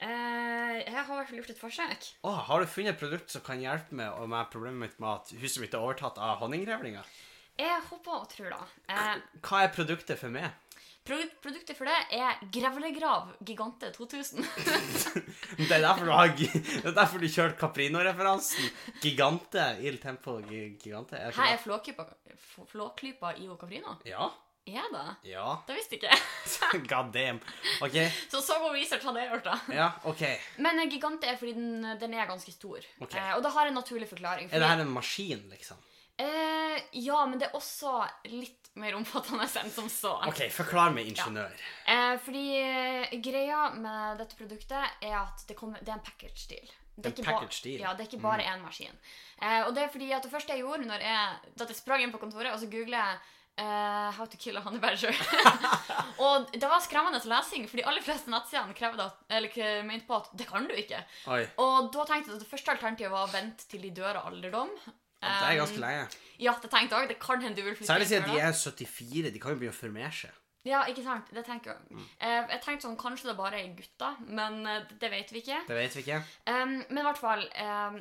Eh, 0.05 0.81
jeg 0.81 0.91
har 0.95 1.05
i 1.05 1.17
hvert 1.19 1.29
fall 1.29 1.37
gjort 1.39 1.53
et 1.53 1.59
forsøk. 1.61 2.07
Åh, 2.27 2.39
har 2.49 2.59
du 2.59 2.67
funnet 2.67 2.95
et 2.95 2.99
produkt 2.99 3.31
som 3.31 3.43
kan 3.45 3.61
hjelpe 3.61 3.95
meg 3.95 4.17
med 4.27 4.49
problemet 4.51 4.81
mitt 4.89 4.97
med 4.99 5.09
at 5.13 5.31
huset 5.39 5.61
mitt 5.63 5.73
er 5.77 5.83
overtatt 5.85 6.17
av 6.19 6.41
honninggrevlinger? 6.41 7.05
Jeg 7.59 7.81
håper 7.89 8.11
og 8.19 8.29
tror, 8.31 8.51
da. 8.51 8.61
Eh, 8.91 9.25
Hva 9.45 9.63
er 9.63 9.73
produktet 9.75 10.19
for 10.19 10.33
meg? 10.33 10.51
produktet 11.05 11.77
for 11.77 11.85
det 11.85 12.17
er 12.17 12.39
Grevlegrav 12.49 13.35
Gigante 13.45 13.91
2000. 13.93 14.41
Det 15.67 15.69
er 15.69 15.83
derfor 15.83 16.07
du, 16.09 16.11
har, 16.11 16.31
det 16.33 16.81
er 16.81 16.95
derfor 16.97 17.21
du 17.21 17.27
kjørte 17.29 17.59
Caprino-referansen. 17.59 18.71
Gigante. 19.03 19.67
Il 19.85 19.99
Tempo 20.01 20.39
Gigante. 20.49 21.19
Er 21.19 21.35
Her 21.37 21.53
er 21.53 21.61
flåklypa, 21.61 22.07
flåklypa 22.71 23.35
Ivo 23.37 23.55
Caprino. 23.61 23.99
Ja. 24.09 24.31
Er 24.65 24.89
det? 24.89 25.29
Ja. 25.29 25.59
Det 25.67 25.75
visste 25.77 25.99
ikke 25.99 26.09
jeg. 26.09 26.85
God 26.91 27.13
damn. 27.13 27.39
OK. 27.85 27.99
Så 28.31 28.41
så 28.41 28.57
god 28.63 28.73
research 28.73 29.05
hadde 29.05 29.21
jeg 29.21 29.29
gjort, 29.35 29.45
da. 29.45 29.75
Ja, 29.77 29.89
OK. 30.09 30.23
Men 30.57 30.81
eh, 30.81 30.89
Gigante 30.89 31.29
er 31.29 31.37
fordi 31.37 31.53
den, 31.53 31.85
den 32.01 32.17
er 32.17 32.25
ganske 32.25 32.51
stor. 32.55 32.81
Okay. 32.97 33.19
Eh, 33.21 33.35
og 33.37 33.45
det 33.45 33.53
har 33.53 33.69
en 33.69 33.77
naturlig 33.77 34.09
forklaring. 34.09 34.49
Er 34.49 34.63
det 34.63 34.71
her 34.73 34.81
en 34.81 34.95
maskin, 34.95 35.45
liksom? 35.53 35.77
Eh, 36.17 36.77
ja, 36.91 37.25
men 37.25 37.39
det 37.39 37.49
er 37.49 37.57
også 37.57 37.97
litt 38.31 38.69
mer 38.79 38.95
omfattende 38.95 39.47
enn 39.61 39.71
som 39.71 39.87
så. 39.91 40.13
OK, 40.29 40.45
forklar 40.53 40.93
meg, 40.95 41.09
ingeniør. 41.11 41.53
Eh, 41.91 42.15
fordi 42.23 42.45
eh, 42.61 43.15
greia 43.23 43.69
med 43.75 44.19
dette 44.23 44.37
produktet 44.39 45.03
er 45.03 45.15
at 45.21 45.45
det, 45.47 45.57
kommer, 45.59 45.79
det 45.83 45.91
er 45.91 45.99
en 45.99 46.05
package 46.07 46.47
deal. 46.51 46.73
Det 46.95 47.11
er 47.11 47.27
ba- 47.27 47.43
deal? 47.43 47.81
Ja, 47.83 47.93
det 47.93 48.05
er 48.05 48.11
ikke 48.11 48.23
bare 48.23 48.43
én 48.47 48.63
maskin. 48.63 48.95
Eh, 49.41 49.61
og 49.67 49.73
det 49.75 49.83
er 49.83 49.91
fordi 49.91 50.11
at 50.15 50.23
det 50.23 50.31
første 50.31 50.55
jeg 50.55 50.63
gjorde 50.63 50.87
når 50.87 51.03
jeg, 51.03 51.55
da 51.59 51.67
jeg 51.67 51.79
sprang 51.79 52.03
inn 52.03 52.13
på 52.15 52.21
kontoret, 52.23 52.53
og 52.53 52.61
så 52.61 52.71
googlet 52.71 52.99
jeg 53.01 53.31
Uh, 53.55 54.11
How 54.11 54.25
to 54.25 54.35
kill 54.35 54.57
a 54.57 54.59
honey 54.59 54.81
badger. 54.83 55.15
og 56.25 56.49
det 56.51 56.67
var 56.67 56.81
skremmende 56.83 57.21
lesing, 57.23 57.69
for 57.71 57.79
de 57.79 57.85
aller 57.87 58.03
fleste 58.03 58.27
nettsidene 58.27 58.75
krevde 58.75 59.05
at, 59.05 59.21
eller 59.31 59.83
mente 59.87 60.03
på 60.09 60.17
at 60.17 60.27
det 60.35 60.49
kan 60.49 60.67
du 60.67 60.73
ikke. 60.75 60.99
Oi. 61.31 61.39
Og 61.63 61.87
da 61.95 62.03
tenkte 62.03 62.33
jeg 62.33 62.35
at 62.35 62.43
det 62.43 62.49
første 62.49 62.73
alternativet 62.75 63.13
var 63.13 63.29
å 63.29 63.31
vente 63.31 63.63
til 63.71 63.85
de 63.87 63.93
dør 63.95 64.19
av 64.19 64.27
alderdom. 64.33 64.73
Det 65.25 65.51
er 65.51 65.59
ganske 65.61 65.81
Um, 65.81 65.85
lenge. 65.85 66.07
Ja, 66.39 66.53
det 66.61 66.69
tenkte 66.71 66.95
jeg 66.95 67.03
også. 67.03 67.11
Det 67.13 67.19
kan 67.19 67.41
hende 67.41 67.57
du 67.57 67.63
vil 67.63 67.75
flytte 67.75 67.91
Særlig 67.91 68.07
siden 68.07 68.27
de 68.29 68.39
er 68.39 68.51
74. 68.51 69.31
De 69.33 69.39
kan 69.39 69.55
jo 69.55 69.61
begynne 69.61 69.75
å 69.75 69.77
formere 69.77 70.11
seg. 70.11 70.41
Ja, 70.65 70.81
ikke 70.89 71.03
sant? 71.05 71.29
Det 71.29 71.45
tenker 71.45 71.75
jeg. 71.75 71.93
Mm. 71.93 72.05
Eh, 72.25 72.41
jeg 72.55 72.61
tenkte 72.63 72.87
sånn, 72.87 72.97
kanskje 72.97 73.29
det 73.29 73.37
bare 73.37 73.59
er 73.61 73.73
gutter, 73.77 74.17
men 74.25 74.63
eh, 74.65 74.87
det 75.01 75.11
vet 75.13 75.33
vi 75.33 75.43
ikke. 75.43 75.59
Det 75.67 75.77
vet 75.77 75.97
vi 75.97 76.01
ikke. 76.01 76.21
Um, 76.49 76.79
men 76.89 77.01
i 77.03 77.05
hvert 77.05 77.21
fall 77.21 77.45
um, 77.45 77.99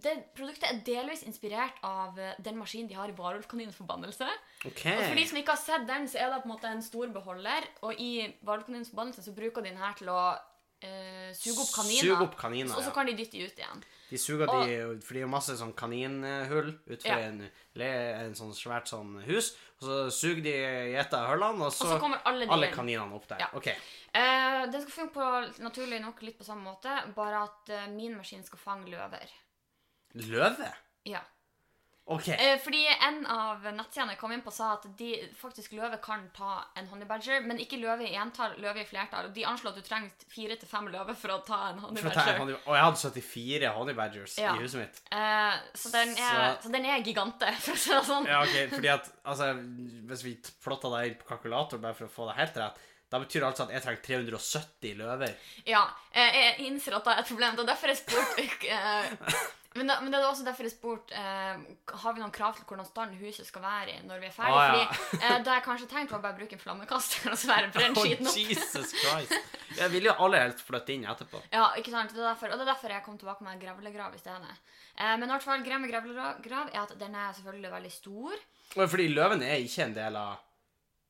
det 0.00 0.14
Produktet 0.32 0.70
er 0.70 0.78
delvis 0.86 1.24
inspirert 1.28 1.82
av 1.84 2.16
eh, 2.16 2.38
den 2.40 2.56
maskinen 2.56 2.88
de 2.88 2.96
har 2.96 3.12
i 3.12 3.16
Varulvkaninens 3.16 3.76
forbannelse. 3.76 4.28
OK. 4.64 4.86
Og 4.88 5.02
for 5.04 5.20
de 5.20 5.26
som 5.28 5.40
ikke 5.42 5.52
har 5.52 5.60
sett 5.60 5.84
den, 5.88 6.08
så 6.08 6.22
er 6.22 6.32
det 6.32 6.40
på 6.46 6.48
en 6.48 6.54
måte 6.54 6.70
en 6.70 6.84
stor 6.84 7.12
beholder, 7.12 7.68
og 7.84 8.00
i 8.00 8.24
Varulvkaninens 8.40 8.92
forbannelse 8.94 9.26
så 9.26 9.36
bruker 9.36 9.60
de 9.60 9.74
den 9.74 9.82
her 9.82 9.92
til 9.98 10.08
å 10.12 10.22
uh, 10.32 11.28
suge 11.36 11.60
opp 11.60 11.74
kaniner. 11.76 12.08
Suge 12.08 12.24
opp 12.24 12.38
kaniner, 12.40 12.72
og 12.72 12.80
så 12.80 12.88
ja. 12.88 12.96
kan 12.96 13.10
de 13.10 13.18
dytte 13.20 13.36
de 13.36 13.44
ut 13.44 13.60
igjen. 13.60 13.84
De 14.12 14.18
suger 14.20 14.50
de, 14.50 15.00
for 15.00 15.16
de 15.16 15.22
har 15.24 15.30
masse 15.32 15.54
sånn 15.56 15.72
kaninhull 15.72 16.74
utenfor 16.84 17.08
Ja. 17.08 17.30
en, 17.30 17.38
en 17.80 18.34
sånn 18.36 18.52
svært 18.52 18.90
sånn 18.92 19.14
hus. 19.24 19.54
Og 19.80 19.86
så 19.88 19.96
suger 20.14 20.42
de 20.44 20.52
i 20.92 20.96
et 21.00 21.14
av 21.16 21.30
hullene, 21.30 21.64
og 21.64 21.72
så, 21.72 21.86
Og 21.86 21.94
så 21.94 22.00
kommer 22.02 22.20
alle 22.28 22.46
alle 22.52 22.68
kaninene 22.74 23.16
opp 23.16 23.24
der. 23.30 23.40
Ja. 23.40 23.48
OK. 23.56 23.70
Uh, 24.12 24.68
den 24.70 24.84
skal 24.84 24.92
funke 24.98 25.14
på 25.16 25.62
naturlig 25.64 26.02
nok 26.04 26.20
litt 26.22 26.36
på 26.38 26.44
samme 26.46 26.68
måte, 26.68 26.92
bare 27.16 27.40
at 27.48 27.72
uh, 27.72 27.86
min 27.94 28.14
maskin 28.18 28.44
skal 28.44 28.60
fange 28.60 28.92
løver. 28.92 29.32
Løve? 30.28 30.68
Ja. 31.08 31.24
OK. 32.14 32.28
Eh, 32.34 32.58
fordi 32.62 32.82
en 33.08 33.20
av 33.26 33.62
nettsidene 33.76 34.16
kom 34.20 34.32
inn 34.34 34.42
på, 34.44 34.52
sa 34.52 34.72
at 34.76 34.84
de, 34.98 35.08
faktisk 35.38 35.72
løve 35.78 35.98
kan 36.04 36.28
ta 36.36 36.64
en 36.76 36.86
honey 36.92 37.06
badger, 37.08 37.40
men 37.46 37.58
ikke 37.62 37.78
løve 37.80 38.06
i 38.08 38.14
entall, 38.20 38.54
løve 38.62 38.82
i 38.82 38.86
flertall. 38.88 39.30
De 39.34 39.44
anslo 39.48 39.70
at 39.72 39.76
du 39.80 39.82
trenger 39.86 40.10
fire 40.32 40.56
til 40.60 40.68
fem 40.70 40.86
løver 40.92 41.14
for 41.18 41.34
å 41.34 41.40
ta 41.46 41.60
en 41.72 41.78
honey 41.84 42.02
For 42.02 42.10
en 42.10 42.16
badger. 42.20 42.38
honey- 42.42 42.58
Og 42.66 42.74
jeg 42.76 42.84
hadde 42.84 43.02
74 43.02 43.72
honey 43.78 43.94
badgers 43.94 44.38
Ja. 44.38 44.54
i 44.54 44.62
huset 44.62 44.80
mitt. 44.84 45.00
Eh, 45.10 45.58
så, 45.74 45.90
den 45.92 46.14
er, 46.16 46.56
Så- 46.56 46.68
så 46.68 46.72
den 46.72 46.84
er 46.86 47.02
gigante, 47.02 47.52
for 47.64 47.72
å 47.72 47.76
si 47.78 47.90
det 47.90 48.04
sånn. 48.04 48.26
Ja, 48.26 48.42
ok, 48.42 48.70
fordi 48.76 48.88
at 48.92 49.10
altså, 49.24 49.52
Hvis 50.12 50.24
vi 50.24 50.36
plotta 50.64 50.90
det 50.96 51.06
inn 51.08 51.14
på 51.20 51.28
kalkulator 51.34 51.78
bare 51.80 51.94
for 51.94 52.06
å 52.06 52.10
få 52.10 52.28
det 52.30 52.38
helt 52.40 52.56
rett, 52.56 52.78
da 53.12 53.18
betyr 53.20 53.40
det 53.40 53.48
altså 53.50 53.64
at 53.66 53.72
jeg 53.74 53.82
trenger 53.84 54.02
370 54.40 54.94
løver. 54.96 55.34
Ja, 55.68 55.82
eh, 56.14 56.30
jeg 56.32 56.66
innser 56.70 56.94
at 56.96 57.04
det 57.04 57.12
er 57.12 57.18
et 57.20 57.28
problem. 57.28 57.56
Det 57.56 57.60
er 57.66 57.68
derfor 57.74 57.88
jeg 57.92 57.98
spurte 58.00 58.70
eh, 58.72 59.42
men, 59.74 59.88
det, 59.88 59.96
men 60.02 60.12
det 60.12 60.18
er 60.20 60.26
også 60.28 60.44
derfor 60.44 60.66
jeg 60.66 60.74
spurte 60.74 61.16
eh, 61.16 61.60
Har 62.02 62.12
vi 62.12 62.20
noen 62.20 62.32
krav 62.34 62.52
til 62.58 62.66
hvordan 62.68 62.84
stand 62.88 63.14
huset 63.20 63.46
skal 63.48 63.62
være 63.64 63.94
i 63.94 64.02
når 64.04 64.20
vi 64.20 64.28
er 64.28 64.34
ferdige. 64.36 64.58
Ah, 64.58 64.76
ja. 64.82 64.98
Fordi 64.98 65.24
eh, 65.30 65.38
det 65.46 65.54
jeg 65.56 65.64
kanskje 65.64 65.88
tenkte, 65.94 66.14
var 66.16 66.22
bare 66.26 66.36
å 66.36 66.40
bruke 66.42 66.58
en 66.58 66.62
flammekaster 66.62 67.32
og 67.32 67.38
så 67.40 67.50
være 67.54 67.72
brenne 67.72 67.96
Oh, 68.02 68.04
skiten 68.04 68.28
opp. 68.28 68.36
Jesus 68.36 68.92
Christ. 69.00 69.58
Jeg 69.78 69.94
vil 69.94 70.10
jo 70.10 70.14
aller 70.26 70.44
helst 70.44 70.60
flytte 70.66 70.92
inn 70.94 71.08
etterpå. 71.08 71.40
Ja, 71.54 71.70
ikke 71.80 71.94
sant? 71.94 72.12
Det 72.12 72.20
er 72.20 72.28
derfor, 72.34 72.52
og 72.52 72.60
det 72.60 72.66
er 72.66 72.72
derfor 72.74 72.94
jeg 72.98 73.06
kom 73.06 73.18
tilbake 73.20 73.48
med 73.48 73.60
grevlegrav 73.64 74.14
i 74.14 74.20
stedet. 74.20 74.54
Eh, 74.98 75.16
men 75.16 75.26
i 75.28 75.32
hvert 75.32 75.46
fall, 75.48 75.64
greia 75.64 75.80
med 75.80 75.92
grevlegrav 75.92 76.72
er 76.72 76.80
at 76.84 76.96
den 77.00 77.16
er 77.16 77.32
selvfølgelig 77.40 77.72
veldig 77.78 77.92
stor. 77.96 78.46
Fordi 78.76 79.08
løven 79.12 79.44
er 79.44 79.60
ikke 79.64 79.86
en 79.88 79.96
del 79.96 80.16
av 80.20 80.40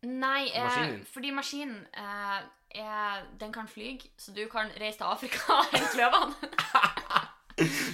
Nei, 0.02 0.48
eh, 0.50 0.64
Maskinen? 0.64 1.02
fordi 1.06 1.30
maskinen 1.30 1.76
eh, 1.94 2.38
er, 2.82 3.20
den 3.38 3.52
kan 3.54 3.68
fly, 3.70 3.92
så 4.18 4.32
du 4.34 4.40
kan 4.50 4.70
reise 4.80 4.98
til 4.98 5.06
Afrika 5.06 5.60
og 5.60 5.68
hente 5.70 5.98
løvene. 6.00 6.50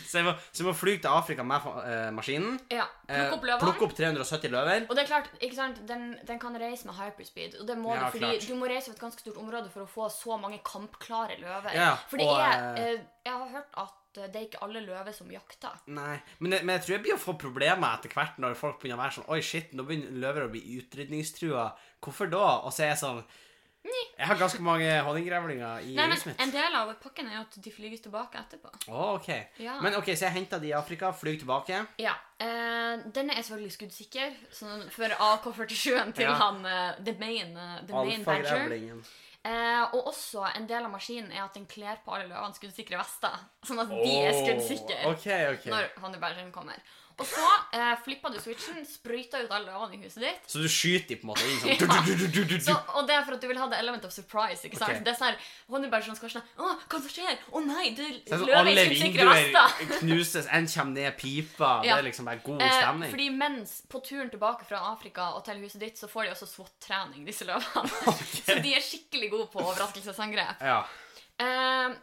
Så 0.08 0.18
jeg 0.20 0.26
må, 0.26 0.32
så 0.52 0.62
jeg 0.62 0.66
må 0.68 0.74
fly 0.76 0.94
til 1.02 1.10
Afrika 1.12 1.44
med 1.46 1.66
uh, 1.68 2.08
maskinen. 2.16 2.56
ja, 2.72 2.86
eh, 3.08 3.28
Plukke 3.28 3.36
opp 3.38 3.46
løver. 3.50 3.62
plukke 3.64 3.86
opp 3.88 3.94
370 3.98 4.52
løver. 4.54 4.86
Og 4.88 4.96
det 4.96 5.04
er 5.04 5.10
klart, 5.10 5.30
ikke 5.40 5.58
sant, 5.58 5.82
den, 5.88 6.08
den 6.28 6.40
kan 6.42 6.56
reise 6.60 6.88
med 6.88 6.96
hyperspeed. 6.98 7.58
Og 7.60 7.68
det 7.68 7.78
må 7.78 7.94
Ja, 7.94 8.06
du, 8.06 8.16
fordi 8.16 8.26
klart. 8.32 8.48
du 8.48 8.54
må 8.60 8.70
reise 8.70 8.90
over 8.90 8.98
et 8.98 9.04
ganske 9.06 9.24
stort 9.26 9.40
område 9.44 9.70
for 9.74 9.84
å 9.84 9.90
få 9.90 10.08
så 10.14 10.38
mange 10.40 10.60
kampklare 10.66 11.38
løver. 11.42 11.70
Ja, 11.76 11.94
for 12.10 12.20
det 12.20 12.28
er 12.28 13.00
Jeg 13.28 13.34
har 13.34 13.48
hørt 13.52 13.74
at 13.84 14.22
eh, 14.22 14.28
det 14.32 14.38
er 14.40 14.46
ikke 14.48 14.62
alle 14.64 14.80
løver 14.86 15.12
som 15.14 15.28
jakter. 15.30 15.74
Nei, 15.92 16.16
men 16.40 16.56
jeg, 16.56 16.64
men 16.64 16.74
jeg 16.78 16.84
tror 16.86 16.94
jeg 16.96 17.02
blir 17.04 17.16
å 17.18 17.20
få 17.22 17.34
problemer 17.38 17.98
etter 17.98 18.14
hvert 18.16 18.38
når 18.40 18.56
folk 18.58 18.80
begynner 18.80 18.98
å 18.98 19.04
være 19.04 19.16
sånn 19.18 19.28
Oi, 19.34 19.40
shit, 19.44 19.74
nå 19.76 19.84
begynner 19.86 20.16
løver 20.24 20.46
å 20.46 20.52
bli 20.54 20.62
utrydningstrua. 20.80 21.68
Hvorfor 22.04 22.30
da? 22.32 22.46
Og 22.64 22.72
så 22.72 22.86
er 22.86 22.94
jeg 22.94 23.02
sånn 23.04 23.20
Jeg 24.18 24.26
har 24.26 24.38
ganske 24.40 24.62
mange 24.62 24.88
honninggrevlinger 25.06 25.84
i 25.86 25.92
Nei, 25.94 26.06
men 26.08 26.16
huset 26.16 26.26
mitt. 26.32 26.40
En 26.42 26.50
del 26.54 26.74
av 26.80 26.90
pakken 27.02 27.28
er 27.30 27.36
jo 27.38 27.42
at 27.46 27.58
de 27.64 27.72
flyges 27.74 28.02
tilbake 28.04 28.40
etterpå. 28.40 28.72
Å, 28.88 29.04
ok. 29.18 29.28
Ja. 29.62 29.76
Men 29.84 29.94
ok, 30.00 30.10
så 30.14 30.26
jeg 30.28 30.36
henta 30.38 30.58
de 30.62 30.72
i 30.72 30.74
Afrika, 30.76 31.12
flyr 31.12 31.38
tilbake. 31.42 31.84
Ja. 32.02 32.16
Eh, 32.42 33.04
denne 33.14 33.36
er 33.36 33.42
selvfølgelig 33.46 33.76
skuddsikker, 33.78 34.36
sånn 34.54 34.84
for 34.94 35.14
AK-47-en 35.30 36.12
til 36.18 36.26
Ja. 36.28 36.34
han 36.42 36.60
eh, 36.66 37.00
The 37.04 37.16
Main, 37.20 37.56
eh, 37.56 37.80
the 37.86 37.94
main 37.94 38.24
Badger. 38.26 38.52
Alfagrevlingen. 38.52 39.02
Eh, 39.48 39.82
og 39.94 40.08
også 40.10 40.42
en 40.58 40.66
del 40.68 40.84
av 40.84 40.90
maskinen 40.92 41.30
er 41.32 41.44
at 41.44 41.54
den 41.54 41.64
kler 41.70 42.00
på 42.04 42.12
alle 42.12 42.26
løvene 42.28 42.56
skuddsikre 42.58 42.98
vester. 42.98 43.36
Sånn 43.64 43.78
at 43.80 43.88
de 43.94 44.14
er 44.26 44.34
skuddsikre 44.34 45.04
OK, 45.12 45.28
OK. 45.54 45.68
når 45.70 45.92
Honey 46.02 46.20
Badgeren 46.20 46.50
kommer. 46.52 46.82
Og 47.18 47.26
så 47.26 47.44
eh, 47.74 47.94
flippa 48.04 48.30
du 48.30 48.36
switchen, 48.38 48.84
sprøyta 48.86 49.40
ut 49.42 49.50
alle 49.50 49.66
løvene 49.72 49.96
i 49.98 50.06
huset 50.06 50.22
ditt. 50.22 50.44
Så 50.46 50.60
du 50.62 50.68
skyter 50.70 51.16
dem 51.16 51.18
på 51.18 51.26
en 51.26 51.30
måte 51.32 51.48
inn 51.48 51.58
sånn 51.58 51.72
Ja. 52.58 52.62
Så, 52.68 52.76
og 52.94 53.08
det 53.08 53.16
er 53.16 53.24
for 53.26 53.34
at 53.34 53.42
du 53.42 53.48
vil 53.50 53.58
ha 53.58 53.66
det 53.72 53.78
element 53.82 54.04
of 54.06 54.12
surprise. 54.14 54.62
ikke 54.66 54.78
sant? 54.78 54.92
Okay. 54.94 55.02
Det 55.02 55.12
er 55.12 55.18
sånn 55.18 55.34
her, 55.34 56.04
som 56.06 56.18
skal 56.18 56.32
sånn 56.36 56.46
Å, 56.62 56.70
hva 56.86 57.00
som 57.02 57.10
skjer? 57.10 57.40
Å 57.50 57.62
nei, 57.66 57.88
du 57.96 58.02
det 58.04 58.38
løver 58.38 58.38
sånn, 58.38 58.48
i 58.48 58.54
alle 58.54 59.26
vester. 59.32 59.98
knuses, 59.98 60.46
en 60.54 60.70
kommer 60.70 60.94
ned 61.00 61.18
pipa. 61.18 61.72
Det 61.82 61.90
er 61.96 62.06
liksom 62.06 62.30
bare 62.30 62.42
god 62.46 62.62
Eh, 62.68 62.76
stemning. 62.78 63.10
fordi 63.12 63.28
mens 63.34 63.74
på 63.90 64.00
turen 64.04 64.30
tilbake 64.30 64.66
fra 64.68 64.80
Afrika 64.92 65.32
og 65.34 65.44
til 65.46 65.58
huset 65.62 65.80
ditt, 65.82 65.98
så 65.98 66.08
får 66.10 66.28
de 66.28 66.34
også 66.36 66.46
SWAT-trening, 66.54 67.26
disse 67.26 67.46
løvene. 67.48 68.14
Så 68.46 68.58
de 68.62 68.74
er 68.78 68.82
skikkelig 68.84 69.30
gode 69.34 69.46
på 69.52 69.62
overraskelsesangrep. 69.62 70.62
Ja. 70.62 70.80
Eh, 71.38 71.96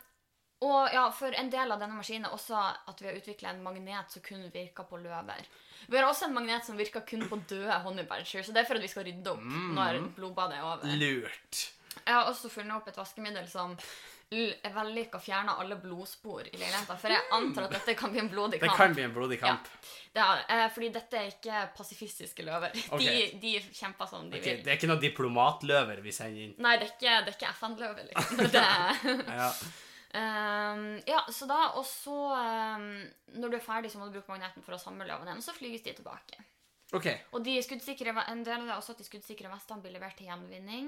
og 0.65 0.93
ja, 0.93 1.03
for 1.13 1.35
en 1.37 1.51
del 1.53 1.71
av 1.71 1.79
denne 1.81 1.97
maskinen 1.99 2.25
er 2.29 2.33
også 2.35 2.57
at 2.89 3.01
vi 3.01 3.09
har 3.09 3.19
utvikla 3.19 3.51
en 3.53 3.63
magnet 3.65 4.11
som 4.13 4.23
kun 4.25 4.43
virker 4.53 4.87
på 4.89 4.99
løver. 5.03 5.45
Vi 5.87 5.97
har 5.99 6.07
også 6.09 6.29
en 6.29 6.33
magnet 6.37 6.65
som 6.65 6.77
virker 6.79 7.05
kun 7.05 7.27
på 7.29 7.37
døde 7.49 7.77
honeybadger, 7.85 8.43
så 8.43 8.53
det 8.55 8.63
er 8.63 8.67
for 8.69 8.79
at 8.79 8.85
vi 8.85 8.89
skal 8.91 9.05
rydde 9.05 9.31
opp 9.35 9.43
Mm. 9.45 9.71
når 9.77 10.01
blodbadet 10.17 10.57
er 10.57 10.65
over. 10.65 10.97
Lurt. 10.97 11.63
Jeg 12.05 12.13
har 12.13 12.25
også 12.29 12.49
funnet 12.51 12.75
opp 12.75 12.87
et 12.91 12.97
vaskemiddel 12.97 13.47
som 13.49 13.77
er 14.35 14.73
vellykka 14.73 15.19
fjerne 15.21 15.53
alle 15.61 15.75
blodspor 15.79 16.47
i 16.49 16.57
leiligheten. 16.57 16.97
For 16.97 17.13
jeg 17.13 17.21
antar 17.37 17.67
at 17.67 17.75
dette 17.77 17.93
kan 17.95 18.11
bli 18.11 18.19
en 18.23 18.29
blodig 18.31 18.59
kamp. 18.59 18.71
Det 18.71 18.77
kan 18.81 18.95
bli 18.97 19.03
en 19.05 19.13
blodig 19.13 19.37
kamp. 19.39 19.67
Det 20.15 20.23
er, 20.23 20.41
eh, 20.49 20.65
fordi 20.73 20.89
dette 20.95 21.19
er 21.19 21.29
ikke 21.29 21.61
pasifistiske 21.77 22.43
løver. 22.43 22.73
Okay. 22.95 23.31
De, 23.31 23.39
de 23.39 23.53
kjemper 23.75 24.09
som 24.09 24.29
de 24.29 24.39
okay. 24.39 24.55
vil. 24.57 24.63
det 24.65 24.71
er 24.73 24.77
ikke 24.79 24.89
noen 24.89 25.01
diplomatløver 25.03 26.01
vi 26.01 26.11
sender 26.15 26.47
inn. 26.47 26.53
Nei, 26.57 26.75
det 26.81 26.89
er 26.89 26.93
ikke, 26.95 27.33
ikke 27.35 27.53
FN-løver, 27.59 28.07
liksom. 28.09 28.45
Det 28.55 28.63
er, 28.65 29.25
Ja. 29.43 29.51
Ehm, 30.15 31.01
ja, 31.05 31.25
så 31.31 31.45
da, 31.49 31.73
og 31.75 31.83
så 31.83 32.15
um, 32.31 32.85
Når 33.35 33.49
du 33.51 33.57
er 33.57 33.63
ferdig, 33.63 33.89
så 33.91 33.99
må 33.99 34.05
du 34.07 34.13
bruke 34.15 34.31
magneten 34.31 34.63
for 34.63 34.73
å 34.77 34.79
samle 34.79 35.07
løvene. 35.09 35.35
Og 35.35 35.43
så 35.43 35.51
flyges 35.55 35.83
de 35.83 35.91
tilbake. 35.97 36.39
OK. 36.95 37.07
Og 37.35 37.43
de 37.43 37.57
skuddsikre, 37.65 38.13
en 38.31 38.43
del 38.45 38.61
av 38.61 38.63
det 38.63 38.71
er 38.71 38.79
også 38.79 38.93
at 38.95 39.01
de 39.01 39.09
skuddsikre 39.09 39.51
vestene 39.51 39.83
blir 39.83 39.95
levert 39.97 40.15
til 40.19 40.29
gjenvinning. 40.29 40.87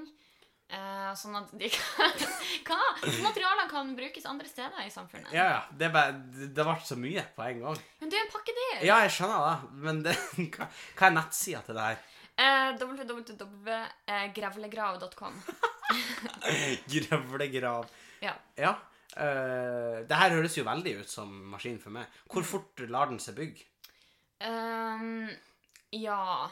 Uh, 0.68 1.14
sånn 1.16 1.32
at 1.38 1.48
de 1.56 1.68
kan, 1.72 2.12
hva? 2.68 2.76
materialene 3.24 3.70
kan 3.70 3.94
brukes 3.96 4.26
andre 4.28 4.48
steder 4.48 4.84
i 4.84 4.90
samfunnet. 4.92 5.32
Ja, 5.32 5.46
ja. 5.54 5.62
Det, 5.72 5.88
bare, 5.94 6.12
det 6.32 6.48
det 6.56 6.64
ble 6.68 6.76
så 6.84 6.96
mye 7.00 7.22
på 7.36 7.42
en 7.46 7.60
gang. 7.64 7.78
Men 8.02 8.08
det 8.12 8.18
er 8.18 8.24
en 8.26 8.34
pakkedeal. 8.34 8.82
Ja, 8.84 8.96
jeg 9.06 9.12
skjønner 9.16 9.40
det, 9.46 9.56
men 9.86 9.96
det, 10.04 10.14
hva, 10.56 10.64
hva 10.68 11.04
er 11.08 11.14
nettsida 11.16 11.60
til 11.64 11.74
det 11.80 11.86
her? 11.88 11.98
Uh, 12.38 12.70
www.grevlegrav.com. 12.78 15.34
Grevlegrav. 16.92 17.84
Ja. 18.22 18.34
Ja. 18.60 18.72
Eh, 19.16 19.98
det 20.08 20.16
her 20.20 20.34
høres 20.36 20.56
jo 20.58 20.64
veldig 20.66 20.98
ut 21.00 21.10
som 21.10 21.30
maskin 21.52 21.78
for 21.80 21.90
meg. 21.94 22.06
Hvor 22.30 22.44
fort 22.46 22.80
lar 22.88 23.08
den 23.10 23.20
seg 23.22 23.38
bygge? 23.38 23.64
Um, 24.44 25.28
ja 25.90 26.48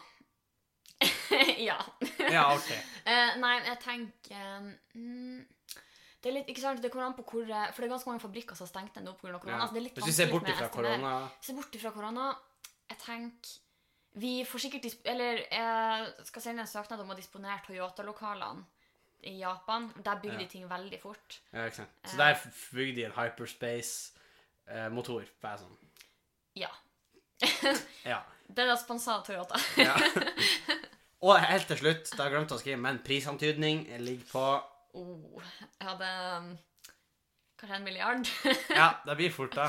Ja. 1.69 1.77
Ja, 2.19 2.55
OK. 2.57 2.71
Uh, 3.07 3.37
nei, 3.45 3.53
jeg 3.69 3.79
tenker 3.85 4.47
um, 4.97 5.45
Det 6.23 6.31
er 6.31 6.35
litt, 6.39 6.49
ikke 6.51 6.65
sant, 6.65 6.81
det 6.83 6.91
kommer 6.91 7.07
an 7.11 7.15
på 7.19 7.23
hvor 7.29 7.45
For 7.47 7.79
det 7.79 7.87
er 7.87 7.93
ganske 7.93 8.11
mange 8.11 8.25
fabrikker 8.25 8.59
som 8.59 8.67
har 8.67 8.73
stengt 8.73 8.97
ned 8.99 9.13
pga. 9.21 9.37
korona. 9.39 9.53
Ja. 9.55 9.61
Altså, 9.61 9.75
det 9.77 9.83
er 9.83 9.87
litt 9.91 10.01
Hvis 10.01 10.11
vi 10.11 10.17
ser 10.17 10.33
bort 10.33 10.49
ifra 10.51 10.67
estimering. 10.67 11.05
korona 11.05 11.45
Se 11.45 11.55
bort 11.55 11.79
ifra 11.79 11.93
korona. 11.95 12.27
Jeg 12.91 12.99
tenker 13.05 13.55
Vi 14.25 14.33
får 14.49 14.65
sikkert 14.65 15.07
Eller 15.13 15.45
jeg 15.45 16.27
skal 16.33 16.43
sende 16.49 16.65
en 16.65 16.73
søknad 16.73 17.05
om 17.05 17.13
å 17.15 17.19
disponere 17.19 17.61
Toyota-lokalene 17.69 18.65
i 19.23 19.39
Japan. 19.41 19.91
Der 20.05 20.21
bygger 20.23 20.39
Ja. 20.39 20.45
de 20.45 20.49
ting 20.49 20.69
veldig 20.71 21.01
fort. 21.03 21.41
ja, 21.53 21.65
ikke 21.65 21.77
sant? 21.77 21.89
Eh. 22.05 22.11
Så 22.11 22.17
der 22.17 22.37
bygde 22.73 22.97
de 23.01 23.05
en 23.05 23.13
hyperspace-motor. 23.17 25.23
bare 25.43 25.59
sånn. 25.59 25.77
Ja. 26.57 26.69
Ja. 28.05 28.21
Den 28.57 28.69
er 28.71 28.77
sponsa 28.77 29.13
av 29.19 29.25
Toyota. 29.27 29.59
ja. 29.77 29.97
Og 31.21 31.41
helt 31.41 31.67
til 31.67 31.77
slutt, 31.81 32.13
da 32.17 32.29
glemte 32.31 32.55
jeg 32.55 32.61
å 32.61 32.63
skrive, 32.63 32.77
men 32.81 32.99
prisantydning 33.05 33.83
ligger 33.99 34.27
på 34.31 34.45
Oh, 34.97 35.43
jeg 35.81 35.89
hadde 35.89 36.09
um, 36.39 36.47
kanskje 37.61 37.77
en 37.77 37.85
milliard. 37.85 38.29
Ja, 38.71 38.93
det 39.07 39.17
blir 39.19 39.33
fort, 39.35 39.53
da. 39.59 39.67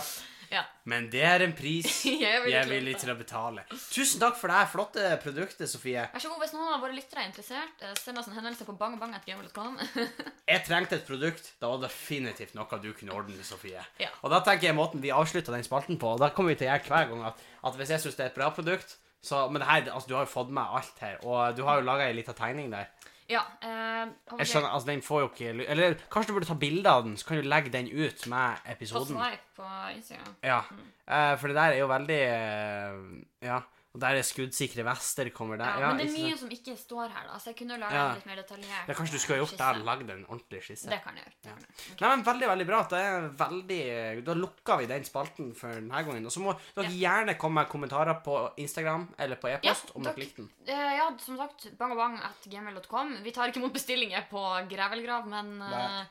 Ja. 0.51 0.63
Men 0.87 1.09
det 1.11 1.23
er 1.27 1.43
en 1.45 1.53
pris 1.57 1.87
Jeg 2.07 2.23
er 2.23 2.43
villig 2.45 2.53
jeg 2.53 2.59
er 2.61 2.67
til 2.67 2.71
å 2.71 2.75
villig 2.75 2.93
betale. 2.95 3.03
til 3.03 3.13
å 3.13 3.17
betale. 3.21 3.63
Tusen 3.93 4.21
takk 4.21 4.37
for 4.39 4.51
det 4.51 4.59
her 4.59 4.69
flotte 4.71 5.07
produktet, 5.23 5.71
Sofie. 5.71 6.05
Vær 6.13 6.23
så 6.23 6.31
god, 6.31 6.43
Hvis 6.43 6.53
noen 6.55 6.73
av 6.75 6.83
våre 6.85 6.95
lyttere 6.97 7.23
er 7.23 7.29
interessert, 7.31 7.81
eh, 7.83 7.95
send 7.99 8.21
oss 8.21 8.29
en 8.29 8.37
henvendelse 8.37 8.67
på 8.67 8.77
bangbang.gmail.com. 8.79 9.79
Jeg 10.53 10.63
trengte 10.67 10.99
et 10.99 11.07
produkt. 11.07 11.51
Da 11.61 11.71
var 11.71 11.81
det 11.81 11.89
definitivt 11.89 12.55
noe 12.57 12.79
du 12.83 12.91
kunne 12.93 13.17
ordne, 13.17 13.43
Sofie. 13.47 13.83
Ja. 13.99 14.11
Og 14.21 14.31
da 14.33 14.43
tenker 14.45 14.69
jeg 14.69 14.77
måten 14.77 15.03
vi 15.03 15.11
avslutter 15.15 15.55
den 15.55 15.65
spalten 15.67 15.99
på, 15.99 16.15
og 16.15 16.23
da 16.23 16.31
kommer 16.35 16.53
vi 16.55 16.61
til 16.61 16.69
å 16.69 16.73
gjøre 16.73 16.87
hver 16.91 17.11
gang 17.11 17.27
at, 17.31 17.43
at 17.67 17.77
hvis 17.79 17.93
jeg 17.95 18.05
syns 18.05 18.17
det 18.19 18.25
er 18.27 18.31
et 18.33 18.39
bra 18.39 18.49
produkt 18.55 18.97
så, 19.27 19.47
Men 19.49 19.59
det 19.61 19.67
her, 19.67 19.87
altså, 19.91 20.07
du 20.07 20.13
har 20.15 20.27
jo 20.27 20.31
fått 20.31 20.51
med 20.53 20.63
alt 20.77 20.99
her, 21.03 21.17
og 21.25 21.57
du 21.57 21.63
har 21.67 21.79
jo 21.79 21.87
laga 21.87 22.05
ei 22.07 22.13
lita 22.15 22.35
tegning 22.37 22.69
der. 22.71 22.87
Ja, 23.29 23.41
eh, 23.61 24.07
Jeg 24.39 24.47
skjønner, 24.47 24.69
altså 24.71 24.87
den 24.87 25.01
får 25.03 25.19
jo 25.21 25.27
ikke 25.33 25.65
Eller 25.67 25.95
kanskje 26.11 26.31
du 26.31 26.33
burde 26.37 26.47
ta 26.47 26.55
bilde 26.59 26.89
av 26.89 27.03
den, 27.03 27.17
så 27.17 27.27
kan 27.27 27.41
du 27.41 27.47
legge 27.49 27.71
den 27.73 27.89
ut 27.91 28.27
med 28.31 28.61
På 28.63 28.71
episoden. 28.71 29.17
Swipe 29.17 29.55
på 29.57 29.71
Instagram. 29.95 30.35
Ja. 30.43 30.61
Eh, 31.07 31.33
for 31.39 31.47
det 31.51 31.55
der 31.55 31.75
er 31.75 31.81
jo 31.81 31.89
veldig 31.91 32.21
eh, 32.27 33.49
Ja. 33.49 33.59
Og 33.97 34.01
der 34.03 34.19
er 34.19 34.25
skuddsikre 34.27 34.83
vester 34.85 35.31
kommer 35.33 35.57
der. 35.57 35.79
Ja, 35.81 35.87
men 35.89 35.97
det 36.03 36.11
er 36.11 36.13
mye 36.27 36.35
som 36.37 36.51
ikke 36.53 36.75
står 36.77 37.09
her, 37.09 37.23
da. 37.31 37.39
Så 37.41 37.49
jeg 37.49 37.55
kunne 37.63 37.79
lage 37.81 37.97
Ja. 37.97 38.13
litt 38.13 38.27
mer 38.29 38.37
detaljert 38.37 38.91
Ja, 38.91 38.93
kanskje 38.93 39.17
du 39.17 39.21
skulle 39.23 39.39
ha 39.39 39.41
gjort 39.41 39.57
det 39.57 39.69
og 39.81 39.85
lagd 39.87 40.11
en 40.13 40.25
ordentlig 40.29 40.61
skisse. 40.67 40.85
Det 40.91 40.99
kan 41.01 41.15
jeg 41.17 41.25
gjøre. 41.25 41.33
Kan 41.47 41.63
jeg. 41.65 41.71
Okay. 41.95 41.97
Nei, 42.05 42.11
men 42.15 42.25
Veldig 42.27 42.47
veldig 42.51 42.67
bra. 42.69 42.81
Det 42.91 42.99
er 43.01 43.29
veldig, 43.41 44.23
Da 44.27 44.33
lukka 44.37 44.77
vi 44.77 44.85
den 44.85 45.03
spalten 45.09 45.49
for 45.57 45.73
denne 45.73 46.03
gangen. 46.05 46.25
Og 46.29 46.31
så 46.31 46.39
må 46.45 46.53
dere 46.75 46.93
gjerne 46.93 47.37
komme 47.39 47.63
med 47.63 47.69
kommentarer 47.73 48.21
på 48.23 48.37
Instagram 48.57 49.07
eller 49.17 49.35
på 49.41 49.49
e-post 49.49 49.89
Ja, 49.89 49.95
om 49.95 50.03
dere- 50.03 50.21
likte 50.21 50.35
den. 50.43 50.51
Eh, 50.67 50.97
ja, 51.01 51.09
som 51.17 51.37
sagt, 51.37 51.71
bangabang.gmail.com. 51.79 53.17
Vi 53.23 53.31
tar 53.31 53.47
ikke 53.49 53.57
imot 53.63 53.73
bestillinger 53.73 54.27
på 54.29 54.41
Grevelgrav, 54.69 55.25
men 55.27 55.61
eh, 55.61 55.69
Nei. 55.73 56.05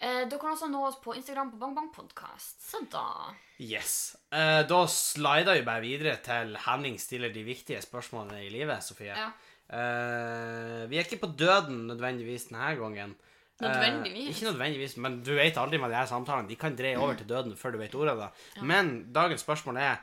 Eh, 0.00 0.24
dere 0.28 0.38
kan 0.40 0.54
også 0.54 0.68
nå 0.72 0.80
oss 0.88 0.98
på 1.02 1.14
Instagram 1.16 1.50
på 1.52 1.60
bangbangpodkast. 1.60 2.60
Så 2.70 2.80
da 2.92 3.04
Yes. 3.60 4.16
Eh, 4.32 4.62
da 4.66 4.82
slider 4.88 5.58
vi 5.58 5.62
bare 5.66 5.84
videre 5.84 6.16
til 6.24 6.54
Henning 6.64 6.96
stiller 7.00 7.32
de 7.34 7.42
viktige 7.44 7.80
spørsmålene 7.84 8.40
i 8.46 8.50
livet, 8.54 8.80
Sofie. 8.82 9.12
Ja. 9.12 9.30
Eh, 9.70 10.86
vi 10.90 10.96
er 10.98 11.04
ikke 11.04 11.20
på 11.20 11.32
døden 11.36 11.86
nødvendigvis 11.90 12.48
denne 12.48 12.72
gangen. 12.80 13.12
Eh, 13.60 13.66
Nødvendigvis? 13.68 14.30
ikke 14.32 14.48
nødvendigvis, 14.52 14.96
men 14.96 15.18
du 15.22 15.34
vet 15.36 15.58
aldri 15.60 15.78
med 15.78 15.90
de 15.92 15.96
her 16.00 16.06
samtalene. 16.08 16.48
De 16.48 16.56
kan 16.56 16.74
dreie 16.76 16.96
over 16.96 17.14
til 17.14 17.28
døden 17.28 17.52
før 17.60 17.72
du 17.72 17.78
vet 17.78 17.94
ordet 17.94 18.14
av 18.16 18.22
det. 18.24 18.62
Men 18.64 19.12
dagens 19.12 19.44
spørsmål 19.44 19.76
er 19.76 20.00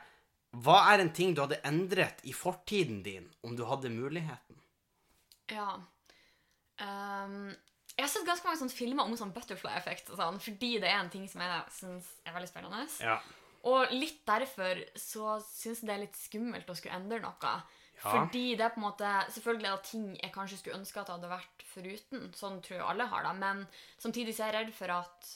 hva 0.56 0.78
er 0.94 1.02
en 1.02 1.10
ting 1.12 1.34
du 1.34 1.42
hadde 1.42 1.58
endret 1.66 2.22
i 2.24 2.32
fortiden 2.32 3.02
din 3.02 3.26
om 3.44 3.56
du 3.58 3.64
hadde 3.68 3.90
muligheten? 3.90 4.56
Ja. 5.50 5.74
Ehm, 6.80 7.50
jeg 7.98 8.06
har 8.06 8.10
sett 8.12 8.26
ganske 8.28 8.46
mange 8.46 8.60
sånne 8.60 8.76
filmer 8.78 9.08
om 9.08 9.16
sånn 9.18 9.32
butterfly-effekt, 9.34 10.12
og 10.12 10.20
sånn, 10.20 10.36
fordi 10.38 10.76
det 10.78 10.86
er 10.86 11.00
en 11.00 11.10
ting 11.10 11.24
som 11.26 11.42
jeg 11.42 11.62
syns 11.74 12.12
er 12.22 12.36
veldig 12.36 12.50
spennende. 12.50 12.84
Ja. 13.02 13.16
Og 13.66 13.90
litt 13.90 14.20
derfor 14.28 14.78
så 14.94 15.40
syns 15.42 15.82
jeg 15.82 15.88
det 15.88 15.96
er 15.96 16.04
litt 16.04 16.20
skummelt 16.20 16.70
å 16.70 16.76
skulle 16.78 16.94
endre 16.94 17.18
noe. 17.24 17.56
Ja. 17.98 18.04
Fordi 18.04 18.44
det 18.54 18.62
er 18.62 18.70
på 18.70 18.78
en 18.78 18.84
måte 18.84 19.08
Selvfølgelig 19.34 19.66
er 19.66 19.72
det 19.74 19.88
ting 19.88 20.04
jeg 20.14 20.30
kanskje 20.30 20.60
skulle 20.60 20.78
ønske 20.78 21.00
at 21.00 21.08
det 21.08 21.16
hadde 21.16 21.30
vært 21.32 21.64
foruten. 21.66 22.28
Sånn 22.38 22.60
tror 22.62 22.76
jeg 22.76 22.86
alle 22.86 23.08
har 23.10 23.26
det. 23.26 23.32
Men 23.40 23.64
samtidig 23.98 24.36
så 24.36 24.44
er 24.46 24.52
jeg 24.52 24.58
redd 24.60 24.76
for 24.76 24.94
at 25.00 25.32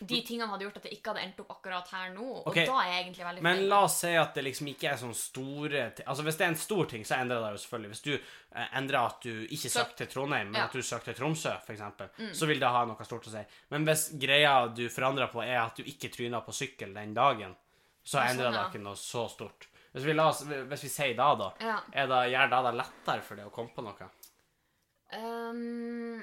de 0.00 0.20
tingene 0.26 0.48
hadde 0.50 0.64
gjort 0.64 0.76
at 0.76 0.82
det 0.86 0.92
ikke 0.96 1.12
hadde 1.12 1.22
endt 1.26 1.40
opp 1.40 1.50
akkurat 1.56 1.88
her 1.94 2.10
nå. 2.14 2.26
Og 2.46 2.54
da 2.54 2.76
er 2.82 2.88
jeg 2.92 3.04
egentlig 3.04 3.24
veldig 3.26 3.42
Men 3.42 3.68
la 3.68 3.80
oss 3.84 3.98
si 4.02 4.12
at 4.18 4.34
det 4.34 4.44
liksom 4.44 4.70
ikke 4.72 4.88
er 4.90 4.96
sånn 4.96 5.14
store 5.14 5.82
ting, 5.96 6.06
Altså 6.06 6.22
Hvis 6.26 6.36
det 6.40 6.46
er 6.46 6.52
en 6.54 6.56
stor 6.56 6.84
ting, 6.90 7.04
så 7.04 7.18
endrer 7.20 7.40
det 7.44 7.50
jo 7.52 7.62
selvfølgelig. 7.64 7.90
Hvis 7.92 8.02
du 8.06 8.12
eh, 8.14 8.68
endrer 8.78 8.98
at 9.06 9.20
du 9.22 9.46
ikke 9.46 9.70
søkte 9.70 9.96
til 10.04 10.12
Trondheim, 10.14 10.50
men 10.50 10.60
Ja. 10.60 10.66
Mm. 10.66 10.70
at 10.70 10.72
du 10.72 10.82
søkte 10.82 11.12
til 11.12 11.18
Tromsø, 11.20 11.52
f.eks., 11.66 12.38
så 12.38 12.46
vil 12.46 12.60
det 12.60 12.68
ha 12.68 12.84
noe 12.84 13.04
stort 13.04 13.26
å 13.28 13.34
si. 13.34 13.44
Men 13.70 13.84
hvis 13.86 14.06
greia 14.18 14.54
du 14.74 14.88
forandrer 14.88 15.30
på, 15.32 15.42
er 15.44 15.60
at 15.62 15.76
du 15.76 15.82
ikke 15.84 16.10
tryna 16.10 16.40
på 16.44 16.52
sykkel 16.52 16.94
den 16.94 17.14
dagen, 17.14 17.54
så 18.02 18.18
sånn, 18.18 18.30
endrer 18.32 18.50
det 18.52 18.64
ikke 18.70 18.82
noe 18.82 18.96
så 18.98 19.28
stort. 19.30 19.68
Hvis 19.92 20.04
vi, 20.08 20.18
oss, 20.18 20.42
hvis 20.48 20.84
vi 20.84 20.88
sier 20.88 21.14
da, 21.14 21.34
da, 21.36 21.52
Ja. 21.60 21.78
er 21.92 22.06
det, 22.08 22.20
gjør 22.32 22.50
da 22.50 22.70
lettere 22.72 23.22
for 23.22 23.36
deg 23.36 23.46
å 23.46 23.52
komme 23.52 23.74
på 23.76 23.84
noe? 23.84 24.08
Ehm, 25.12 26.22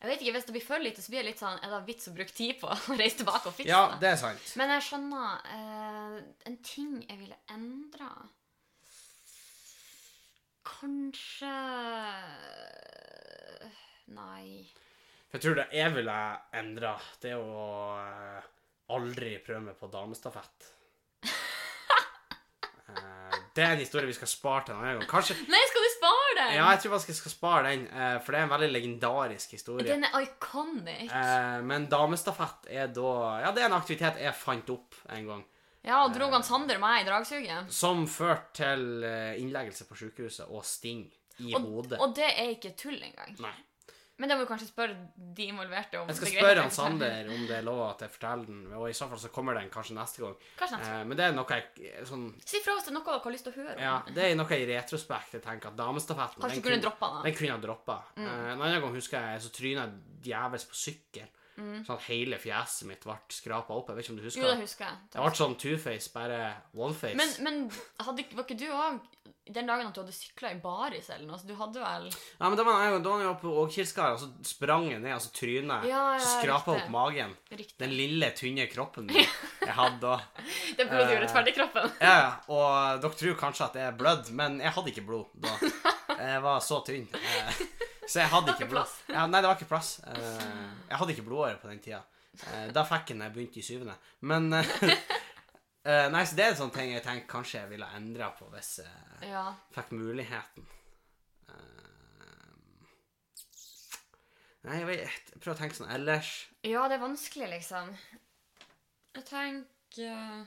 jeg 0.00 0.08
vet 0.08 0.22
ikke, 0.24 0.32
Hvis 0.38 0.46
det 0.48 0.54
blir 0.56 0.64
for 0.64 0.80
lite, 0.82 1.02
så 1.04 1.12
blir 1.12 1.20
det 1.22 1.30
litt 1.32 1.40
sånn 1.42 1.58
Er 1.60 1.72
det 1.74 1.80
vits 1.86 2.08
å 2.08 2.14
bruke 2.16 2.32
tid 2.36 2.56
på 2.60 2.70
å 2.72 2.96
reise 2.98 3.20
tilbake 3.20 3.50
og 3.50 3.56
fikse 3.58 3.68
Ja, 3.70 3.82
det? 4.00 4.14
er 4.14 4.20
sant. 4.22 4.52
Men 4.56 4.72
jeg 4.76 4.86
skjønner 4.88 5.48
eh, 5.54 6.18
En 6.48 6.56
ting 6.64 6.94
jeg 7.04 7.18
ville 7.20 7.36
endra 7.52 8.10
Kanskje 10.70 11.50
Nei. 14.10 14.66
Jeg 15.30 15.42
tror 15.44 15.54
det 15.60 15.66
jeg 15.76 15.92
ville 15.94 16.14
endra, 16.58 16.96
det 17.22 17.30
er 17.36 17.38
å 17.38 17.66
eh, 18.00 18.48
aldri 18.90 19.36
prøve 19.44 19.60
meg 19.68 19.76
på 19.78 19.90
damestafett. 19.92 20.70
Eh, 22.90 23.34
det 23.54 23.62
er 23.62 23.76
en 23.76 23.78
historie 23.84 24.08
vi 24.08 24.14
skal 24.16 24.26
spare 24.26 24.64
til 24.66 24.74
en 24.74 24.80
annen 24.82 24.96
gang. 24.98 25.06
Kanskje 25.12 25.36
Nei, 25.46 25.60
skal 25.70 25.84
du 25.84 25.89
den? 26.50 26.58
Ja, 26.60 26.66
jeg 26.74 26.82
tror 26.82 26.92
faktisk 26.96 27.12
jeg 27.14 27.18
skal 27.20 27.32
spare 27.34 27.62
den, 27.70 27.86
eh, 27.88 28.16
for 28.20 28.32
det 28.34 28.40
er 28.40 28.46
en 28.48 28.52
veldig 28.54 28.70
legendarisk 28.74 29.54
historie. 29.56 29.86
Den 29.88 30.04
er 30.04 30.18
iconic. 30.26 31.08
Eh, 31.12 31.60
men 31.70 31.86
damestafett 31.92 32.68
er 32.68 32.90
da 32.94 33.14
Ja, 33.46 33.52
det 33.56 33.62
er 33.64 33.70
en 33.70 33.78
aktivitet 33.78 34.20
jeg 34.20 34.34
fant 34.34 34.68
opp 34.74 34.94
en 35.08 35.26
gang. 35.30 35.44
Ja, 35.86 36.02
og 36.04 36.12
dro 36.12 36.26
han 36.30 36.42
Sander 36.44 36.76
meg 36.78 37.02
i 37.02 37.08
dragsuget. 37.08 37.70
Som 37.72 38.04
førte 38.06 38.52
til 38.60 39.04
eh, 39.08 39.38
innleggelse 39.40 39.86
på 39.88 39.96
sykehuset 39.96 40.50
og 40.52 40.64
sting 40.68 41.06
i 41.40 41.54
Og, 41.56 41.62
hodet. 41.64 41.98
og 42.04 42.12
det 42.14 42.28
er 42.36 42.50
ikke 42.52 42.74
tull 42.76 42.98
engang. 43.00 43.32
Nei. 43.40 43.54
Men 44.20 44.28
det 44.28 44.36
må 44.36 44.44
du 44.44 44.50
kanskje 44.50 44.68
spørre 44.68 44.96
de 45.16 45.46
involverte 45.48 45.96
om. 45.96 46.10
Jeg 46.10 46.18
skal 46.18 46.32
spørre 46.34 46.64
han. 46.66 46.72
Sander 46.74 47.30
om 47.32 47.46
det 47.48 47.54
er 47.56 47.64
lov 47.64 47.80
at 47.86 48.02
jeg 48.04 48.12
forteller 48.12 48.50
den, 48.50 48.58
og 48.76 48.84
i 48.90 48.96
så 48.96 49.08
fall 49.08 49.22
så 49.22 49.30
kommer 49.32 49.56
den 49.56 49.70
kanskje 49.72 49.96
neste 49.96 50.20
gang. 50.24 50.34
Kanskje 50.60 50.80
neste. 50.80 50.98
Eh, 50.98 51.06
men 51.08 51.20
det 51.20 51.24
er 51.24 51.36
noe 51.38 51.56
jeg 51.56 52.04
sånn 52.10 52.26
Si 52.44 52.60
fra 52.60 52.76
hvis 52.76 52.88
det 52.88 52.92
er 52.92 52.96
noe 52.98 53.06
dere 53.08 53.24
har 53.24 53.34
lyst 53.36 53.48
til 53.48 53.54
å 53.54 53.58
høre 53.62 53.74
om. 53.78 53.82
Ja, 53.86 53.96
det 54.18 54.26
er 54.26 54.36
noe 54.36 54.60
i 54.60 54.68
retrospekt 54.68 55.38
jeg 55.38 55.44
tenker 55.46 55.72
at 55.72 55.78
damestafetten 55.80 56.44
Kanskje 56.44 56.60
den 56.60 56.64
du 56.64 56.68
kunne 56.68 56.84
droppa 56.84 57.12
den? 57.14 57.26
Den 57.30 57.38
kunne 57.40 57.56
ha 57.56 57.64
droppa. 57.64 57.98
Eh, 58.18 58.30
en 58.52 58.60
annen 58.60 58.84
gang 58.84 58.96
husker 58.98 59.30
jeg 59.32 59.44
så 59.46 59.52
tryna 59.56 59.86
jeg 59.88 60.20
djevelsk 60.28 60.74
på 60.74 60.80
sykkel. 60.84 61.32
Sånn 61.86 61.96
at 61.96 62.06
hele 62.08 62.38
fjeset 62.40 62.88
mitt 62.88 63.04
ble 63.06 63.16
skrapa 63.32 63.74
opp. 63.76 63.88
Jeg 63.92 63.96
vet 64.00 64.04
ikke 64.06 64.14
om 64.16 64.20
du 64.20 64.26
husker 64.28 64.42
Jo, 64.44 64.48
det 64.50 64.56
det? 64.58 64.66
husker 64.68 64.84
jeg. 64.88 64.98
Jeg 65.14 65.22
ble 65.26 65.38
sånn 65.40 65.56
two-face, 65.60 66.12
bare 66.14 66.40
one-face. 66.74 67.16
Men, 67.18 67.34
men 67.46 67.70
hadde, 68.06 68.24
var 68.36 68.46
ikke 68.48 68.58
du 68.60 68.68
òg 68.70 69.00
den 69.50 69.66
dagen 69.66 69.88
at 69.88 69.94
du 69.96 70.00
hadde 70.04 70.12
sykla 70.14 70.52
i 70.54 70.58
baris 70.62 71.08
eller 71.10 71.26
noe? 71.26 71.38
Så 71.40 71.48
du 71.48 71.54
hadde 71.58 71.80
vel 71.82 72.04
Ja, 72.12 72.44
men 72.48 72.54
da 72.60 72.62
var 72.68 72.84
jeg, 72.84 73.00
da 73.02 73.10
var 73.16 73.24
jeg 73.24 73.38
på 73.42 73.54
Ågkilskar, 73.64 74.12
og 74.14 74.20
så 74.22 74.28
sprang 74.46 74.86
jeg 74.92 75.00
ned, 75.02 75.14
og 75.16 75.22
så 75.24 75.32
tryna 75.34 75.80
jeg. 75.82 75.90
Ja, 75.90 76.02
ja, 76.14 76.20
så 76.22 76.36
skrapa 76.38 76.76
opp 76.76 76.90
magen. 76.94 77.34
Riktig. 77.50 77.78
Den 77.82 77.96
lille, 77.98 78.30
tynne 78.38 78.68
kroppen 78.70 79.06
min 79.10 79.18
jeg 79.18 79.74
hadde 79.76 79.98
da. 80.04 80.20
Det 80.78 80.86
blodet 80.86 81.02
Eh. 81.06 81.10
gjorde 81.14 81.24
rettferdig 81.26 81.56
kroppen. 81.58 81.90
Ja, 82.06 82.14
ja, 82.22 82.30
og 82.52 83.02
dere 83.02 83.18
tror 83.24 83.40
kanskje 83.42 83.66
at 83.70 83.80
jeg 83.82 83.98
blødde, 83.98 84.32
men 84.38 84.60
jeg 84.62 84.72
hadde 84.78 84.94
ikke 84.94 85.06
blod 85.08 85.26
da. 85.34 85.56
Jeg 86.20 86.42
var 86.44 86.58
så 86.60 86.82
tynn. 86.84 87.06
Så 88.06 88.20
jeg 88.22 88.28
hadde 88.32 88.54
ikke 88.56 88.68
plass. 88.72 88.94
Ja, 89.16 89.26
nei, 89.26 89.40
det 89.42 89.48
var 89.50 89.56
ikke 89.58 89.68
plass. 89.70 89.90
Eh, 90.06 90.48
Jeg 90.88 90.98
hadde 91.00 91.12
ikke 91.14 91.26
blodåre 91.28 91.58
på 91.62 91.68
den 91.70 91.80
tida. 91.84 92.02
Eh, 92.52 92.68
Da 92.74 92.84
fikk 92.88 93.10
jeg 93.12 93.18
den 93.18 93.26
jeg 93.26 93.34
begynte 93.36 93.60
i 93.60 93.66
syvende. 93.66 93.96
Men 94.20 94.52
eh, 94.58 96.06
Nei, 96.10 96.24
så 96.24 96.36
det 96.38 96.44
er 96.46 96.52
en 96.54 96.60
sånn 96.64 96.72
ting 96.74 96.92
jeg 96.94 97.04
tenker 97.04 97.28
kanskje 97.30 97.60
jeg 97.62 97.70
ville 97.74 97.88
endra 97.98 98.30
på 98.38 98.48
hvis 98.54 98.78
jeg 98.82 99.30
Ja. 99.32 99.46
fikk 99.76 99.92
muligheten. 99.96 100.66
Nei, 104.60 104.76
jeg 104.82 104.86
vet 104.90 105.30
Prøv 105.40 105.54
å 105.54 105.58
tenke 105.58 105.76
sånn 105.78 105.92
ellers. 105.94 106.30
ja, 106.68 106.82
det 106.88 106.98
er 106.98 107.04
vanskelig, 107.04 107.46
liksom. 107.54 107.94
Jeg 109.16 109.24
tenker 109.30 110.42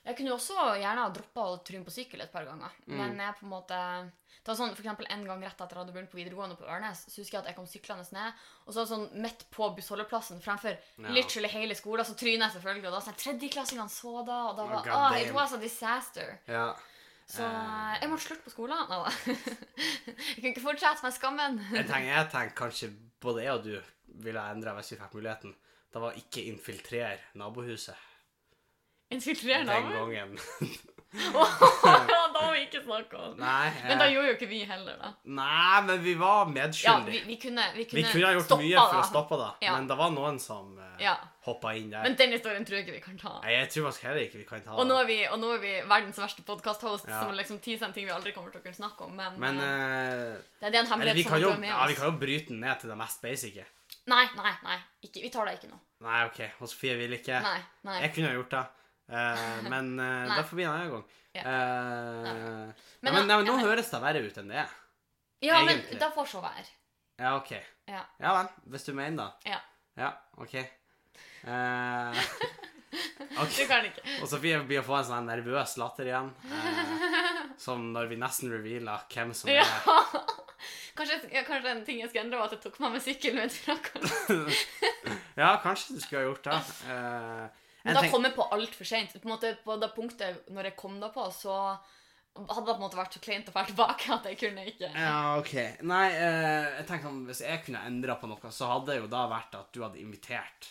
Jeg 0.00 0.16
kunne 0.16 0.32
jo 0.32 0.38
også 0.38 0.56
gjerne 0.80 1.04
ha 1.04 1.12
droppa 1.12 1.44
å 1.44 1.60
tryne 1.66 1.84
på 1.84 1.92
sykkel 1.92 2.22
et 2.24 2.32
par 2.32 2.46
ganger. 2.48 2.72
Mm. 2.86 2.96
Men 2.96 3.18
jeg 3.20 3.36
på 3.36 3.44
en 3.44 3.52
måte 3.52 3.80
ta 4.46 4.54
sånn, 4.56 4.72
for 4.72 4.80
eksempel 4.80 5.08
En 5.12 5.26
gang 5.28 5.42
rett 5.44 5.52
etter 5.52 5.66
at 5.66 5.74
jeg 5.74 5.82
hadde 5.82 5.94
begynt 5.96 6.12
på 6.12 6.20
videregående 6.20 6.56
på 6.56 6.68
Ørnes, 6.72 7.02
så 7.12 7.20
husker 7.20 7.36
jeg 7.36 7.42
at 7.42 7.50
jeg 7.50 7.58
kom 7.58 7.66
syklende 7.68 8.06
ned, 8.16 8.44
og 8.64 8.76
så 8.76 8.86
sånn 8.88 9.04
midt 9.20 9.44
på 9.52 9.68
bussholdeplassen 9.76 10.40
fremfor 10.40 10.72
Ja. 10.72 11.12
literally 11.12 11.50
hele 11.52 11.76
skolen, 11.76 12.08
så 12.08 12.16
tryna 12.16 12.48
jeg 12.48 12.56
selvfølgelig. 12.56 12.88
Og 12.88 12.96
da 12.96 13.02
sånn, 13.04 13.20
tredjeklassingene 13.20 13.92
så 13.92 14.14
da, 14.24 14.38
og 14.48 14.56
da 14.56 14.68
var 14.70 14.88
oh, 14.88 14.96
ah, 15.10 15.18
It 15.20 15.34
was 15.36 15.52
a 15.52 15.60
disaster. 15.60 16.38
Ja. 16.48 16.72
Så 17.30 17.46
jeg 17.46 18.10
måtte 18.10 18.24
slutte 18.24 18.48
på 18.48 18.50
skolen. 18.56 18.80
Nå, 18.90 19.04
jeg 20.34 20.40
kunne 20.40 20.54
ikke 20.54 20.64
fortsette 20.64 21.04
med 21.04 21.14
skammen. 21.14 21.60
Jeg 21.76 21.86
tenker, 21.86 22.08
jeg 22.08 22.30
tenker 22.32 22.56
kanskje 22.64 22.94
både 23.22 23.44
jeg 23.44 23.58
og 23.58 23.68
du 23.68 23.74
ville 24.24 24.42
endra 24.50 24.74
hvis 24.78 24.94
vi 24.94 24.98
fikk 24.98 25.18
muligheten. 25.20 25.54
Det 25.90 26.00
var 26.02 26.16
ikke 26.18 26.46
infiltrere 26.48 27.18
nabohuset 27.38 28.09
Infiltrere 29.10 29.64
den 29.64 29.66
naboen? 29.66 30.14
gangen. 30.14 30.38
ja, 31.10 31.46
da 32.30 32.40
må 32.44 32.52
vi 32.54 32.60
ikke 32.68 32.80
snakke 32.84 33.18
om 33.18 33.32
Nei, 33.40 33.70
Men 33.82 33.98
da 33.98 34.04
eh, 34.06 34.12
gjorde 34.14 34.28
jo 34.28 34.34
ikke 34.36 34.46
vi 34.46 34.60
heller, 34.68 34.94
da. 35.00 35.08
nei, 35.26 35.80
men 35.88 36.02
vi 36.04 36.12
var 36.20 36.44
Ja, 36.44 36.50
medskyldige. 36.52 37.10
vi, 37.10 37.22
vi 37.32 37.36
kunne 37.42 37.64
Vi 37.74 37.80
vi, 37.80 37.86
kunne, 37.90 38.12
kunne 38.12 38.28
ha 38.28 38.34
gjort 38.36 38.46
stoppa 38.46 38.62
mye 38.62 38.84
for 38.84 39.00
å 39.00 39.08
stoppe 39.08 39.38
det, 39.40 39.48
Ja. 39.66 39.72
men 39.74 39.88
det 39.90 39.96
var 39.98 40.12
noen 40.14 40.38
som 40.38 40.78
eh, 40.78 41.02
Ja. 41.02 41.16
hoppa 41.48 41.72
inn 41.74 41.90
der. 41.90 42.04
Men 42.06 42.14
den 42.14 42.30
historien 42.36 42.64
tror 42.64 42.78
jeg 42.78 42.86
ikke 42.86 42.94
vi 43.00 43.02
kan 43.08 43.18
ta. 43.18 43.34
Nei, 43.42 43.56
jeg 43.56 43.70
tror 43.74 43.88
faktisk 43.88 44.06
heller 44.06 44.22
ikke 44.28 44.38
vi 44.38 44.46
kan 44.52 44.62
ta 44.62 44.70
Og 44.78 44.86
nå 44.86 44.94
det. 44.94 45.02
er 45.02 45.06
vi, 45.10 45.18
og 45.34 45.38
nå 45.42 45.50
er 45.56 45.60
vi 45.66 45.74
verdens 45.96 46.18
verste 46.22 46.46
podkast-host 46.46 47.08
Ja. 47.10 47.20
som 47.24 47.34
liksom 47.34 47.58
teaser 47.58 47.86
en 47.90 47.92
ting 47.98 48.06
vi 48.06 48.14
aldri 48.14 48.30
kommer 48.32 48.52
til 48.54 48.60
å 48.62 48.64
kunne 48.70 48.78
snakke 48.78 49.10
om. 49.10 49.16
Men, 49.16 49.34
Men 49.40 49.58
eh, 49.58 49.66
eh, 49.66 50.38
det 50.62 50.70
er 50.70 50.70
det 50.70 50.78
en 50.78 50.86
eller, 50.86 50.90
hemmelighet 50.94 51.16
vi, 51.16 51.22
som 51.26 51.32
kan 51.34 51.38
vi 51.40 51.46
jo, 51.48 51.50
har 51.50 51.58
med 51.66 51.68
ja, 51.74 51.86
vi 51.86 51.92
oss. 51.92 51.98
kan 51.98 52.12
jo 52.12 52.18
bryte 52.22 52.48
den 52.54 52.60
ned 52.62 52.78
til 52.80 52.88
det 52.94 52.96
mest 53.02 53.22
basice. 53.22 53.66
Nei, 54.06 54.26
nei, 54.38 54.54
nei. 54.62 54.78
Ikke, 55.02 55.22
vi 55.26 55.28
tar 55.34 55.44
det 55.50 55.58
ikke 55.58 55.74
nå. 55.74 55.78
Nei, 56.06 56.24
OK. 56.30 56.38
Og 56.62 56.68
Sofie 56.70 56.94
vil 56.96 57.12
ikke. 57.18 57.40
Nei. 57.42 57.58
nei. 57.82 58.00
Jeg 58.06 58.14
kunne 58.14 58.28
ha 58.30 58.34
gjort 58.38 58.50
det. 58.54 58.68
Eh, 59.10 59.62
men 59.66 59.88
uh, 59.98 60.04
Nei. 60.28 60.36
det 60.38 60.44
får 60.46 60.58
bli 60.60 60.64
en 60.68 60.72
annen 60.74 60.92
gang. 60.94 61.06
Ja. 61.34 61.42
Eh, 61.42 61.46
Men 63.00 63.10
ja, 63.10 63.12
men, 63.14 63.26
men 63.30 63.46
nå 63.48 63.56
høres 63.64 63.90
det 63.90 64.00
verre 64.02 64.22
ut 64.26 64.38
enn 64.42 64.48
det 64.52 64.58
er. 64.64 64.72
Ja, 65.46 65.60
men 65.64 65.80
da 65.92 65.98
det 66.04 66.12
får 66.14 66.26
så 66.34 66.42
være. 66.44 66.66
Ja, 67.20 67.34
OK. 67.38 67.52
Ja. 67.90 68.02
Ja 68.20 68.32
vel, 68.38 68.48
hvis 68.74 68.84
du 68.88 68.92
mener 68.96 69.22
det. 69.42 69.52
Ja. 69.54 69.60
Ja, 70.00 70.10
OK. 70.40 70.54
Eh, 70.54 72.20
ok. 73.42 73.54
Du 73.56 73.64
kan 73.70 73.86
ikke. 73.88 74.04
Og 74.20 74.28
Sofie 74.30 74.58
blir 74.68 74.82
å 74.82 74.86
få 74.86 74.98
en 75.00 75.08
sånn 75.10 75.26
nervøs 75.30 75.74
latter 75.80 76.10
igjen. 76.10 76.30
Eh, 76.50 76.92
som 77.64 77.88
når 77.94 78.10
vi 78.12 78.18
nesten 78.20 78.52
revealer 78.52 79.06
hvem 79.14 79.34
som 79.36 79.50
Ja. 79.52 79.64
er 79.64 80.20
Kanskje, 81.00 81.16
ja, 81.32 81.40
kanskje 81.46 81.70
en 81.70 81.84
ting 81.86 82.00
jeg 82.02 82.10
skulle 82.10 82.26
endre, 82.26 82.36
var 82.42 82.50
at 82.50 82.56
jeg 82.58 82.60
tok 82.66 82.74
med 82.82 82.92
meg 82.92 83.00
sykkel 83.04 83.36
mens 83.38 83.54
vi 83.56 83.62
snakket. 83.64 84.02
Ja, 85.38 85.54
kanskje 85.62 85.94
du 85.96 86.00
skulle 86.02 86.20
ha 86.20 86.26
gjort 86.26 86.48
det. 86.50 86.58
Men 87.84 87.96
da 87.96 88.04
kom 88.12 88.26
jeg 88.26 88.36
på 88.36 88.46
altfor 88.54 88.88
seint. 88.88 89.14
På, 89.22 89.38
på 89.38 89.76
det 89.80 89.90
punktet 89.96 90.50
når 90.52 90.70
jeg 90.70 90.78
kom 90.80 90.98
da 91.00 91.08
på, 91.14 91.24
så 91.32 91.56
hadde 92.36 92.66
det 92.66 92.74
på 92.74 92.78
en 92.78 92.84
måte 92.84 92.98
vært 92.98 93.16
så 93.16 93.22
kleint 93.24 93.48
å 93.50 93.54
dra 93.54 93.64
tilbake 93.66 94.12
at 94.14 94.28
jeg 94.30 94.38
kunne 94.40 94.66
ikke 94.70 94.90
Ja, 94.94 95.38
OK. 95.40 95.54
Nei, 95.88 96.04
eh, 96.14 96.68
jeg 96.78 96.86
tenker 96.88 97.08
sånn, 97.08 97.24
hvis 97.28 97.42
jeg 97.44 97.64
kunne 97.66 97.82
endra 97.88 98.16
på 98.20 98.30
noe, 98.30 98.52
så 98.54 98.70
hadde 98.70 98.92
det 98.92 99.00
jo 99.00 99.10
da 99.10 99.24
vært 99.30 99.56
at 99.58 99.72
du 99.74 99.82
hadde 99.84 100.02
invitert 100.02 100.70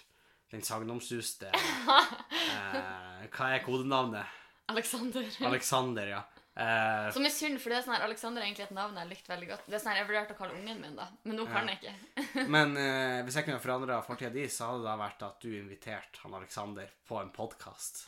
den 0.50 0.64
sagnomsuste 0.66 1.52
eh, 1.54 3.26
Hva 3.30 3.52
er 3.54 3.66
kodenavnet? 3.66 4.38
Alexander. 4.70 5.26
Alexander, 5.50 6.14
ja. 6.14 6.24
Eh, 6.60 7.06
Som 7.16 7.24
er 7.24 7.32
synd, 7.32 7.60
for 7.64 7.72
det 7.72 7.78
er 7.80 7.84
sånn 7.86 7.96
her, 7.96 8.04
Alexander 8.10 8.42
er 8.44 8.50
egentlig 8.50 8.66
et 8.66 8.74
navn 8.76 8.98
jeg 8.98 9.04
har 9.06 9.10
likt 9.14 9.30
veldig 9.32 9.48
godt. 9.54 9.66
Det 9.70 9.78
er 9.78 9.82
sånn 9.84 9.94
her, 9.94 10.02
Jeg 10.02 10.08
vurderte 10.10 10.36
å 10.36 10.40
kalle 10.42 10.58
ungen 10.60 10.82
min, 10.84 10.96
da, 11.00 11.06
men 11.24 11.38
nå 11.40 11.46
kan 11.48 11.70
Ja. 11.70 11.76
jeg 11.76 11.80
ikke. 11.80 12.46
men 12.56 12.76
uh, 12.76 13.22
hvis 13.24 13.38
jeg 13.40 13.48
kunne 13.48 13.62
forandra 13.64 14.02
fortida 14.04 14.34
di, 14.36 14.44
så 14.52 14.68
hadde 14.68 14.84
det 14.84 14.90
da 14.92 14.96
vært 15.00 15.24
at 15.30 15.40
du 15.46 15.50
inviterte 15.56 16.24
han 16.26 16.36
Alexander 16.36 16.92
på 17.08 17.22
en 17.22 17.32
podkast. 17.32 18.08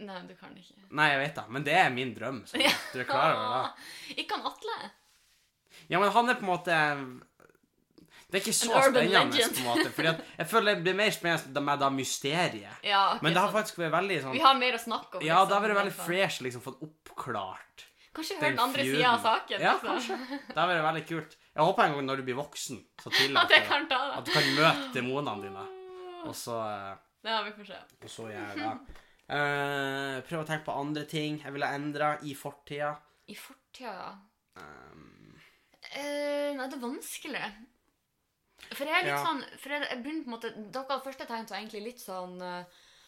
Nei, 0.00 0.16
du 0.26 0.32
kan 0.34 0.56
ikke. 0.58 0.80
Nei, 0.90 1.10
jeg 1.12 1.20
vet 1.26 1.36
det, 1.38 1.44
men 1.54 1.66
det 1.68 1.74
er 1.78 1.92
min 1.94 2.14
drøm. 2.16 2.40
Så 2.50 2.58
du 2.58 2.98
er 3.02 3.06
klar 3.06 3.36
over 3.36 3.52
det? 3.52 3.88
Ikke 4.24 4.40
han 4.40 4.48
Atle. 4.50 4.78
Ja, 5.90 6.00
men 6.00 6.10
han 6.14 6.28
er 6.32 6.40
på 6.40 6.46
en 6.46 6.50
måte 6.54 6.78
Det 8.34 8.40
er 8.40 8.48
ikke 8.48 8.56
så 8.58 8.80
spennende, 8.82 9.42
på 9.46 9.60
en 9.60 9.66
måte. 9.68 9.90
Fordi 9.94 10.10
jeg 10.10 10.46
føler 10.50 10.74
det 10.74 10.82
blir 10.82 10.94
mer 10.98 11.12
spennende 11.14 11.60
med 11.62 11.78
da 11.78 11.90
mysteriet. 11.94 12.80
Ja, 12.82 13.02
okay, 13.12 13.22
Men 13.22 13.36
det 13.36 13.42
har 13.44 13.52
faktisk 13.54 13.76
vært 13.78 13.92
veldig 13.94 14.16
sånn 14.24 14.34
Vi 14.34 14.40
har 14.42 14.56
mer 14.58 14.74
å 14.74 14.80
snakke 14.82 15.20
om. 15.20 15.22
Ja, 15.22 15.44
det 15.46 15.54
har 15.54 15.62
liksom, 15.62 15.68
vært 15.68 15.78
veldig 15.78 15.94
fresh 16.00 16.42
liksom 16.42 16.64
fått 16.64 16.80
oppklart 16.82 17.84
Kanskje 18.14 18.34
hørt 18.38 18.42
høre 18.42 18.56
den 18.56 18.62
andre 18.64 18.86
sida 18.88 19.12
av 19.12 19.22
saken. 19.22 19.62
Ja, 19.62 19.74
liksom. 19.76 19.92
kanskje. 19.92 20.40
Det 20.48 20.58
har 20.58 20.70
vært 20.70 20.82
veldig 20.88 21.04
kult. 21.12 21.36
Jeg 21.54 21.68
håper 21.68 21.84
en 21.84 21.94
gang 21.94 22.08
når 22.08 22.20
du 22.20 22.24
blir 22.26 22.38
voksen, 22.38 22.80
så 23.02 23.10
At 23.12 23.18
tillater 23.20 23.58
at, 23.60 23.68
kan 23.70 23.86
ta 23.90 24.00
at 24.18 24.26
du 24.26 24.32
kan 24.34 24.50
møte 24.58 24.90
demonene 24.94 25.46
dine, 25.46 25.64
og 26.24 26.34
så, 26.38 26.58
eh, 26.72 26.92
Ja, 27.30 27.40
vi 27.46 27.54
får 27.54 27.68
se. 27.70 27.80
og 28.02 28.12
så 28.16 28.28
gjør 28.32 28.50
jeg 28.50 28.62
det. 28.64 29.02
Uh, 29.24 30.18
prøv 30.26 30.42
å 30.42 30.48
tenke 30.48 30.66
på 30.66 30.74
andre 30.76 31.06
ting 31.08 31.38
jeg 31.40 31.54
ville 31.54 31.70
endra 31.78 32.16
i 32.26 32.34
fortida. 32.36 32.90
I 33.30 33.38
fortida, 33.38 33.94
ja. 33.94 34.10
Um, 34.58 35.38
uh, 35.94 36.50
nei, 36.58 36.66
det 36.66 36.76
er 36.76 36.82
vanskelig. 36.82 37.46
For 38.72 38.88
jeg 38.88 38.94
er 38.94 39.04
litt 39.04 39.12
Ja. 39.12 39.24
sånn 39.24 39.44
For 39.60 39.74
jeg, 39.74 39.86
jeg 39.90 40.02
begynner 40.02 40.24
på 40.24 40.30
en 40.30 40.36
måte 40.38 40.72
Dere 40.72 41.00
første 41.04 41.26
tegn 41.28 41.46
var 41.50 41.58
egentlig 41.60 41.84
litt 41.84 42.02
sånn 42.02 42.40
eh, 42.42 42.64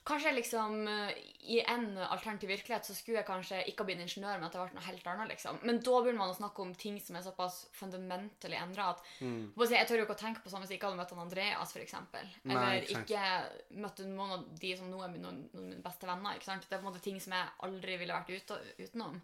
Kanskje 0.07 0.33
liksom 0.37 0.87
eh, 0.87 1.17
i 1.51 1.57
en 1.67 1.99
alternativ 1.99 2.49
virkelighet 2.53 2.87
så 2.87 2.95
skulle 2.95 3.19
jeg 3.19 3.27
kanskje 3.27 3.59
ikke 3.67 3.83
ha 3.83 3.87
blitt 3.89 4.03
ingeniør, 4.05 4.37
men 4.39 4.47
at 4.47 4.55
det 4.55 4.61
ble 4.61 4.77
noe 4.77 4.85
helt 4.87 5.09
annet, 5.11 5.33
liksom. 5.33 5.59
Men 5.67 5.81
da 5.83 5.97
begynner 5.99 6.21
man 6.21 6.31
å 6.31 6.37
snakke 6.37 6.63
om 6.63 6.75
ting 6.79 7.01
som 7.03 7.19
er 7.19 7.25
såpass 7.27 7.57
fundamentally 7.75 8.55
endra 8.55 8.93
at 8.93 9.03
mm. 9.19 9.59
Jeg 9.59 9.89
tør 9.89 9.99
jo 9.99 10.07
ikke 10.07 10.15
å 10.15 10.21
tenke 10.21 10.45
på 10.45 10.53
sånn 10.53 10.63
hvis 10.63 10.71
jeg 10.71 10.79
ikke 10.79 10.93
hadde 10.93 11.01
møtt 11.01 11.11
han 11.11 11.25
Andreas. 11.25 11.75
Nei, 11.75 12.55
Eller 12.55 12.87
ikke 12.87 13.03
ikke 13.03 13.83
møtt 13.83 14.05
noen 14.07 14.37
av 14.37 14.47
de 14.63 14.73
som 14.79 14.91
nå 14.91 15.03
er 15.03 15.11
mine, 15.11 15.27
noen 15.27 15.43
av 15.43 15.67
mine 15.67 15.83
beste 15.83 16.07
venner. 16.07 16.39
ikke 16.39 16.51
sant? 16.53 16.71
Det 16.71 16.79
er 16.79 16.85
på 16.85 16.87
en 16.87 16.93
måte 16.93 17.03
ting 17.03 17.19
som 17.19 17.35
jeg 17.35 17.53
aldri 17.67 17.99
ville 17.99 18.15
vært 18.15 18.31
ute, 18.31 18.63
utenom. 18.79 19.19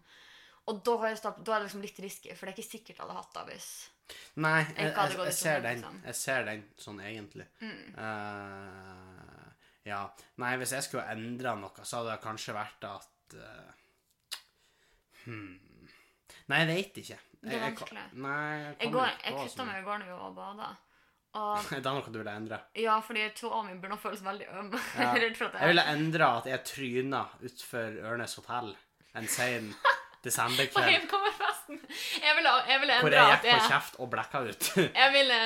Og 0.71 0.79
da, 0.85 1.15
stopp, 1.19 1.41
da 1.43 1.55
er 1.55 1.59
det 1.59 1.67
liksom 1.67 1.83
litt 1.83 1.97
risky, 1.99 2.31
for 2.37 2.47
det 2.47 2.53
er 2.53 2.57
ikke 2.61 2.69
sikkert 2.69 2.95
jeg 2.95 3.03
hadde 3.03 3.17
hatt 3.17 3.33
det 3.35 3.43
hvis 3.51 3.71
Nei, 4.43 4.59
Jeg 4.63 4.75
jeg, 4.77 4.93
jeg, 4.93 5.17
jeg 5.25 5.33
ser 5.33 5.61
den. 5.63 5.77
liksom. 5.79 5.99
Jeg 6.05 6.15
ser 6.19 6.45
den 6.47 6.63
sånn 6.85 6.99
egentlig. 7.03 7.45
mm. 7.63 7.93
Uh, 7.97 9.49
ja. 9.87 10.01
Nei, 10.39 10.53
hvis 10.61 10.73
jeg 10.75 10.85
skulle 10.85 11.05
endra 11.11 11.55
noe, 11.59 11.83
så 11.87 11.99
hadde 11.99 12.13
det 12.13 12.23
kanskje 12.23 12.55
vært 12.55 12.87
at 12.87 13.35
uh, 13.39 13.71
hmm. 15.25 15.53
Nei, 16.51 16.59
jeg 16.63 16.69
veit 16.69 16.99
ikke. 17.03 17.19
Det 17.43 17.49
er 17.49 17.53
Jeg- 17.53 17.61
jeg 17.61 17.75
vanskelig. 17.77 18.05
Nei, 18.13 18.57
jeg 18.59 18.75
Jeg, 18.79 18.91
går, 18.91 19.09
jeg 19.23 19.33
kutta 19.39 19.65
meg 19.65 19.81
i 19.81 19.85
går 19.87 19.97
når 19.99 20.05
vi 20.05 20.11
var 20.11 20.27
og 20.29 20.35
bada. 20.35 20.71
Og 21.33 21.69
Det 21.69 21.79
er 21.79 21.95
noe 21.95 22.11
du 22.13 22.17
ville 22.19 22.35
endre. 22.37 22.59
ja, 22.77 22.99
fordi 23.01 23.23
tåa 23.33 23.63
mi 23.65 23.73
å 23.73 23.97
føles 23.97 24.21
veldig 24.21 24.47
øm. 24.53 24.67
Ja. 24.99 25.13
Jeg 25.17 25.33
Jeg 25.33 25.51
jeg 25.59 25.67
ville 25.71 25.85
endra 25.89 26.27
at 26.37 26.45
jeg 26.45 26.63
tryna 26.63 27.23
utfor 27.41 27.97
Ørnes 28.11 28.35
hotell 28.37 28.75
en 29.15 29.27
På 29.27 29.92
desemberkveld. 30.23 30.73
På 30.73 30.81
heimkommerfesten. 30.87 31.79
Jeg 32.23 32.35
ville 32.37 32.53
jeg 32.69 32.79
ville 32.83 32.99
Hvor 32.99 33.09
endre 33.09 33.23
jeg 33.23 33.33
at 33.33 33.41
gikk 33.43 33.49
på 33.49 33.57
jeg 33.57 33.71
kjeft 33.71 33.97
og 33.99 34.09
blacka 34.13 34.41
ut. 34.47 34.69
Jeg 35.01 35.09
ville 35.13 35.39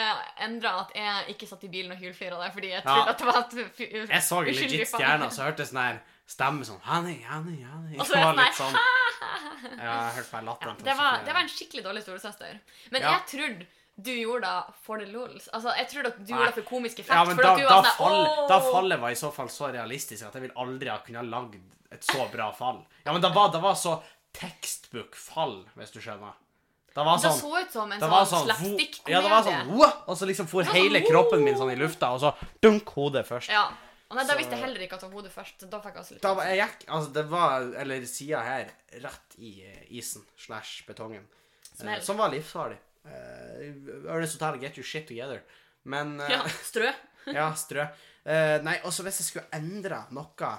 endre 0.47 0.73
at 0.83 0.91
jeg 0.95 1.33
ikke 1.35 1.47
satt 1.49 1.63
i 1.67 1.71
bilen 1.73 1.91
og 1.95 1.97
hylflira 2.01 2.37
der 2.41 2.51
fordi 2.53 2.69
jeg 2.73 2.81
Ja. 2.83 2.91
trodde 2.91 3.09
at 3.13 3.17
det 3.19 3.27
var 3.27 3.39
et 3.41 3.55
uskyldig 3.63 4.09
Jeg 4.13 4.23
så 4.27 4.41
legit 4.45 4.87
stjerna, 4.91 5.29
så 5.33 5.47
hørtes 5.47 5.71
sånn 5.71 5.81
her 5.81 5.99
stemme 6.27 6.65
sånn 6.67 6.81
Henning, 6.83 7.21
Henning, 7.23 7.61
Henning. 7.65 7.99
Og 7.99 8.05
så 8.09 8.19
var 8.21 8.35
det 8.37 8.43
litt 8.45 8.59
sånn 8.59 8.75
sånn 8.77 9.79
Ja, 9.79 9.95
jeg 10.09 10.13
hørte 10.19 10.31
bare 10.35 10.45
latteren. 10.51 10.77
Ja, 10.79 10.85
det, 10.91 10.95
var, 11.01 11.19
det 11.25 11.33
var 11.33 11.41
en 11.45 11.51
skikkelig 11.53 11.83
dårlig 11.89 12.03
storesøster. 12.05 12.59
Men 12.91 13.01
Ja. 13.01 13.17
jeg 13.17 13.27
trodde 13.33 13.67
du 13.97 14.11
gjorde 14.13 14.45
det 14.45 14.73
for 14.85 14.99
the 15.01 15.07
lols. 15.09 15.47
Altså, 15.57 15.71
jeg 15.73 15.87
trodde 15.89 16.11
at 16.11 16.17
du 16.19 16.21
Nei. 16.21 16.35
gjorde 16.37 16.51
det 16.51 16.57
for 16.59 16.67
komisk 16.69 16.99
effekt. 17.01 17.15
Ja, 17.17 17.23
men 17.25 17.39
da, 17.39 17.55
da, 17.57 17.79
sånn 17.81 17.95
fall, 17.97 18.47
da 18.51 18.59
fallet 18.61 18.99
var 19.01 19.09
i 19.09 19.17
så 19.17 19.31
fall 19.33 19.49
så 19.49 19.71
realistisk 19.73 20.27
at 20.27 20.35
jeg 20.37 20.43
vil 20.43 20.53
aldri 20.55 20.91
ha 20.93 20.99
kunnet 21.01 21.25
lagd 21.25 21.55
et 21.89 22.03
så 22.05 22.27
bra 22.29 22.51
fall. 22.53 22.83
Ja, 23.07 23.13
men 23.15 23.23
det 23.23 23.31
var, 23.33 23.49
det 23.49 23.61
var 23.63 23.73
så 23.79 23.95
tekstbook-fall, 24.37 25.63
hvis 25.79 25.93
du 25.95 25.99
skjønner. 26.03 26.35
Det 26.97 27.03
var 27.05 27.19
Det 27.19 27.29
sånn 27.29 27.35
så 27.37 27.49
ut 27.61 27.73
som 27.73 27.91
en 27.91 27.99
det 28.01 28.07
sånn 28.09 28.29
sånn 28.29 28.45
slapstick-komedie. 28.47 29.13
Ja, 29.13 29.19
det 29.21 29.29
var 29.29 29.43
sånn! 29.45 29.67
Og 30.09 30.15
så 30.17 30.29
liksom 30.29 30.47
for 30.49 30.65
sånn 30.65 30.79
hele 30.79 31.03
kroppen 31.05 31.43
min 31.45 31.57
sånn 31.59 31.73
i 31.75 31.77
lufta, 31.77 32.09
og 32.15 32.23
så 32.23 32.31
dunk 32.63 32.89
hodet 32.95 33.21
først. 33.27 33.51
Ja. 33.53 33.67
Og 34.07 34.15
nei, 34.15 34.23
da 34.23 34.37
visste 34.39 34.55
jeg 34.55 34.63
heller 34.63 34.83
ikke 34.85 34.95
at 34.95 35.03
det 35.03 35.09
var 35.11 35.19
hodet 35.19 35.33
først. 35.33 35.65
Da 35.67 35.79
fikk 35.83 35.97
jeg 35.97 36.03
også 36.05 36.15
litt 36.15 36.23
Da 36.23 36.45
jeg 36.47 36.59
gikk 36.61 36.85
Altså, 36.95 37.09
det 37.17 37.23
var 37.27 37.65
Eller 37.83 38.05
sida 38.07 38.43
her, 38.45 38.69
rett 39.03 39.35
i 39.37 39.51
eh, 39.67 39.81
isen 39.99 40.23
slash 40.39 40.85
betongen. 40.87 41.25
Eh, 41.83 41.99
som 42.01 42.17
var 42.17 42.31
livsfarlig. 42.31 42.79
Uh, 43.07 44.07
Ernest 44.07 44.39
Hotel, 44.39 44.59
get 44.63 44.79
your 44.79 44.87
shit 44.87 45.07
together. 45.07 45.43
Men 45.83 46.21
uh, 46.21 46.31
Ja, 46.31 46.41
strø. 46.63 46.91
Ja, 47.37 47.51
strø. 47.59 47.83
Uh, 48.23 48.57
nei, 48.63 48.77
også 48.87 49.03
hvis 49.03 49.21
jeg 49.21 49.27
skulle 49.27 49.59
endre 49.59 50.05
noe 50.15 50.51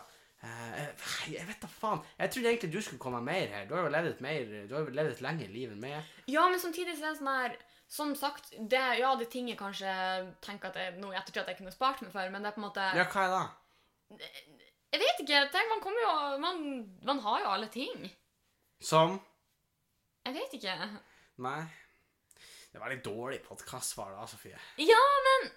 eh, 0.49 1.07
Jeg 1.33 1.47
vet 1.49 1.61
da 1.63 1.69
faen. 1.71 2.01
Jeg 2.19 2.31
trodde 2.35 2.51
egentlig 2.53 2.73
du 2.73 2.81
skulle 2.83 3.03
komme 3.03 3.21
mer 3.25 3.47
her. 3.53 3.67
Du 3.69 3.75
har 3.77 3.83
jo 3.87 3.93
levd 3.95 4.11
et 4.15 4.21
mer 4.25 4.53
Du 4.69 4.75
har 4.77 4.85
jo 4.87 4.95
levd 4.99 5.13
et 5.17 5.23
lengre 5.25 5.49
liv 5.53 5.73
enn 5.75 5.81
meg. 5.83 6.13
Ja, 6.31 6.45
men 6.49 6.61
samtidig 6.63 6.97
så 6.99 7.09
er 7.09 7.15
det 7.17 7.21
sånn 7.23 7.33
her 7.33 7.57
Som 7.89 8.15
sagt, 8.21 8.51
det, 8.59 8.83
ja, 9.01 9.15
det 9.17 9.27
er 9.29 9.33
ting 9.33 9.49
jeg 9.49 9.57
kanskje 9.61 9.89
tenker 10.45 10.69
at 10.69 10.77
jeg 10.77 10.99
nå 11.01 11.13
i 11.13 11.17
ettertid 11.17 11.41
at 11.43 11.49
jeg 11.55 11.61
kunne 11.63 11.73
spart 11.73 12.03
meg 12.05 12.13
for, 12.13 12.29
men 12.35 12.43
det 12.45 12.51
er 12.51 12.57
på 12.59 12.61
en 12.63 12.67
måte 12.69 12.89
Ja, 12.99 13.07
hva 13.09 13.25
er 13.25 13.35
det? 13.37 14.29
Jeg 14.93 15.01
vet 15.03 15.19
ikke. 15.25 15.41
Tenk, 15.53 15.69
man 15.73 15.81
kommer 15.85 16.01
jo 16.05 16.13
man, 16.43 16.63
man 17.05 17.19
har 17.25 17.41
jo 17.45 17.51
alle 17.57 17.69
ting. 17.73 18.09
Som 18.81 19.19
Jeg 20.27 20.35
vet 20.37 20.55
ikke. 20.61 20.75
Nei. 21.45 21.61
Det 22.73 22.81
var 22.83 22.93
litt 22.93 23.05
dårlig 23.05 23.39
podkastsvar 23.47 24.13
da, 24.13 24.27
Sofie. 24.29 24.59
Ja, 24.85 25.01
men 25.27 25.49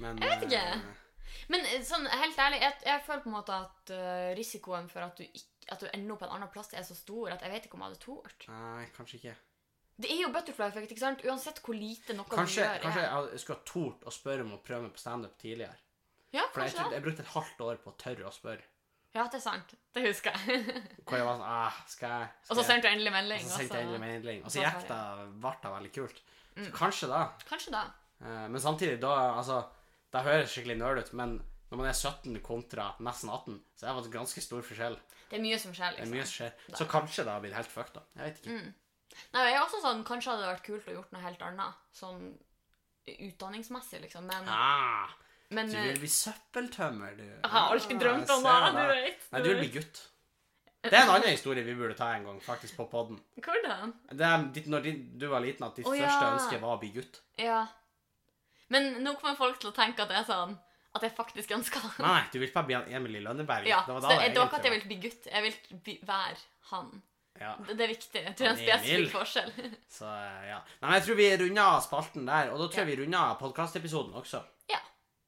Men 0.00 0.18
Jeg 0.22 0.30
vet 0.32 0.46
ikke. 0.48 0.64
eh, 0.74 1.09
Men 1.52 1.64
eh, 1.66 1.82
sånn, 1.86 2.06
helt 2.06 2.38
ærlig, 2.38 2.60
jeg, 2.64 2.78
jeg 2.86 3.04
føler 3.06 3.22
på 3.24 3.30
en 3.30 3.36
måte 3.36 3.58
at 3.66 3.92
uh, 3.94 4.30
risikoen 4.38 4.88
for 4.92 5.04
at 5.06 5.20
du, 5.20 5.24
ikke, 5.26 5.68
at 5.74 5.84
du 5.84 5.86
ender 5.92 6.14
opp 6.14 6.22
på 6.24 6.28
en 6.28 6.34
annen 6.38 6.50
plass, 6.54 6.72
er 6.74 6.86
så 6.86 6.96
stor 6.98 7.34
at 7.36 7.44
jeg 7.46 7.54
vet 7.54 7.68
ikke 7.68 7.78
om 7.78 7.84
jeg 7.84 7.92
hadde 7.92 8.02
tort. 8.04 8.48
nei, 8.48 8.88
kanskje 8.96 9.20
ikke. 9.20 9.36
Det 10.00 10.08
er 10.14 10.22
jo 10.22 10.30
butterfly-effekt, 10.32 10.94
ikke 10.94 11.02
sant? 11.04 11.22
Uansett 11.28 11.58
hvor 11.60 11.76
lite 11.76 12.14
noe 12.16 12.24
Kanskje, 12.30 12.62
du 12.64 12.68
gjør. 12.68 12.82
kanskje 12.86 13.02
jeg, 13.04 13.30
jeg 13.34 13.40
skulle 13.42 13.58
ha 13.58 13.66
tort 13.68 14.06
å 14.08 14.12
spørre 14.16 14.46
om 14.46 14.54
å 14.56 14.60
prøve 14.64 14.86
meg 14.86 14.94
på 14.96 15.02
standup 15.02 15.34
tidligere. 15.42 15.76
Ja, 16.32 16.46
For 16.54 16.62
jeg, 16.64 16.72
det. 16.78 16.86
jeg 16.94 17.04
brukte 17.04 17.24
et 17.26 17.32
halvt 17.34 17.64
år 17.66 17.80
på 17.82 17.90
å 17.92 17.96
tørre 18.00 18.28
å 18.30 18.32
spørre. 18.32 18.64
Ja, 19.10 19.24
det 19.26 19.40
er 19.40 19.42
sant. 19.42 19.72
Det 19.92 20.04
husker 20.06 20.30
jeg. 20.38 20.62
Hvor 21.04 21.18
jeg 21.18 21.26
var 21.26 21.36
sånn 21.40 21.48
ah, 21.50 21.78
skal 21.90 22.12
jeg, 22.14 22.28
skal 22.44 22.54
Og 22.54 22.60
så 22.60 22.64
sendte 22.68 22.86
du 22.86 22.92
endelig 22.94 23.12
melding. 23.16 23.42
Og 23.42 23.50
så 23.50 23.56
sendte 23.58 23.80
jeg 23.80 23.86
endelig 23.88 24.02
melding. 24.04 24.44
Og 24.46 24.54
så 24.54 24.62
gikk 24.62 24.84
det, 24.86 24.98
ble 25.42 25.52
det 25.64 25.72
veldig 25.74 25.90
kult. 25.96 26.20
Så 26.60 26.70
kanskje 26.76 27.08
da. 27.10 27.20
Kanskje 27.48 27.72
da. 27.74 27.82
Eh, 28.22 28.44
Men 28.54 28.62
samtidig, 28.62 29.00
da 29.02 29.14
altså 29.34 29.58
Det 30.10 30.22
høres 30.26 30.52
skikkelig 30.52 30.76
nerd 30.80 31.00
ut, 31.04 31.12
men 31.18 31.38
når 31.70 31.78
man 31.78 31.86
er 31.86 31.94
17 31.94 32.40
kontra 32.42 32.88
nesten 33.06 33.30
18, 33.30 33.58
så 33.78 33.86
er 33.86 33.94
det 33.98 34.08
en 34.10 34.14
ganske 34.18 34.42
stor 34.42 34.62
forskjell. 34.66 34.98
Det 35.30 35.38
er 35.38 35.42
mye 35.44 35.58
som 35.62 35.74
skjer, 35.76 35.94
liksom. 35.94 35.96
Det 35.96 36.02
er 36.02 36.10
liksom. 36.10 36.16
mye 36.16 36.26
som 36.26 36.36
skjer. 36.36 36.76
Så 36.80 36.86
kanskje 36.90 37.24
det 37.26 37.34
har 37.34 37.42
blitt 37.44 37.54
helt 37.54 37.70
fucked, 37.70 37.94
da. 37.94 38.02
Jeg 38.18 38.24
vet 38.26 38.40
ikke. 38.42 38.56
Mm. 38.58 38.72
Nei, 39.34 39.44
jeg 39.46 39.56
er 39.56 39.62
også 39.62 39.80
sånn, 39.82 40.04
Kanskje 40.06 40.32
hadde 40.32 40.44
det 40.44 40.50
vært 40.52 40.66
kult 40.66 40.88
å 40.90 40.94
gjort 40.96 41.14
noe 41.14 41.22
helt 41.22 41.42
annet. 41.46 41.82
Sånn 41.94 42.20
utdanningsmessig, 43.10 44.02
liksom. 44.04 44.26
Men, 44.26 44.48
Ah, 44.50 45.14
men 45.50 45.70
du 45.70 45.76
eh, 45.78 45.88
vil 45.92 46.02
bli 46.04 46.10
søppeltømmer, 46.14 47.16
du. 47.18 47.24
jeg 47.26 47.50
har 47.54 47.72
alltid 47.74 47.96
Ah, 47.96 48.00
drømt 48.04 48.30
om 48.34 48.46
det. 48.46 48.56
Du 48.76 48.92
vet. 48.92 49.28
Nei, 49.32 49.42
du 49.42 49.48
vil 49.50 49.62
bli 49.64 49.72
gutt. 49.78 50.02
Det 50.80 50.94
er 50.96 51.02
en 51.04 51.10
annen 51.12 51.34
historie 51.34 51.62
vi 51.64 51.74
burde 51.76 51.94
ta 51.98 52.14
en 52.16 52.24
gang, 52.24 52.38
faktisk, 52.42 52.76
på 52.78 52.86
podden. 52.88 53.18
Hvordan? 53.44 53.92
Det 54.10 54.26
er 54.26 54.46
ditt, 54.54 54.68
når 54.72 54.86
du 55.20 55.26
var 55.28 55.42
liten, 55.44 55.66
at 55.66 55.76
ditt 55.76 55.84
største 55.86 56.24
ja. 56.24 56.30
ønske 56.34 56.60
var 56.62 56.78
å 56.78 56.80
bli 56.80 56.94
gutt. 56.94 57.20
Ja. 57.38 57.66
Men 58.70 58.90
nå 59.04 59.14
kommer 59.18 59.38
folk 59.38 59.58
til 59.62 59.72
å 59.72 59.76
tenke 59.76 60.04
at 60.04 60.10
det 60.12 60.20
er 60.20 60.26
sånn 60.28 60.56
At 60.94 61.04
jeg 61.06 61.14
faktisk 61.14 61.52
ønsker 61.54 61.84
det. 61.84 62.02
Nei, 62.02 62.22
du 62.32 62.40
vil 62.42 62.50
bare 62.54 62.66
bli 62.66 62.74
en 62.78 62.88
Emil 62.98 63.20
i 63.20 63.22
Lønneberg. 63.22 63.68
Ja, 63.70 63.84
det 63.86 63.94
var 63.94 64.02
da 64.02 64.10
det, 64.10 64.18
det 64.22 64.32
det 64.34 64.40
var 64.40 64.48
ikke 64.50 64.58
at 64.58 64.68
jeg 64.68 64.74
vil 64.74 64.86
bli 64.88 64.98
gutt. 65.04 65.28
Jeg 65.30 65.44
vil 65.46 65.80
bli, 65.86 65.94
være 66.08 66.40
han. 66.72 66.88
Ja, 67.40 67.52
Det, 67.66 67.76
det 67.78 67.84
er 67.84 67.92
viktig. 67.94 68.22
Jeg 68.24 68.34
tror 68.36 68.46
det 68.46 68.50
er 68.50 68.56
en 68.56 68.62
spesifikk 68.64 69.12
forskjell. 69.14 69.52
så 69.98 70.08
eh, 70.10 70.48
ja. 70.50 70.58
Nei, 70.80 70.88
men 70.88 70.96
jeg 70.98 71.06
tror 71.06 71.20
vi 71.20 71.28
runder 71.44 71.84
spalten 71.86 72.26
der, 72.26 72.50
og 72.50 72.58
da 72.60 72.66
tror 72.66 72.82
jeg 72.82 72.90
vi 72.90 72.98
runder 73.04 73.38
podkastepisoden 73.40 74.18
også. 74.20 74.42
ja, 74.72 74.80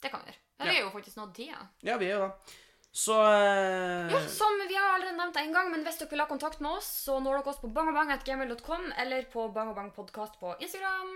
det 0.02 0.10
kan 0.12 0.24
vi 0.24 0.32
gjøre. 0.32 0.42
Ja, 0.58 0.66
vi 0.66 0.74
er 0.76 0.84
jo 0.84 0.90
faktisk 0.94 1.16
nådd 1.18 1.32
tida. 1.38 1.62
Ja, 1.86 1.96
vi 1.98 2.10
gjør 2.10 2.26
det. 2.26 2.58
Så 2.92 3.14
uh... 3.16 4.12
Ja, 4.12 4.18
som 4.28 4.58
vi 4.68 4.76
har 4.76 4.90
allerede 4.98 5.16
nevnt 5.16 5.38
en 5.40 5.54
gang, 5.54 5.70
men 5.72 5.86
hvis 5.86 5.96
dere 6.02 6.12
vil 6.12 6.20
ha 6.20 6.26
kontakt 6.28 6.60
med 6.60 6.74
oss, 6.76 6.90
så 7.06 7.16
når 7.24 7.38
dere 7.38 7.54
oss 7.54 7.62
på 7.62 7.70
bangabang.gmail.com 7.72 8.90
eller 9.00 9.24
på 9.32 9.46
bangabangpodkast 9.54 10.36
på 10.42 10.52
Instagram. 10.60 11.14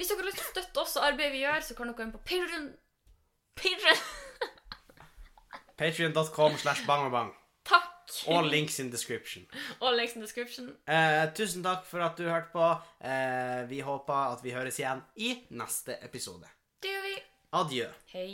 Hvis 0.00 0.08
dere 0.08 0.22
har 0.22 0.30
lyst 0.30 0.38
til 0.40 0.46
å 0.46 0.52
støtte 0.54 0.80
oss 0.80 0.96
og 0.96 1.04
arbeidet 1.04 1.34
vi 1.34 1.42
gjør, 1.42 1.60
så 1.60 1.74
kan 1.76 1.90
dere 1.90 1.96
gå 1.98 2.04
inn 2.06 2.12
på 2.14 2.20
Patreon 2.24 2.68
Patreon! 3.60 3.98
Patreon.com 5.80 6.56
slash 6.62 6.86
bangabang. 6.88 7.34
Takk! 7.68 8.14
All 8.32 8.48
links 8.48 8.78
in 8.80 8.88
description. 8.90 9.44
Og 9.78 9.92
links 9.98 10.16
in 10.16 10.24
description. 10.24 10.70
Eh, 10.88 11.26
tusen 11.36 11.60
takk 11.66 11.84
for 11.88 12.00
at 12.04 12.16
du 12.16 12.24
hørte 12.30 12.48
på. 12.54 12.70
Eh, 13.04 13.60
vi 13.68 13.82
håper 13.84 14.32
at 14.38 14.40
vi 14.44 14.54
høres 14.56 14.80
igjen 14.80 15.04
i 15.20 15.34
neste 15.60 15.98
episode. 16.00 16.48
Det 16.80 16.94
gjør 16.94 17.06
vi. 17.10 17.20
Adjø. 17.60 17.90
Hei. 18.14 18.30